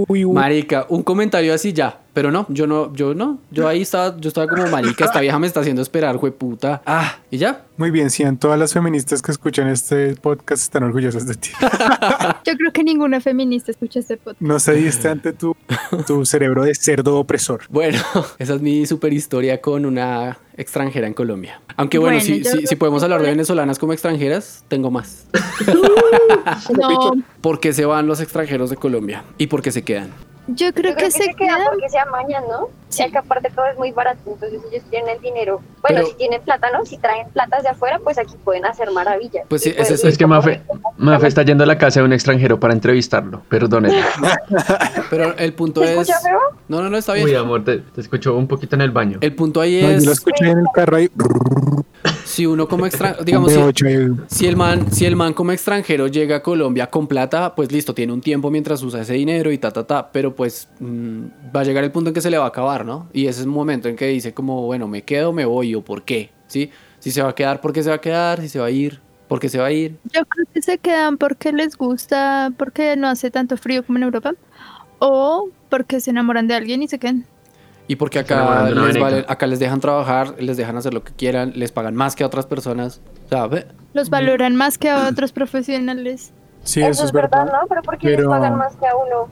uy. 0.09 0.25
Marica, 0.25 0.87
un 0.89 1.03
comentario 1.03 1.53
así 1.55 1.73
ya. 1.73 2.00
Pero 2.13 2.33
no, 2.33 2.47
yo 2.49 2.67
no, 2.67 2.93
yo 2.95 3.15
no. 3.15 3.39
Yo 3.51 3.69
ahí 3.69 3.83
estaba, 3.83 4.17
yo 4.19 4.29
estaba 4.29 4.49
como 4.49 4.67
marica, 4.67 5.05
esta 5.05 5.21
vieja 5.21 5.39
me 5.39 5.47
está 5.47 5.61
haciendo 5.61 5.81
esperar, 5.81 6.17
jueputa. 6.17 6.83
Ah, 6.85 7.19
y 7.31 7.39
ya. 7.39 7.67
Muy 7.77 7.91
bien, 7.91 8.11
Cian, 8.11 8.37
todas 8.37 8.59
las 8.59 8.73
feministas 8.73 9.23
que 9.23 9.31
escuchan 9.31 9.69
este 9.69 10.15
podcast 10.17 10.63
están 10.63 10.83
orgullosas 10.83 11.27
de 11.27 11.35
ti. 11.35 11.51
Yo 12.45 12.57
creo 12.57 12.73
que 12.73 12.83
ninguna 12.83 13.21
feminista 13.21 13.71
escucha 13.71 14.01
este 14.01 14.17
podcast. 14.17 14.43
No 14.43 14.59
cediste 14.59 15.09
ante 15.09 15.33
tu, 15.33 15.57
tu 16.07 16.27
cerebro 16.27 16.65
de 16.65 16.75
cerdo 16.75 17.17
opresor. 17.19 17.63
Bueno, 17.71 17.99
esa 18.39 18.55
es 18.55 18.61
mi 18.61 18.87
super 18.87 19.13
historia 19.13 19.61
con 19.61 19.87
una 19.87 20.39
extranjera 20.57 21.07
en 21.07 21.15
Colombia. 21.15 21.61
Aunque 21.77 21.99
bueno, 21.99 22.19
Bueno, 22.19 22.27
si, 22.27 22.45
si, 22.45 22.67
si 22.67 22.77
podemos 22.77 23.03
hablar 23.03 23.23
de 23.23 23.29
venezolanas 23.31 23.79
como 23.79 23.93
extranjeras, 23.93 24.65
tengo 24.69 24.91
más. 24.91 25.27
No, 26.77 27.13
¿Por 27.41 27.61
qué 27.61 27.73
se 27.73 27.85
van 27.85 28.07
los 28.07 28.21
extranjeros 28.21 28.71
de 28.71 28.77
Colombia? 28.77 29.25
¿Y 29.39 29.47
por 29.49 29.63
qué 29.63 29.71
se 29.73 29.83
quedan? 29.83 30.11
Yo 30.55 30.73
creo 30.73 30.93
Yo 30.93 30.97
que 30.97 31.11
se 31.11 31.35
quedan. 31.35 31.65
porque 31.71 31.89
se 31.89 31.99
amañan, 31.99 32.45
¿no? 32.49 32.69
Sí. 32.89 33.03
Acá 33.05 33.21
aparte 33.21 33.51
todo 33.55 33.67
es 33.67 33.79
muy 33.79 33.93
barato, 33.93 34.19
entonces 34.27 34.61
ellos 34.71 34.83
tienen 34.91 35.11
el 35.17 35.21
dinero. 35.23 35.61
Bueno, 35.81 35.97
Pero- 35.99 36.07
si 36.09 36.15
tienen 36.15 36.43
plata, 36.43 36.71
¿no? 36.73 36.85
Si 36.85 36.99
traen 36.99 37.29
plata 37.31 37.61
de 37.63 37.69
afuera, 37.69 38.01
pues 38.03 38.19
aquí 38.19 38.35
pueden 38.45 38.65
hacer 38.65 38.91
maravillas. 38.91 39.45
Pues 39.49 39.63
sí, 39.63 39.73
es- 39.77 39.91
Es 40.05 40.19
que 40.19 40.27
Mafe, 40.27 40.61
Mafe 40.99 41.29
está 41.29 41.43
yendo 41.43 41.65
a 41.65 41.67
la 41.67 41.79
casa 41.79 42.01
de 42.01 42.07
un 42.07 42.13
extranjero 42.13 42.59
para 42.59 42.73
entrevistarlo. 42.75 43.43
Perdónenme. 43.49 44.03
Pero 45.11 45.37
el 45.37 45.53
punto 45.55 45.83
¿Se 45.83 45.99
es... 46.01 46.09
feo? 46.23 46.39
No, 46.69 46.83
no, 46.83 46.91
no, 46.91 46.97
está 46.97 47.13
bien. 47.15 47.27
Uy, 47.27 47.35
amor, 47.35 47.65
te, 47.65 47.79
te 47.79 48.01
escucho 48.01 48.37
un 48.37 48.47
poquito 48.49 48.75
en 48.77 48.83
el 48.83 48.91
baño. 48.91 49.19
El 49.21 49.35
punto 49.35 49.61
ahí 49.61 49.83
No, 49.83 49.89
yo 49.91 49.95
lo 49.95 50.13
es 50.13 50.19
escuché 50.19 50.49
en 50.51 50.59
el 50.59 50.67
carro 50.75 50.97
ahí. 50.97 51.11
Si 52.31 52.47
uno 52.47 52.68
como 52.68 52.87
extranjero, 52.87 53.24
digamos, 53.24 53.53
si, 53.53 53.59
si 54.28 54.47
el 54.47 54.57
man, 54.57 54.93
si 54.93 55.05
el 55.05 55.16
man 55.16 55.35
como 55.35 55.53
extranjero 55.53 56.07
llega 56.07 56.37
a 56.37 56.43
Colombia 56.43 56.89
con 56.89 57.07
plata, 57.07 57.55
pues 57.55 57.70
listo, 57.72 57.95
tiene 57.95 58.12
un 58.12 58.20
tiempo 58.20 58.51
mientras 58.51 58.83
usa 58.83 59.03
ese 59.03 59.14
dinero 59.14 59.51
y 59.53 59.59
ta, 59.59 59.70
ta, 59.70 59.87
ta, 59.87 60.11
pero 60.12 60.35
pues 60.35 60.68
mm, 60.78 61.24
va 61.55 61.61
a 61.61 61.64
llegar 61.64 61.85
el 61.85 61.91
punto 61.91 62.11
en 62.11 62.14
que 62.14 62.20
se 62.20 62.31
le 62.31 62.39
va 62.39 62.45
a 62.45 62.49
acabar, 62.49 62.85
¿no? 62.85 63.09
Y 63.12 63.26
ese 63.26 63.41
es 63.41 63.47
un 63.47 63.53
momento 63.53 63.89
en 63.89 63.97
que 63.97 64.07
dice 64.07 64.33
como, 64.33 64.66
bueno, 64.66 64.89
me 64.89 65.03
quedo, 65.03 65.33
me 65.33 65.45
voy 65.45 65.74
o 65.74 65.83
por 65.83 66.03
qué, 66.03 66.31
¿sí? 66.47 66.70
Si 67.01 67.11
se 67.11 67.22
va 67.22 67.31
a 67.31 67.35
quedar, 67.35 67.61
¿por 67.61 67.72
qué 67.72 67.83
se 67.83 67.89
va 67.89 67.97
a 67.97 68.01
quedar? 68.01 68.41
Si 68.41 68.49
se 68.49 68.59
va 68.59 68.66
a 68.66 68.70
ir, 68.70 69.01
¿por 69.26 69.41
qué 69.41 69.49
se 69.49 69.59
va 69.59 69.66
a 69.66 69.72
ir? 69.72 69.97
Yo 70.12 70.24
creo 70.26 70.47
que 70.53 70.62
se 70.62 70.78
quedan 70.78 71.16
porque 71.16 71.53
les 71.53 71.76
gusta, 71.76 72.53
porque 72.57 72.97
no 72.97 73.09
hace 73.09 73.31
tanto 73.31 73.57
frío 73.57 73.85
como 73.85 73.99
en 73.99 74.05
Europa. 74.05 74.35
O 74.99 75.49
porque 75.70 76.01
se 76.01 76.11
enamoran 76.11 76.47
de 76.47 76.55
alguien 76.55 76.83
y 76.83 76.89
se 76.89 76.99
quedan. 76.99 77.24
Y 77.91 77.97
porque 77.97 78.20
acá 78.20 78.70
les, 78.70 79.01
vale- 79.01 79.24
acá 79.26 79.49
les 79.49 79.59
dejan 79.59 79.80
trabajar, 79.80 80.36
les 80.38 80.57
dejan 80.57 80.76
hacer 80.76 80.95
lo 80.95 81.03
que 81.03 81.12
quieran, 81.12 81.55
les 81.57 81.72
pagan 81.72 81.97
más 81.97 82.14
que 82.14 82.22
a 82.22 82.26
otras 82.28 82.47
personas, 82.47 83.01
ve, 83.51 83.66
Los 83.95 84.11
valoran 84.11 84.55
más 84.55 84.78
que 84.78 84.88
a 84.88 85.09
otros 85.09 85.32
profesionales. 85.32 86.32
Sí, 86.62 86.80
eso, 86.82 87.05
es 87.05 87.11
verdad, 87.11 87.47
¿no? 87.47 87.66
Pero 87.68 87.82
¿por 87.82 87.99
qué 87.99 88.07
les 88.11 88.16
Pero- 88.18 88.30
pagan 88.30 88.55
más 88.55 88.76
que 88.76 88.86
a 88.86 88.95
uno? 88.95 89.28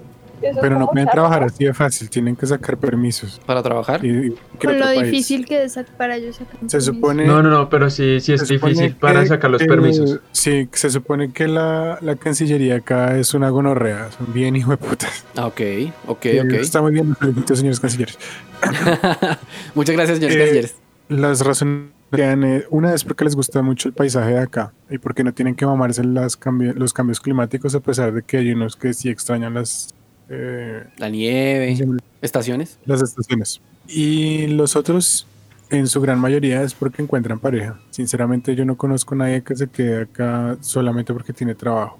Pero 0.60 0.78
no 0.78 0.86
pueden 0.88 1.08
trabajar 1.08 1.42
así 1.44 1.64
de 1.64 1.74
fácil, 1.74 2.08
tienen 2.10 2.36
que 2.36 2.46
sacar 2.46 2.76
permisos. 2.76 3.40
para 3.46 3.62
trabajar. 3.62 4.04
Y, 4.04 4.08
y 4.28 4.30
Con 4.62 4.78
lo 4.78 4.84
país. 4.84 5.02
difícil 5.04 5.46
que 5.46 5.64
es 5.64 5.78
para 5.96 6.16
ellos 6.16 6.36
sacar 6.36 6.56
un 6.60 6.70
Se 6.70 6.80
supone. 6.80 7.26
No, 7.26 7.42
no, 7.42 7.50
no, 7.50 7.68
pero 7.68 7.90
sí, 7.90 8.20
sí 8.20 8.32
es 8.32 8.46
difícil 8.48 8.94
para 8.96 9.24
sacar 9.26 9.50
los 9.50 9.60
que- 9.62 9.68
permisos. 9.68 10.20
Sí, 10.32 10.68
se 10.72 10.90
supone 10.90 11.32
que 11.32 11.48
la, 11.48 11.98
la 12.00 12.16
Cancillería 12.16 12.76
acá 12.76 13.16
es 13.18 13.34
una 13.34 13.50
gonorrea. 13.50 14.10
Son 14.12 14.32
bien 14.32 14.56
hijo 14.56 14.70
de 14.70 14.76
putas. 14.76 15.24
Ah, 15.36 15.46
ok, 15.46 15.60
ok, 16.06 16.26
Eh, 16.26 16.40
ok. 16.42 16.52
Está 16.54 16.82
muy 16.82 16.92
bien, 16.92 17.14
señores 17.52 17.80
cancilleres. 17.80 18.18
Muchas 19.74 19.94
gracias, 19.96 20.18
señores 20.18 20.36
Eh, 20.36 20.40
cancilleres. 20.40 20.76
Las 21.08 21.40
razones 21.44 21.90
eh, 22.12 22.64
una 22.70 22.94
es 22.94 23.04
porque 23.04 23.24
les 23.24 23.34
gusta 23.36 23.60
mucho 23.62 23.88
el 23.88 23.94
paisaje 23.94 24.30
de 24.30 24.38
acá 24.40 24.72
y 24.90 24.98
porque 24.98 25.24
no 25.24 25.32
tienen 25.34 25.54
que 25.54 25.66
mamarse 25.66 26.02
las 26.04 26.38
cambi- 26.40 26.74
los 26.74 26.92
cambios 26.94 27.20
climáticos 27.20 27.74
a 27.74 27.80
pesar 27.80 28.12
de 28.12 28.22
que 28.22 28.38
hay 28.38 28.52
unos 28.52 28.76
que 28.76 28.94
sí 28.94 29.08
extrañan 29.10 29.54
las, 29.54 29.94
eh, 30.28 30.84
La 30.98 31.08
nieve, 31.08 31.76
estaciones. 32.22 32.78
las 32.84 33.02
estaciones. 33.02 33.60
Y 33.86 34.46
los 34.48 34.76
otros, 34.76 35.26
en 35.70 35.86
su 35.86 36.00
gran 36.00 36.20
mayoría, 36.20 36.62
es 36.62 36.74
porque 36.74 37.02
encuentran 37.02 37.38
pareja. 37.38 37.78
Sinceramente, 37.90 38.54
yo 38.54 38.64
no 38.64 38.76
conozco 38.76 39.14
a 39.14 39.18
nadie 39.18 39.42
que 39.42 39.56
se 39.56 39.68
quede 39.68 40.02
acá 40.02 40.56
solamente 40.60 41.12
porque 41.12 41.32
tiene 41.32 41.54
trabajo. 41.54 41.98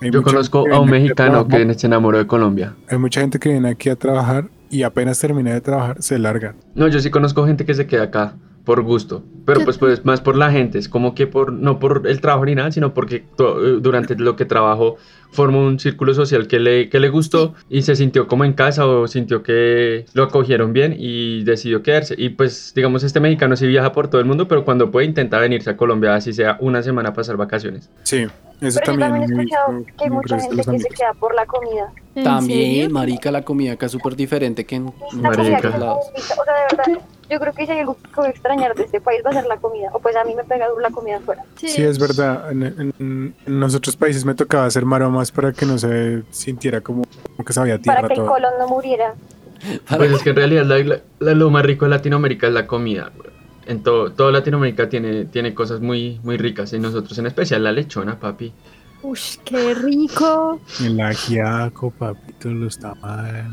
Hay 0.00 0.10
Yo 0.10 0.22
conozco 0.22 0.64
a 0.72 0.80
un 0.80 0.88
mexicano 0.90 1.46
que 1.46 1.74
se 1.74 1.86
enamoró 1.86 2.18
de 2.18 2.26
Colombia. 2.26 2.74
Hay 2.88 2.98
mucha 2.98 3.20
gente 3.20 3.38
que 3.38 3.50
viene 3.50 3.68
aquí 3.68 3.90
a 3.90 3.96
trabajar 3.96 4.48
y 4.70 4.82
apenas 4.82 5.18
termina 5.18 5.52
de 5.52 5.60
trabajar, 5.60 6.02
se 6.02 6.18
larga. 6.18 6.54
No, 6.74 6.88
yo 6.88 7.00
sí 7.00 7.10
conozco 7.10 7.44
gente 7.46 7.66
que 7.66 7.74
se 7.74 7.86
queda 7.86 8.04
acá 8.04 8.34
por 8.70 8.82
gusto, 8.84 9.24
pero 9.44 9.62
pues, 9.64 9.78
pues 9.78 10.04
más 10.04 10.20
por 10.20 10.36
la 10.36 10.52
gente, 10.52 10.78
es 10.78 10.88
como 10.88 11.12
que 11.12 11.26
por 11.26 11.52
no 11.52 11.80
por 11.80 12.02
el 12.06 12.20
trabajo 12.20 12.44
ni 12.44 12.54
nada, 12.54 12.70
sino 12.70 12.94
porque 12.94 13.24
to- 13.36 13.66
eh, 13.66 13.78
durante 13.80 14.14
lo 14.14 14.36
que 14.36 14.44
trabajo 14.44 14.96
formó 15.32 15.66
un 15.66 15.80
círculo 15.80 16.14
social 16.14 16.46
que 16.46 16.60
le, 16.60 16.88
que 16.88 17.00
le 17.00 17.08
gustó 17.08 17.54
y 17.68 17.82
se 17.82 17.96
sintió 17.96 18.28
como 18.28 18.44
en 18.44 18.52
casa 18.52 18.86
o 18.86 19.08
sintió 19.08 19.42
que 19.42 20.04
lo 20.14 20.22
acogieron 20.22 20.72
bien 20.72 20.94
y 20.96 21.42
decidió 21.42 21.82
quedarse. 21.82 22.14
Y 22.16 22.28
pues 22.28 22.72
digamos, 22.76 23.02
este 23.02 23.18
mexicano 23.18 23.56
sí 23.56 23.66
viaja 23.66 23.90
por 23.90 24.06
todo 24.06 24.20
el 24.20 24.26
mundo, 24.28 24.46
pero 24.46 24.64
cuando 24.64 24.92
puede 24.92 25.06
intenta 25.06 25.40
venirse 25.40 25.70
a 25.70 25.76
Colombia, 25.76 26.14
así 26.14 26.32
sea 26.32 26.56
una 26.60 26.80
semana 26.84 27.08
a 27.08 27.12
pasar 27.12 27.36
vacaciones. 27.36 27.90
Sí, 28.04 28.26
eso 28.60 28.80
Pero 28.84 28.92
yo 28.94 28.98
también. 29.00 29.20
también 29.22 29.22
he 29.40 29.42
escuchado 29.42 29.84
que 29.96 30.04
hay 30.04 30.10
mucha 30.10 30.38
gente 30.40 30.56
que 30.64 30.78
se 30.78 30.88
queda 30.88 31.14
por 31.14 31.34
la 31.34 31.46
comida. 31.46 31.92
¿En 32.14 32.24
También, 32.24 32.74
serio? 32.82 32.90
marica, 32.90 33.30
la 33.30 33.42
comida 33.42 33.72
acá 33.72 33.86
es 33.86 33.92
súper 33.92 34.16
diferente 34.16 34.64
que 34.66 34.76
en 34.76 34.88
otros 34.88 35.48
lados. 35.48 36.06
O 36.14 36.20
sea, 36.20 36.36
de 36.36 36.76
verdad, 36.76 37.02
yo 37.30 37.38
creo 37.40 37.52
que 37.52 37.64
si 37.66 37.72
hay 37.72 37.78
algo 37.80 37.94
que 37.96 38.08
voy 38.16 38.26
a 38.26 38.30
extrañar 38.30 38.74
de 38.74 38.82
este 38.84 39.00
país 39.00 39.22
va 39.24 39.30
a 39.30 39.34
ser 39.34 39.46
la 39.46 39.56
comida. 39.58 39.90
O 39.92 40.00
pues 40.00 40.16
a 40.16 40.24
mí 40.24 40.34
me 40.34 40.42
pega 40.44 40.68
duro 40.68 40.80
la 40.80 40.90
comida 40.90 41.18
afuera. 41.18 41.44
Sí, 41.56 41.82
es 41.82 41.98
verdad. 41.98 42.50
En, 42.50 42.62
en- 42.64 43.34
en 43.46 43.60
los 43.60 43.74
otros 43.74 43.96
países 43.96 44.24
me 44.24 44.34
tocaba 44.34 44.66
hacer 44.66 44.84
maromas 44.84 45.30
para 45.30 45.52
que 45.52 45.64
no 45.66 45.78
se 45.78 46.22
sintiera 46.30 46.80
como, 46.80 47.04
como 47.36 47.44
que 47.46 47.52
sabía 47.52 47.78
tierra 47.78 48.02
Para 48.02 48.14
que 48.14 48.20
el 48.20 48.26
colon 48.26 48.52
no 48.58 48.68
muriera. 48.68 49.14
Pues 49.96 50.10
es 50.12 50.22
que 50.22 50.30
en 50.30 50.36
realidad 50.36 50.64
la- 50.64 50.78
la- 50.78 51.00
la- 51.20 51.34
lo 51.34 51.50
más 51.50 51.62
rico 51.64 51.84
de 51.84 51.90
Latinoamérica 51.90 52.46
es 52.48 52.52
la 52.54 52.66
comida. 52.66 53.10
güey. 53.16 53.30
En 53.70 53.84
todo, 53.84 54.10
toda 54.10 54.32
Latinoamérica 54.32 54.88
tiene, 54.88 55.26
tiene 55.26 55.54
cosas 55.54 55.80
muy, 55.80 56.18
muy 56.24 56.36
ricas 56.36 56.72
y 56.72 56.80
nosotros 56.80 57.16
en 57.20 57.26
especial 57.26 57.62
la 57.62 57.70
lechona, 57.70 58.18
papi. 58.18 58.52
Ush, 59.00 59.36
qué 59.44 59.74
rico. 59.74 60.60
El 60.84 61.00
ajiaco, 61.00 61.92
papito, 61.92 62.48
los 62.48 62.80
tamales, 62.80 63.44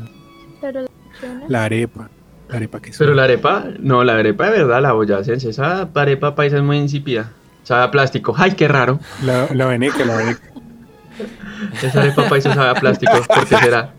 Pero 0.60 0.86
la 1.46 1.66
arepa. 1.66 2.10
La 2.48 2.56
arepa 2.56 2.80
que 2.80 2.90
es. 2.90 2.98
Pero 2.98 3.14
la 3.14 3.22
arepa, 3.22 3.66
no, 3.78 4.02
la 4.02 4.14
arepa 4.14 4.46
de 4.46 4.58
verdad, 4.58 4.82
la 4.82 4.92
boyacense, 4.92 5.50
esa 5.50 5.88
arepa 5.94 6.34
paisa 6.34 6.56
es 6.56 6.64
muy 6.64 6.78
insípida. 6.78 7.30
Sabe 7.62 7.84
a 7.84 7.90
plástico. 7.92 8.34
¡Ay, 8.36 8.54
qué 8.54 8.66
raro! 8.66 8.98
La, 9.22 9.46
la 9.54 9.66
veneca, 9.66 10.04
la 10.04 10.16
veneca. 10.16 10.50
Esa 11.80 12.00
arepa 12.00 12.28
paisa 12.28 12.52
sabe 12.54 12.70
a 12.70 12.74
plástico. 12.74 13.12
¿Por 13.28 13.46
qué 13.46 13.56
será? 13.56 13.94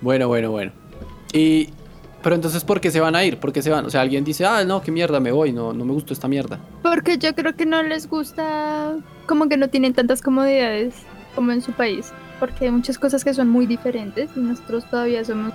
Bueno, 0.00 0.28
bueno, 0.28 0.52
bueno. 0.52 0.70
Y. 1.32 1.70
Pero 2.26 2.34
entonces, 2.34 2.64
¿por 2.64 2.80
qué 2.80 2.90
se 2.90 2.98
van 2.98 3.14
a 3.14 3.24
ir? 3.24 3.38
¿Por 3.38 3.52
qué 3.52 3.62
se 3.62 3.70
van? 3.70 3.86
O 3.86 3.90
sea, 3.90 4.00
alguien 4.00 4.24
dice, 4.24 4.44
ah, 4.44 4.64
no, 4.64 4.82
qué 4.82 4.90
mierda, 4.90 5.20
me 5.20 5.30
voy, 5.30 5.52
no, 5.52 5.72
no 5.72 5.84
me 5.84 5.92
gustó 5.92 6.12
esta 6.12 6.26
mierda. 6.26 6.58
Porque 6.82 7.18
yo 7.18 7.32
creo 7.36 7.54
que 7.54 7.66
no 7.66 7.80
les 7.84 8.10
gusta, 8.10 8.96
como 9.26 9.48
que 9.48 9.56
no 9.56 9.68
tienen 9.68 9.94
tantas 9.94 10.22
comodidades 10.22 10.94
como 11.36 11.52
en 11.52 11.62
su 11.62 11.70
país. 11.70 12.06
Porque 12.40 12.64
hay 12.64 12.72
muchas 12.72 12.98
cosas 12.98 13.22
que 13.22 13.32
son 13.32 13.48
muy 13.48 13.64
diferentes 13.66 14.28
y 14.34 14.40
nosotros 14.40 14.90
todavía 14.90 15.24
somos, 15.24 15.52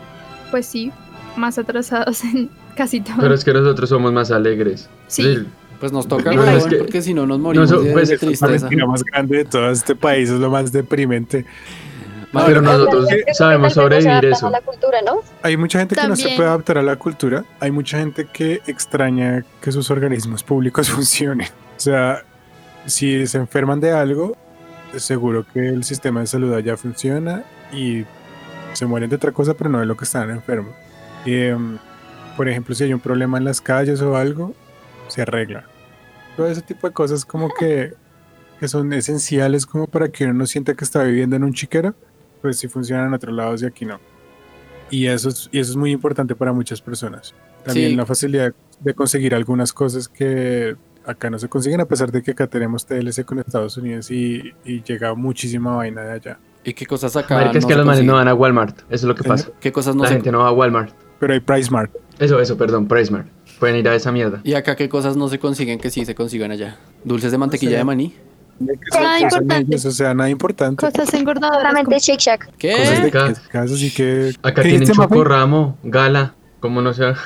pues 0.50 0.66
sí, 0.66 0.94
más 1.36 1.58
atrasados 1.58 2.24
en 2.34 2.50
casi 2.78 3.02
todo. 3.02 3.18
Pero 3.20 3.34
es 3.34 3.44
que 3.44 3.52
nosotros 3.52 3.90
somos 3.90 4.14
más 4.14 4.32
alegres. 4.32 4.88
Sí. 5.08 5.46
Pues 5.82 5.92
nos 5.92 6.08
toca, 6.08 6.32
No, 6.34 6.42
weón, 6.42 6.56
es 6.56 6.66
que- 6.68 6.78
porque 6.78 7.02
si 7.02 7.14
no 7.14 7.28
nos 7.28 7.38
morimos 7.40 7.70
No, 7.70 7.80
so- 7.80 7.84
de, 7.84 7.92
pues, 7.92 8.08
de 8.08 8.16
es 8.16 8.22
La 8.22 8.28
tristeza. 8.30 8.64
mentira 8.70 8.86
más 8.88 9.04
grande 9.04 9.40
de 9.40 9.44
todo 9.44 9.70
este 9.72 9.94
país 9.94 10.30
es 10.30 10.40
lo 10.40 10.50
más 10.50 10.72
deprimente. 10.72 11.46
Pero 12.34 12.62
nosotros 12.62 13.08
sabemos 13.34 13.74
sobrevivir 13.74 14.26
eso. 14.26 14.48
a 14.48 14.52
la 14.52 14.62
cultura, 14.62 15.02
¿no? 15.06 15.22
Hay 15.42 15.58
mucha 15.58 15.80
gente 15.80 15.96
que 15.96 16.08
no 16.08 16.16
se 16.16 16.36
puede 16.36 16.48
adaptar 16.48 16.78
a 16.78 16.84
la 16.84 16.96
cultura. 16.96 17.44
Hay 17.60 17.72
mucha 17.72 18.00
gente 18.00 18.28
que 18.32 18.62
extraña 18.68 19.44
que 19.62 19.72
sus 19.72 19.92
organismos 19.92 20.44
públicos 20.44 20.90
funcionen. 20.92 21.48
O 21.76 21.80
sea, 21.80 22.24
si 22.86 23.28
se 23.28 23.38
enferman 23.38 23.80
de 23.80 23.92
algo, 23.92 24.38
seguro 24.98 25.46
que 25.52 25.68
el 25.68 25.84
sistema 25.84 26.22
de 26.22 26.28
salud 26.28 26.54
allá 26.54 26.78
funciona 26.78 27.44
y 27.72 28.06
se 28.74 28.86
mueren 28.86 29.10
de 29.10 29.16
otra 29.18 29.32
cosa, 29.32 29.54
pero 29.54 29.70
no 29.70 29.80
de 29.80 29.86
lo 29.86 29.98
que 29.98 30.06
están 30.06 30.30
enfermos. 30.30 30.74
Em, 31.26 31.78
por 32.38 32.48
ejemplo, 32.48 32.74
si 32.74 32.86
hay 32.86 32.94
un 32.94 33.00
problema 33.00 33.38
en 33.38 33.44
las 33.44 33.62
calles 33.62 34.02
o 34.02 34.16
algo, 34.16 34.54
se 35.08 35.22
arregla. 35.22 35.66
Todo 36.38 36.48
ese 36.48 36.62
tipo 36.62 36.88
de 36.88 36.94
cosas 36.94 37.26
como 37.26 37.54
que, 37.54 37.94
que 38.60 38.68
son 38.68 38.94
esenciales 38.94 39.66
como 39.66 39.88
para 39.88 40.10
que 40.10 40.24
uno 40.26 40.34
no 40.34 40.46
sienta 40.46 40.74
que 40.74 40.86
está 40.86 41.04
viviendo 41.04 41.36
en 41.36 41.44
un 41.44 41.54
chiquero, 41.54 41.94
pues 42.42 42.58
sí 42.60 42.68
funcionan 42.68 43.08
en 43.08 43.14
otros 43.14 43.34
lados 43.36 43.62
y 43.62 43.66
aquí 43.66 43.86
no. 43.86 44.00
Y 44.90 45.08
eso 45.08 45.30
es, 45.30 45.50
y 45.52 45.60
eso 45.60 45.72
es 45.72 45.78
muy 45.78 45.92
importante 45.92 46.36
para 46.36 46.52
muchas 46.54 46.82
personas. 46.82 47.34
También 47.64 47.92
Sí. 47.92 47.96
la 47.96 48.06
facilidad 48.06 48.54
de 48.80 48.94
conseguir 48.94 49.34
algunas 49.36 49.72
cosas 49.72 50.10
que 50.10 50.76
acá 51.06 51.30
no 51.30 51.40
se 51.40 51.48
consiguen, 51.48 51.80
a 51.82 51.86
pesar 51.86 52.12
de 52.12 52.22
que 52.22 52.32
acá 52.32 52.48
tenemos 52.48 52.86
TLC 52.86 53.24
con 53.24 53.40
Estados 53.40 53.78
Unidos 53.78 54.12
y, 54.12 54.54
y 54.66 54.84
llega 54.84 55.14
muchísima 55.16 55.76
vaina 55.78 56.02
de 56.04 56.12
allá. 56.12 56.40
¿Y 56.64 56.74
qué 56.74 56.86
cosas 56.86 57.16
acá? 57.16 57.36
Marica, 57.36 57.58
es 57.58 57.64
no 57.64 57.68
que 57.70 57.74
se 57.74 57.78
los 57.78 57.86
manes 57.88 58.04
no 58.04 58.14
van 58.16 58.28
a 58.28 58.34
Walmart. 58.36 58.80
Eso 58.82 58.86
es 58.90 59.04
lo 59.04 59.16
que 59.16 59.24
pasa. 59.24 59.50
¿Qué 59.60 59.72
cosas 59.72 59.96
no 59.96 60.04
La 60.04 60.10
se 60.10 60.16
gente 60.16 60.32
no 60.32 60.40
va 60.40 60.50
a 60.50 60.52
Walmart. 60.52 60.94
Pero 61.20 61.34
hay 61.34 61.40
Price 61.40 61.72
Mart. 61.72 61.92
Eso, 62.20 62.40
eso, 62.40 62.56
perdón, 62.58 62.88
PriceMart. 62.88 63.28
Pueden 63.60 63.78
ir 63.78 63.88
a 63.88 63.96
esa 63.96 64.12
mierda. 64.12 64.42
¿Y 64.44 64.54
acá 64.54 64.76
qué 64.76 64.90
cosas 64.90 65.16
no 65.18 65.28
se 65.28 65.40
consiguen 65.40 65.80
que 65.80 65.90
sí 65.90 66.06
se 66.06 66.14
consigan 66.16 66.52
allá? 66.52 66.78
¿Dulces 67.04 67.32
de 67.32 67.38
mantequilla 67.40 67.72
sé. 67.74 67.78
de 67.78 67.84
maní? 67.84 68.14
Nada 68.66 68.80
Cosas 68.90 69.22
importante. 69.24 69.66
ellos, 69.72 69.86
o 69.86 69.92
sea, 69.92 70.14
nada 70.14 70.30
importante. 70.30 70.86
Cosas 70.86 71.14
engordadoras. 71.14 71.58
Solamente 71.62 71.86
como- 71.86 72.00
Shake 72.00 72.20
Shack. 72.20 72.50
¿Qué? 72.58 72.72
Cosas 72.78 73.02
de 73.02 73.08
Acá- 73.08 73.62
así 73.64 73.92
que... 73.94 74.34
Acá 74.44 74.62
¿Qué 74.62 74.70
tienen 74.70 74.90
chocorramo, 74.92 75.78
gala, 75.84 76.34
como 76.60 76.82
no 76.82 76.94
sea. 76.94 77.14
Yo 77.14 77.20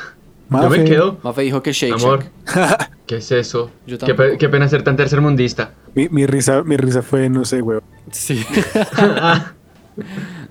Mafe. 0.49 0.77
me 0.79 0.83
quedo. 0.85 1.17
Mafe 1.23 1.41
dijo 1.41 1.63
que 1.63 1.71
Shake 1.73 1.93
Amor, 1.93 2.25
Shack. 2.45 2.91
¿qué 3.07 3.17
es 3.17 3.31
eso? 3.31 3.71
Yo 3.87 3.97
Qué, 3.97 4.13
pe- 4.13 4.37
qué 4.37 4.47
pena 4.49 4.67
ser 4.67 4.83
tan 4.83 4.95
tercermundista. 4.95 5.71
Mi, 5.95 6.07
mi 6.09 6.25
risa, 6.25 6.63
mi 6.63 6.77
risa 6.77 7.01
fue, 7.01 7.29
no 7.29 7.45
sé, 7.45 7.61
huevo. 7.61 7.81
Sí. 8.11 8.43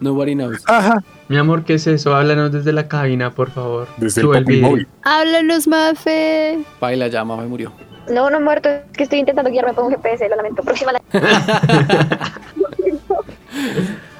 Nobody 0.00 0.34
knows. 0.34 0.62
Ajá. 0.66 1.02
Mi 1.28 1.36
amor, 1.36 1.64
¿qué 1.64 1.74
es 1.74 1.86
eso? 1.86 2.14
Háblanos 2.16 2.50
desde 2.52 2.72
la 2.72 2.88
cabina, 2.88 3.30
por 3.30 3.50
favor. 3.50 3.88
Desde 3.98 4.22
el 4.22 4.26
Sube 4.26 4.38
el 4.38 4.44
video. 4.44 4.70
móvil. 4.70 4.88
Háblanos, 5.02 5.66
Mafe. 5.68 6.58
Baila 6.80 7.08
ya, 7.08 7.24
Mafe 7.24 7.46
murió. 7.46 7.72
No, 8.10 8.28
no 8.30 8.36
he 8.38 8.40
muerto, 8.40 8.68
es 8.68 8.82
que 8.96 9.04
estoy 9.04 9.18
intentando 9.20 9.50
guiarme 9.50 9.72
por 9.72 9.84
un 9.84 9.90
GPS, 9.92 10.28
lo 10.28 10.36
lamento. 10.36 10.62
Próxima 10.62 10.92
la... 10.92 11.00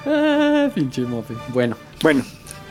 Ah, 0.05 0.69
pinche 0.75 1.01
Mafe. 1.01 1.33
Bueno, 1.49 1.75
Bueno, 2.01 2.23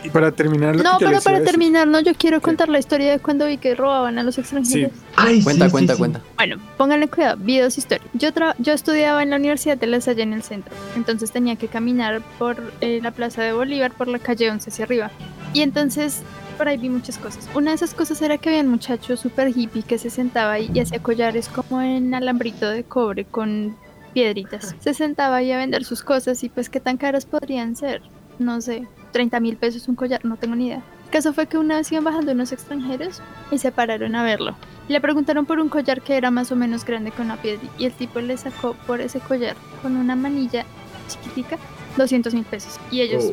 y 0.02 0.08
para 0.10 0.30
terminar 0.32 0.76
lo 0.76 0.82
No, 0.82 0.98
que 0.98 1.04
yo 1.04 1.10
pero 1.10 1.22
para 1.22 1.42
terminar, 1.42 1.86
no, 1.88 2.00
yo 2.00 2.12
quiero 2.14 2.40
contar 2.40 2.68
la 2.68 2.78
historia 2.78 3.10
de 3.12 3.18
cuando 3.18 3.46
vi 3.46 3.56
que 3.58 3.74
robaban 3.74 4.18
a 4.18 4.22
los 4.22 4.36
extranjeros. 4.38 4.92
Ay, 5.16 5.42
cuenta, 5.42 5.66
sí, 5.66 5.70
cuenta, 5.72 5.92
sí, 5.92 5.96
sí. 5.96 5.98
cuenta. 5.98 6.20
Bueno, 6.36 6.56
pónganle 6.76 7.08
cuidado, 7.08 7.36
videos 7.38 7.78
historia. 7.78 8.04
Yo, 8.12 8.32
tra- 8.32 8.54
yo 8.58 8.72
estudiaba 8.72 9.22
en 9.22 9.30
la 9.30 9.36
Universidad 9.36 9.76
de 9.78 9.86
La 9.86 10.00
Salle 10.00 10.22
en 10.22 10.32
el 10.32 10.42
centro, 10.42 10.74
entonces 10.96 11.30
tenía 11.32 11.56
que 11.56 11.68
caminar 11.68 12.20
por 12.38 12.56
eh, 12.80 13.00
la 13.02 13.10
Plaza 13.12 13.42
de 13.42 13.52
Bolívar, 13.52 13.92
por 13.92 14.08
la 14.08 14.18
calle 14.18 14.50
11 14.50 14.70
hacia 14.70 14.84
arriba. 14.84 15.10
Y 15.54 15.62
entonces 15.62 16.22
por 16.54 16.68
ahí 16.68 16.76
vi 16.76 16.88
muchas 16.88 17.18
cosas. 17.18 17.48
Una 17.54 17.70
de 17.70 17.76
esas 17.76 17.94
cosas 17.94 18.20
era 18.22 18.38
que 18.38 18.48
había 18.48 18.62
un 18.62 18.68
muchacho 18.68 19.16
súper 19.16 19.48
hippie 19.56 19.82
que 19.82 19.98
se 19.98 20.10
sentaba 20.10 20.52
ahí 20.52 20.70
y 20.72 20.80
hacía 20.80 21.00
collares 21.02 21.48
como 21.48 21.80
en 21.82 22.14
alambrito 22.14 22.68
de 22.68 22.84
cobre 22.84 23.24
con 23.24 23.76
piedritas. 24.12 24.74
Se 24.78 24.94
sentaba 24.94 25.36
ahí 25.36 25.52
a 25.52 25.58
vender 25.58 25.84
sus 25.84 26.02
cosas 26.02 26.42
y 26.44 26.48
pues 26.48 26.70
qué 26.70 26.80
tan 26.80 26.96
caras 26.96 27.26
podrían 27.26 27.76
ser. 27.76 28.02
No 28.38 28.60
sé, 28.60 28.86
30 29.12 29.40
mil 29.40 29.56
pesos 29.56 29.88
un 29.88 29.94
collar, 29.96 30.24
no 30.24 30.36
tengo 30.36 30.56
ni 30.56 30.66
idea. 30.68 30.82
El 31.04 31.10
caso 31.10 31.32
fue 31.32 31.46
que 31.46 31.58
una 31.58 31.76
vez 31.76 31.92
iban 31.92 32.02
bajando 32.04 32.32
unos 32.32 32.50
extranjeros 32.50 33.22
y 33.52 33.58
se 33.58 33.70
pararon 33.70 34.14
a 34.16 34.24
verlo. 34.24 34.56
Le 34.88 35.00
preguntaron 35.00 35.46
por 35.46 35.60
un 35.60 35.68
collar 35.68 36.00
que 36.02 36.16
era 36.16 36.30
más 36.30 36.50
o 36.50 36.56
menos 36.56 36.84
grande 36.84 37.12
con 37.12 37.26
una 37.26 37.36
piedra 37.36 37.62
y 37.78 37.84
el 37.86 37.92
tipo 37.92 38.20
le 38.20 38.36
sacó 38.36 38.74
por 38.86 39.00
ese 39.00 39.20
collar 39.20 39.56
con 39.82 39.96
una 39.96 40.16
manilla 40.16 40.64
chiquitica 41.08 41.58
200 41.96 42.34
mil 42.34 42.44
pesos. 42.44 42.80
Y 42.90 43.00
ellos, 43.02 43.30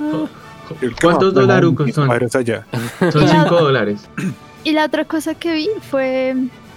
Oh. 0.00 0.24
El 0.24 0.28
¿Cuántos 1.02 1.34
dolarucos 1.34 1.92
son? 1.92 2.08
padres 2.08 2.34
allá. 2.36 2.66
Son 3.12 3.22
Y 3.22 3.26
la- 3.26 3.42
5 3.44 3.54
dólares. 3.60 4.08
Y 4.64 4.72
la 4.72 4.84
otra 4.84 5.06
cosa 5.06 5.34
que 5.34 5.54
vi 5.54 5.68
fue 5.90 6.34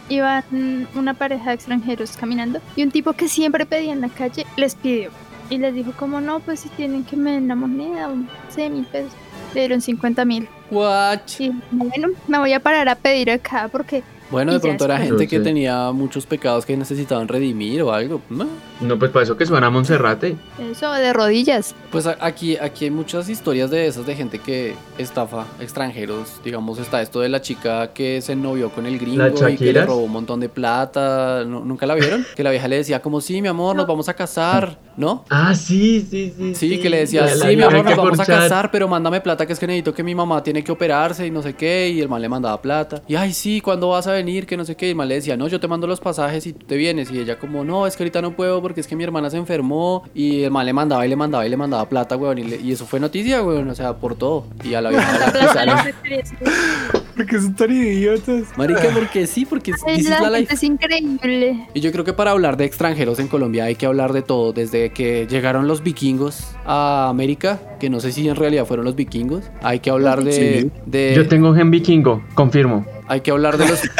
iban 0.07 0.87
una 0.95 1.13
pareja 1.13 1.49
de 1.49 1.55
extranjeros 1.55 2.15
caminando 2.15 2.59
y 2.77 2.83
un 2.83 2.91
tipo 2.91 3.11
que 3.11 3.27
siempre 3.27 3.65
pedía 3.65 3.91
en 3.91 3.99
la 3.99 4.07
calle 4.09 4.45
les 4.55 4.75
pidió 4.75 5.11
y 5.49 5.57
les 5.57 5.73
dijo 5.73 5.91
como 5.91 6.21
no 6.21 6.39
pues 6.39 6.61
si 6.61 6.69
tienen 6.69 7.03
que 7.03 7.17
me 7.17 7.31
den 7.33 7.49
la 7.49 7.55
moneda 7.55 8.09
o 8.09 8.15
6 8.55 8.71
mil 8.71 8.85
pesos 8.85 9.11
le 9.53 9.61
dieron 9.61 9.81
50 9.81 10.23
mil 10.23 10.47
What? 10.71 11.19
y 11.39 11.51
bueno 11.71 12.07
me 12.29 12.37
voy 12.39 12.53
a 12.53 12.61
parar 12.61 12.87
a 12.87 12.95
pedir 12.95 13.29
acá 13.31 13.67
porque 13.69 14.01
Bueno, 14.31 14.51
Y 14.51 14.55
de 14.55 14.59
pronto 14.61 14.85
era 14.85 14.97
gente 14.97 15.27
que 15.27 15.37
Sí. 15.37 15.43
tenía 15.43 15.91
muchos 15.91 16.25
pecados 16.25 16.65
que 16.65 16.75
necesitaban 16.77 17.27
redimir 17.27 17.81
o 17.83 17.91
algo. 17.93 18.21
¿no? 18.29 18.47
No, 18.81 18.97
pues 18.99 19.11
para 19.11 19.23
eso 19.23 19.37
que 19.37 19.45
suena 19.45 19.67
a 19.67 19.69
Monserrate. 19.69 20.35
eso 20.71 20.91
de 20.91 21.13
rodillas 21.13 21.75
Pues 21.91 22.07
aquí, 22.07 22.57
aquí 22.57 22.85
hay 22.85 22.91
muchas 22.91 23.29
historias 23.29 23.69
de 23.69 23.87
esas 23.87 24.05
de 24.05 24.15
gente 24.15 24.39
que 24.39 24.75
estafa 24.97 25.45
extranjeros. 25.59 26.39
Digamos, 26.43 26.79
está 26.79 27.01
esto 27.01 27.19
de 27.19 27.29
la 27.29 27.41
chica 27.41 27.93
que 27.93 28.21
se 28.21 28.35
novió 28.35 28.69
con 28.69 28.85
el 28.85 28.97
gringo 28.99 29.25
y 29.49 29.55
que 29.57 29.71
le 29.73 29.85
robó 29.85 30.01
un 30.03 30.11
montón 30.11 30.39
de 30.39 30.49
plata. 30.49 31.43
¿No- 31.45 31.61
¿Nunca 31.63 31.85
la 31.85 31.95
vieron? 31.95 32.25
Que 32.35 32.43
la 32.43 32.49
vieja 32.51 32.67
le 32.67 32.77
decía 32.77 33.01
como, 33.01 33.21
sí, 33.21 33.41
mi 33.41 33.47
amor, 33.47 33.75
nos 33.75 33.87
vamos 33.87 34.09
a 34.09 34.13
casar, 34.13 34.77
¿no? 34.97 35.23
Ah, 35.29 35.53
sí, 35.55 36.05
sí, 36.09 36.33
sí. 36.37 36.55
Sí, 36.55 36.79
que 36.79 36.89
le 36.89 36.97
decía, 36.99 37.21
La- 37.25 37.35
la 37.35 37.49
sí, 37.49 37.55
mi 37.55 37.63
amor, 37.63 37.85
nos 37.85 37.95
vamos 37.95 38.19
a 38.19 38.25
casar, 38.25 38.71
pero 38.71 38.87
mándame 38.87 39.21
plata, 39.21 39.45
que 39.45 39.53
es 39.53 39.59
que 39.59 39.67
necesito 39.67 39.93
que 39.93 40.03
mi 40.03 40.15
mamá 40.15 40.41
tiene 40.43 40.63
que 40.63 40.71
operarse 40.71 41.25
y 41.27 41.31
no 41.31 41.41
sé 41.41 41.53
qué, 41.53 41.89
y 41.89 42.01
el 42.01 42.09
man 42.09 42.21
le 42.21 42.29
mandaba 42.29 42.61
plata. 42.61 43.01
Y, 43.07 43.15
ay, 43.15 43.33
sí, 43.33 43.61
¿cuándo 43.61 43.89
vas 43.89 44.07
a 44.07 44.11
venir? 44.23 44.45
Que 44.45 44.57
no 44.57 44.65
sé 44.65 44.75
qué, 44.75 44.87
y 44.87 44.89
el 44.89 44.95
man 44.95 45.07
le 45.07 45.15
decía, 45.15 45.37
no, 45.37 45.47
yo 45.47 45.59
te 45.59 45.67
mando 45.67 45.87
los 45.87 45.99
pasajes 45.99 46.45
y 46.47 46.53
tú 46.53 46.65
te 46.65 46.75
vienes, 46.77 47.11
y 47.11 47.19
ella 47.19 47.37
como, 47.39 47.63
no, 47.63 47.85
es 47.87 47.95
que 47.95 48.03
ahorita 48.03 48.21
no 48.21 48.35
puedo 48.35 48.61
porque 48.61 48.81
es 48.81 48.87
que 48.87 48.95
mi 48.95 49.03
hermana 49.03 49.29
se 49.29 49.37
enfermó, 49.37 50.03
y 50.13 50.43
el 50.43 50.51
man 50.51 50.65
le 50.65 50.73
mandaba 50.73 51.05
y 51.05 51.09
le 51.09 51.15
mandaba 51.15 51.45
y 51.45 51.49
le 51.49 51.57
mandaba 51.57 51.87
plata, 51.89 52.15
weón, 52.17 52.37
y, 52.39 52.43
le- 52.43 52.61
y 52.61 52.71
eso 52.71 52.85
fue 52.85 52.99
noticia, 52.99 53.41
weón, 53.43 53.69
o 53.69 53.75
sea, 53.75 53.93
por 53.97 54.15
todo. 54.15 54.45
Y 54.63 54.73
a 54.73 54.81
la 54.81 54.89
vieja 54.89 55.19
la 55.19 55.27
acusaron. 55.27 57.02
Porque 57.15 57.39
son 57.39 57.53
tan 57.55 57.71
idiotas. 57.71 58.43
Marica, 58.57 58.89
porque 58.93 59.27
sí, 59.27 59.45
porque 59.45 59.71
Ay, 59.87 59.97
this 59.97 60.05
is 60.05 60.09
la 60.09 60.19
la 60.21 60.37
gente 60.37 60.39
life. 60.41 60.53
es 60.55 60.63
increíble 60.63 61.67
Y 61.73 61.79
yo 61.79 61.91
creo 61.91 62.03
que 62.03 62.13
para 62.13 62.31
hablar 62.31 62.57
de 62.57 62.65
extranjeros 62.65 63.19
en 63.19 63.27
Colombia 63.27 63.65
hay 63.65 63.75
que 63.75 63.85
hablar 63.85 64.13
de 64.13 64.21
todo, 64.23 64.51
desde 64.53 64.89
que 64.91 65.27
llegaron 65.29 65.67
los 65.67 65.83
vikingos 65.83 66.55
a 66.65 67.09
América, 67.09 67.59
que 67.79 67.89
no 67.89 67.99
sé 67.99 68.11
si 68.11 68.27
en 68.27 68.35
realidad 68.35 68.65
fueron 68.65 68.85
los 68.85 68.95
vikingos, 68.95 69.43
hay 69.61 69.79
que 69.79 69.89
hablar 69.91 70.23
de, 70.23 70.31
Sí. 70.63 70.71
de- 70.85 71.13
Yo 71.15 71.27
tengo 71.27 71.53
gen 71.53 71.69
vikingo, 71.71 72.23
confirmo. 72.33 72.85
hay 73.07 73.21
que 73.21 73.31
hablar 73.31 73.57
de 73.57 73.67
los 73.67 73.79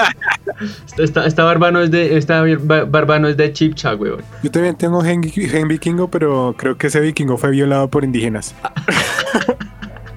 Esta, 0.97 1.25
esta 1.25 1.43
barba 1.43 1.71
no 1.71 1.81
es 1.81 1.91
de, 1.91 2.17
esta 2.17 2.41
bar- 2.41 2.89
barba 2.89 3.19
no 3.19 3.27
es 3.27 3.37
de 3.37 3.51
Chipcha, 3.53 3.95
weón. 3.95 4.21
Yo 4.43 4.51
también 4.51 4.75
tengo 4.75 5.01
gen, 5.01 5.23
gen 5.23 5.67
vikingo, 5.67 6.09
pero 6.09 6.55
creo 6.57 6.77
que 6.77 6.87
ese 6.87 6.99
vikingo 6.99 7.37
fue 7.37 7.51
violado 7.51 7.89
por 7.89 8.03
indígenas. 8.03 8.55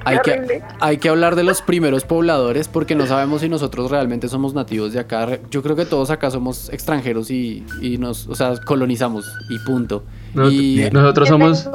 hay 0.07 0.19
que 0.21 0.63
hay 0.81 0.99
que 0.99 1.09
hablar 1.09 1.35
de 1.35 1.43
los 1.43 1.63
primeros 1.63 2.05
pobladores 2.05 2.69
porque 2.69 2.95
no 2.95 3.07
sabemos 3.07 3.41
si 3.41 3.49
nosotros 3.49 3.91
realmente 3.91 4.29
somos 4.29 4.55
nativos 4.55 4.93
de 4.93 5.01
acá. 5.01 5.39
Yo 5.51 5.63
creo 5.63 5.75
que 5.75 5.85
todos 5.85 6.11
acá 6.11 6.31
somos 6.31 6.69
extranjeros 6.73 7.31
y, 7.31 7.65
y 7.83 7.99
nos, 7.99 8.29
o 8.29 8.35
sea, 8.35 8.55
colonizamos 8.65 9.27
y 9.51 9.59
punto. 9.59 10.05
Nos- 10.37 10.53
y 10.53 10.89
nosotros 10.93 11.28
somos, 11.28 11.68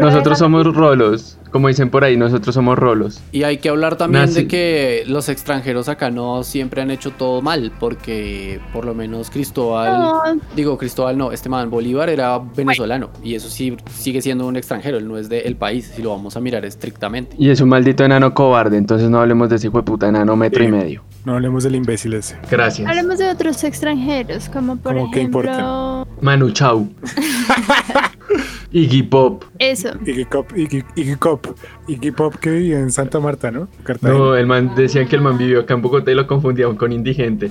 nosotros 0.00 0.38
somos 0.38 0.74
rolos. 0.74 1.36
como 1.52 1.68
dicen 1.68 1.88
por 1.88 2.04
ahí, 2.04 2.14
nosotros 2.16 2.54
somos 2.54 2.78
rolos. 2.78 3.20
Y 3.32 3.42
hay 3.44 3.56
que 3.56 3.70
hablar 3.70 3.96
también 3.96 4.24
Nazi. 4.26 4.42
de 4.42 4.48
que 4.48 5.04
los 5.06 5.28
extranjeros 5.30 5.88
acá 5.88 6.10
no 6.10 6.42
siempre 6.42 6.82
han 6.82 6.90
hecho 6.90 7.10
todo 7.12 7.40
mal, 7.40 7.72
porque 7.80 8.60
por 8.72 8.84
lo 8.84 8.94
menos 8.94 9.30
Cristóbal, 9.30 9.98
No, 9.98 10.22
digo 10.54 10.76
Cristóbal 10.76 11.16
no, 11.16 11.32
este 11.32 11.48
man 11.48 11.70
Bolívar 11.70 12.10
era 12.10 12.38
venezolano 12.38 13.08
y 13.22 13.34
eso 13.34 13.48
sí 13.48 13.74
sigue 13.90 14.20
siendo 14.20 14.46
un 14.46 14.56
extranjero, 14.56 14.98
él 14.98 15.08
no 15.08 15.16
es 15.16 15.28
del 15.30 15.56
país, 15.56 15.90
si 15.96 16.02
lo 16.02 16.10
vamos 16.10 16.36
a 16.36 16.40
mirar 16.40 16.66
estrictamente. 16.66 17.34
Y 17.38 17.48
es 17.48 17.60
un 17.62 17.70
maldito 17.70 18.04
enano 18.04 18.34
cobarde, 18.34 18.76
entonces 18.76 19.08
no 19.08 19.18
hablemos 19.20 19.48
de 19.48 19.56
ese 19.56 19.68
hijo 19.68 19.78
de 19.78 19.84
puta 19.84 20.06
enano 20.08 20.36
metro 20.36 20.62
y 20.64 20.68
medio. 20.68 21.02
No 21.24 21.34
hablemos 21.34 21.64
del 21.64 21.74
imbécil 21.74 22.14
ese. 22.14 22.38
Gracias. 22.50 22.88
hablemos 22.88 23.18
de 23.18 23.28
otros 23.30 23.62
extranjeros, 23.64 24.48
como 24.48 24.76
por 24.76 24.94
¿Cómo 24.94 25.10
qué 25.10 25.20
ejemplo. 25.20 25.40
importa? 25.40 26.06
Manu 26.20 26.50
Chao. 26.52 26.88
Iggy 28.70 29.02
Pop. 29.04 29.44
Eso. 29.58 29.90
Iggy 30.04 30.24
Pop, 30.26 30.52
Iggy, 30.56 30.84
Iggy 30.94 31.16
Pop, 31.16 31.46
Iggy 31.86 32.10
Pop 32.10 32.34
que 32.36 32.50
vivía 32.50 32.78
en 32.78 32.90
Santa 32.92 33.18
Marta, 33.18 33.50
¿no? 33.50 33.68
Cartagena. 33.82 34.18
No, 34.18 34.36
el 34.36 34.46
man 34.46 34.72
decían 34.76 35.08
que 35.08 35.16
el 35.16 35.22
man 35.22 35.38
vivió 35.38 35.60
acá 35.60 35.74
en 35.74 35.82
Bogotá 35.82 36.10
y 36.10 36.14
lo 36.14 36.26
confundían 36.26 36.76
con 36.76 36.92
indigente. 36.92 37.50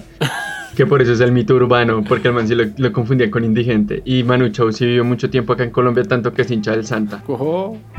Que 0.78 0.86
por 0.86 1.02
eso 1.02 1.12
es 1.14 1.20
el 1.22 1.32
mito 1.32 1.56
urbano, 1.56 2.04
porque 2.08 2.28
el 2.28 2.36
man 2.36 2.48
sí 2.48 2.54
lo, 2.54 2.64
lo 2.78 2.94
confundían 2.94 3.32
con 3.32 3.44
indigente. 3.44 4.04
Y 4.06 4.22
Manu 4.24 4.50
Chao 4.50 4.72
sí 4.72 4.86
vivió 4.86 5.04
mucho 5.04 5.28
tiempo 5.28 5.54
acá 5.54 5.64
en 5.64 5.72
Colombia, 5.72 6.04
tanto 6.04 6.32
que 6.34 6.44
es 6.44 6.52
hincha 6.52 6.70
del 6.70 6.86
Santa. 6.86 7.24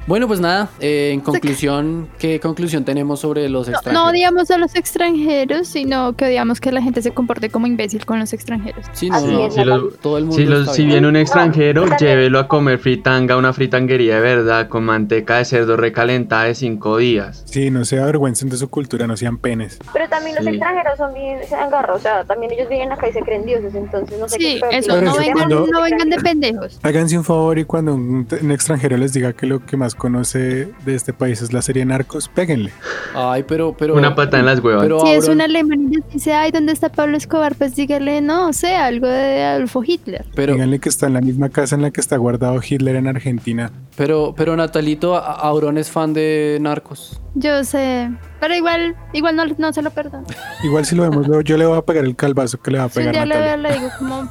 Bueno, 0.07 0.29
pues 0.29 0.39
nada, 0.41 0.69
eh, 0.79 1.11
en 1.13 1.21
conclusión, 1.21 2.07
¿qué 2.21 2.39
conclusión 2.39 2.85
tenemos 2.85 3.19
sobre 3.19 3.49
los 3.49 3.67
No, 3.69 3.75
extranjeros? 3.75 4.05
no 4.05 4.11
odiamos 4.11 4.51
a 4.53 4.59
los 4.59 4.77
extranjeros, 4.77 5.67
sino 5.67 6.15
que 6.15 6.27
odiamos 6.27 6.61
que 6.61 6.71
la 6.71 6.81
gente 6.81 7.03
se 7.03 7.11
comporte 7.11 7.51
como 7.51 7.67
imbécil 7.67 8.07
con 8.07 8.21
los 8.21 8.33
extranjeros. 8.33 8.87
Sí, 8.93 9.11
no, 9.11 9.21
no, 9.27 9.51
Si, 9.51 9.65
los- 9.65 9.99
todo 9.99 10.17
el 10.19 10.25
mundo 10.27 10.37
si, 10.37 10.45
los- 10.47 10.77
viene 10.77 11.09
un 11.09 11.17
extranjero, 11.17 11.85
No, 11.85 11.97
llévelo 11.97 12.39
a 12.39 12.47
comer 12.47 12.79
fritanga, 12.79 13.37
una 13.37 13.53
fritanguería 13.53 14.15
de 14.15 14.21
verdad, 14.21 14.69
con 14.69 14.85
manteca 14.85 15.39
de 15.39 15.45
cerdo 15.47 15.77
recalentada 15.77 16.45
de 16.45 16.55
cinco 16.55 16.97
días. 16.99 17.43
Sí, 17.47 17.73
no 17.73 17.85
se 17.85 17.99
avergüencen 18.01 18.49
de 18.51 18.57
su 18.57 18.69
cultura, 18.71 19.09
no 19.09 19.17
sean 19.17 19.37
penes. 19.39 19.81
Pero 19.93 20.09
también 20.09 20.37
los 20.37 20.45
Sí. 20.45 20.51
extranjeros 20.51 20.97
son 20.97 21.13
bien 21.13 21.41
se 21.47 21.57
agarran, 21.57 21.97
o 21.97 21.99
sea, 21.99 22.25
también 22.25 22.53
ellos 22.53 22.68
vienen 22.69 22.93
acá 22.93 23.09
y 23.09 23.13
se 23.13 23.21
creen 23.21 23.45
dioses, 23.47 23.75
entonces 23.75 24.19
no 24.19 24.29
sé 24.29 24.37
Sí, 24.39 24.61
qué. 24.71 24.79
eso, 24.79 25.01
no 25.01 25.11
eso 25.11 25.19
vengan, 25.19 25.33
cuando- 25.35 25.67
no 25.67 25.83
vengan 25.83 26.11
de 26.11 26.17
pendejos. 26.19 26.79
Háganse 26.83 27.17
un 27.19 27.25
favor 27.25 27.59
y 27.59 27.65
cuando 27.65 27.95
un, 27.95 28.27
un 28.43 28.51
extranjero 28.53 28.97
les 28.97 29.13
diga 29.13 29.33
que 29.33 29.47
lo 29.47 29.65
que 29.65 29.77
más 29.77 29.95
conoce 29.95 30.69
de 30.85 30.95
este 30.95 31.13
país 31.13 31.43
es 31.43 31.53
la 31.53 31.63
serie 31.63 31.85
Narcos, 31.85 32.29
péguenle. 32.29 32.71
Ay, 33.15 33.45
pero, 33.47 33.75
pero. 33.79 33.95
Una 33.95 34.15
pata 34.15 34.39
en 34.39 34.47
las 34.47 34.61
huevas. 34.61 34.83
Pero 34.83 35.01
Si 35.01 35.09
es 35.13 35.29
un 35.29 35.41
alemán 35.41 35.89
y 35.91 35.97
les 35.97 36.09
dice, 36.13 36.33
ay, 36.35 36.51
¿dónde 36.51 36.73
está 36.73 36.89
Pablo 36.91 37.17
Escobar? 37.17 37.55
Pues 37.55 37.75
dígale, 37.77 38.21
no, 38.21 38.53
sé, 38.53 38.75
algo 38.77 39.07
de 39.07 39.43
Adolfo 39.45 39.83
Hitler. 39.85 40.25
Pero, 40.35 40.55
Díganle 40.55 40.79
que 40.79 40.89
está 40.89 41.07
en 41.07 41.15
la 41.15 41.21
misma 41.21 41.49
casa 41.49 41.75
en 41.77 41.83
la 41.83 41.91
que 41.91 42.01
está 42.01 42.17
guardado 42.17 42.61
Hitler 42.67 42.97
en 42.97 43.07
Argentina. 43.09 43.71
pero, 43.97 44.35
pero 44.37 44.57
Natalito, 44.57 45.17
A- 45.17 45.33
Auron 45.33 45.79
es 45.79 45.91
fan 45.91 46.13
de 46.13 46.59
Narcos. 46.61 47.21
Yo 47.35 47.65
sé, 47.65 48.11
pero 48.41 48.55
igual, 48.55 48.97
igual 49.13 49.37
no, 49.37 49.45
no 49.47 49.73
se 49.73 49.83
lo 49.83 49.91
perdono. 49.91 50.27
Igual 50.63 50.85
si 50.85 50.95
lo 50.95 51.03
vemos, 51.03 51.27
luego 51.27 51.43
yo 51.43 51.57
le 51.57 51.67
voy 51.67 51.79
a 51.79 51.83
pegar 51.83 52.05
el 52.05 52.17
calvazo 52.17 52.61
que 52.61 52.71
le 52.71 52.79
va 52.79 52.85
a 52.85 52.89
pegar 52.89 53.15
le 53.15 53.21
Natalia. 53.21 53.57
le 53.57 53.73
digo 53.73 53.89
como, 53.99 54.31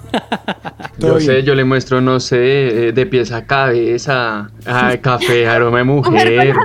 Yo 1.00 1.20
sé, 1.20 1.44
yo 1.44 1.54
le 1.54 1.64
muestro, 1.64 2.02
no 2.02 2.20
sé, 2.20 2.88
eh, 2.88 2.92
de 2.92 3.06
pies 3.06 3.32
a 3.32 3.46
cabeza, 3.46 4.50
ay, 4.66 4.98
café, 5.02 5.48
aroma 5.48 5.80
de 5.80 5.84
mujer. 5.84 6.56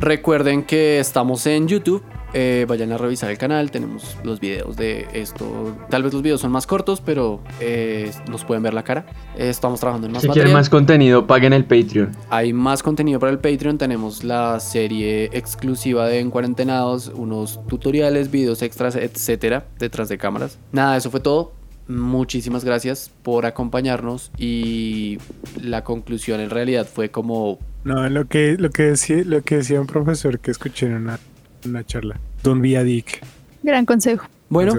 Recuerden 0.00 0.64
que 0.64 0.98
estamos 0.98 1.46
en 1.46 1.68
YouTube. 1.68 2.02
Eh, 2.34 2.66
vayan 2.68 2.92
a 2.92 2.98
revisar 2.98 3.30
el 3.30 3.38
canal. 3.38 3.70
Tenemos 3.70 4.16
los 4.24 4.40
videos 4.40 4.76
de 4.76 5.06
esto. 5.12 5.76
Tal 5.88 6.02
vez 6.02 6.12
los 6.12 6.22
videos 6.22 6.40
son 6.40 6.50
más 6.50 6.66
cortos, 6.66 7.00
pero 7.00 7.40
eh, 7.60 8.10
nos 8.28 8.44
pueden 8.44 8.62
ver 8.62 8.74
la 8.74 8.82
cara. 8.82 9.06
Eh, 9.38 9.48
estamos 9.48 9.80
trabajando 9.80 10.08
en 10.08 10.12
más 10.12 10.22
Si 10.22 10.28
quieren 10.28 10.42
material. 10.42 10.60
más 10.60 10.68
contenido, 10.68 11.26
paguen 11.26 11.52
el 11.52 11.64
Patreon. 11.64 12.10
Hay 12.30 12.52
más 12.52 12.82
contenido 12.82 13.20
para 13.20 13.32
el 13.32 13.38
Patreon. 13.38 13.78
Tenemos 13.78 14.24
la 14.24 14.58
serie 14.60 15.30
exclusiva 15.32 16.08
de 16.08 16.18
En 16.18 16.30
Cuarentenados, 16.30 17.12
unos 17.14 17.64
tutoriales, 17.68 18.30
videos 18.30 18.62
extras, 18.62 18.96
etcétera, 18.96 19.66
detrás 19.78 20.08
de 20.08 20.18
cámaras. 20.18 20.58
Nada, 20.72 20.96
eso 20.96 21.10
fue 21.10 21.20
todo. 21.20 21.52
Muchísimas 21.86 22.64
gracias 22.64 23.10
por 23.22 23.46
acompañarnos. 23.46 24.32
Y 24.38 25.18
la 25.62 25.84
conclusión 25.84 26.40
en 26.40 26.50
realidad 26.50 26.88
fue 26.92 27.10
como 27.10 27.58
No, 27.84 28.08
lo 28.08 28.26
que, 28.26 28.56
lo 28.58 28.70
que, 28.70 28.84
decía, 28.84 29.22
lo 29.24 29.42
que 29.42 29.58
decía 29.58 29.80
un 29.80 29.86
profesor 29.86 30.40
que 30.40 30.50
escuché 30.50 30.86
en 30.86 30.94
una, 30.94 31.20
una 31.66 31.84
charla. 31.84 32.18
Don't 32.42 32.62
be 32.62 32.76
a 32.76 32.82
dick. 32.82 33.24
Gran 33.62 33.86
consejo. 33.86 34.26
Bueno, 34.50 34.74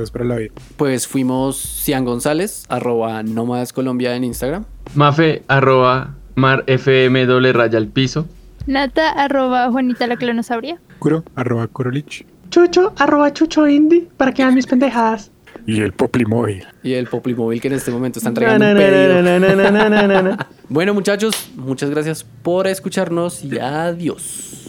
pues 0.77 1.07
fuimos 1.07 1.57
Cian 1.57 2.05
González, 2.05 2.65
arroba 2.69 3.23
Nómadas 3.23 3.73
Colombia 3.73 4.15
en 4.15 4.23
Instagram. 4.23 4.65
Mafe, 4.93 5.43
arroba, 5.47 6.15
mar, 6.35 6.63
fm, 6.67 7.25
doble 7.25 7.51
raya 7.51 7.77
al 7.77 7.87
piso. 7.87 8.27
Nata, 8.67 9.09
arroba 9.09 9.69
Juanita 9.71 10.07
la 10.07 10.15
clonosauria. 10.17 10.79
Kuro, 10.99 11.23
arroba 11.35 11.67
Kurolich. 11.67 12.25
Chucho, 12.51 12.93
arroba 12.97 13.33
chucho 13.33 13.67
indie, 13.67 14.07
para 14.17 14.33
que 14.33 14.43
vean 14.43 14.55
mis 14.55 14.67
pendejadas. 14.67 15.31
Y 15.65 15.81
el 15.81 15.93
Poplimóvil. 15.93 16.63
Y 16.83 16.93
el 16.93 17.07
Poplimóvil 17.07 17.59
que 17.59 17.67
en 17.67 17.73
este 17.73 17.91
momento 17.91 18.19
está 18.19 18.29
entregando 18.29 18.65
un 18.65 18.77
pedido. 18.77 20.37
Bueno 20.69 20.93
muchachos, 20.93 21.51
muchas 21.55 21.89
gracias 21.89 22.23
por 22.23 22.67
escucharnos 22.67 23.43
y 23.43 23.57
adiós. 23.57 24.64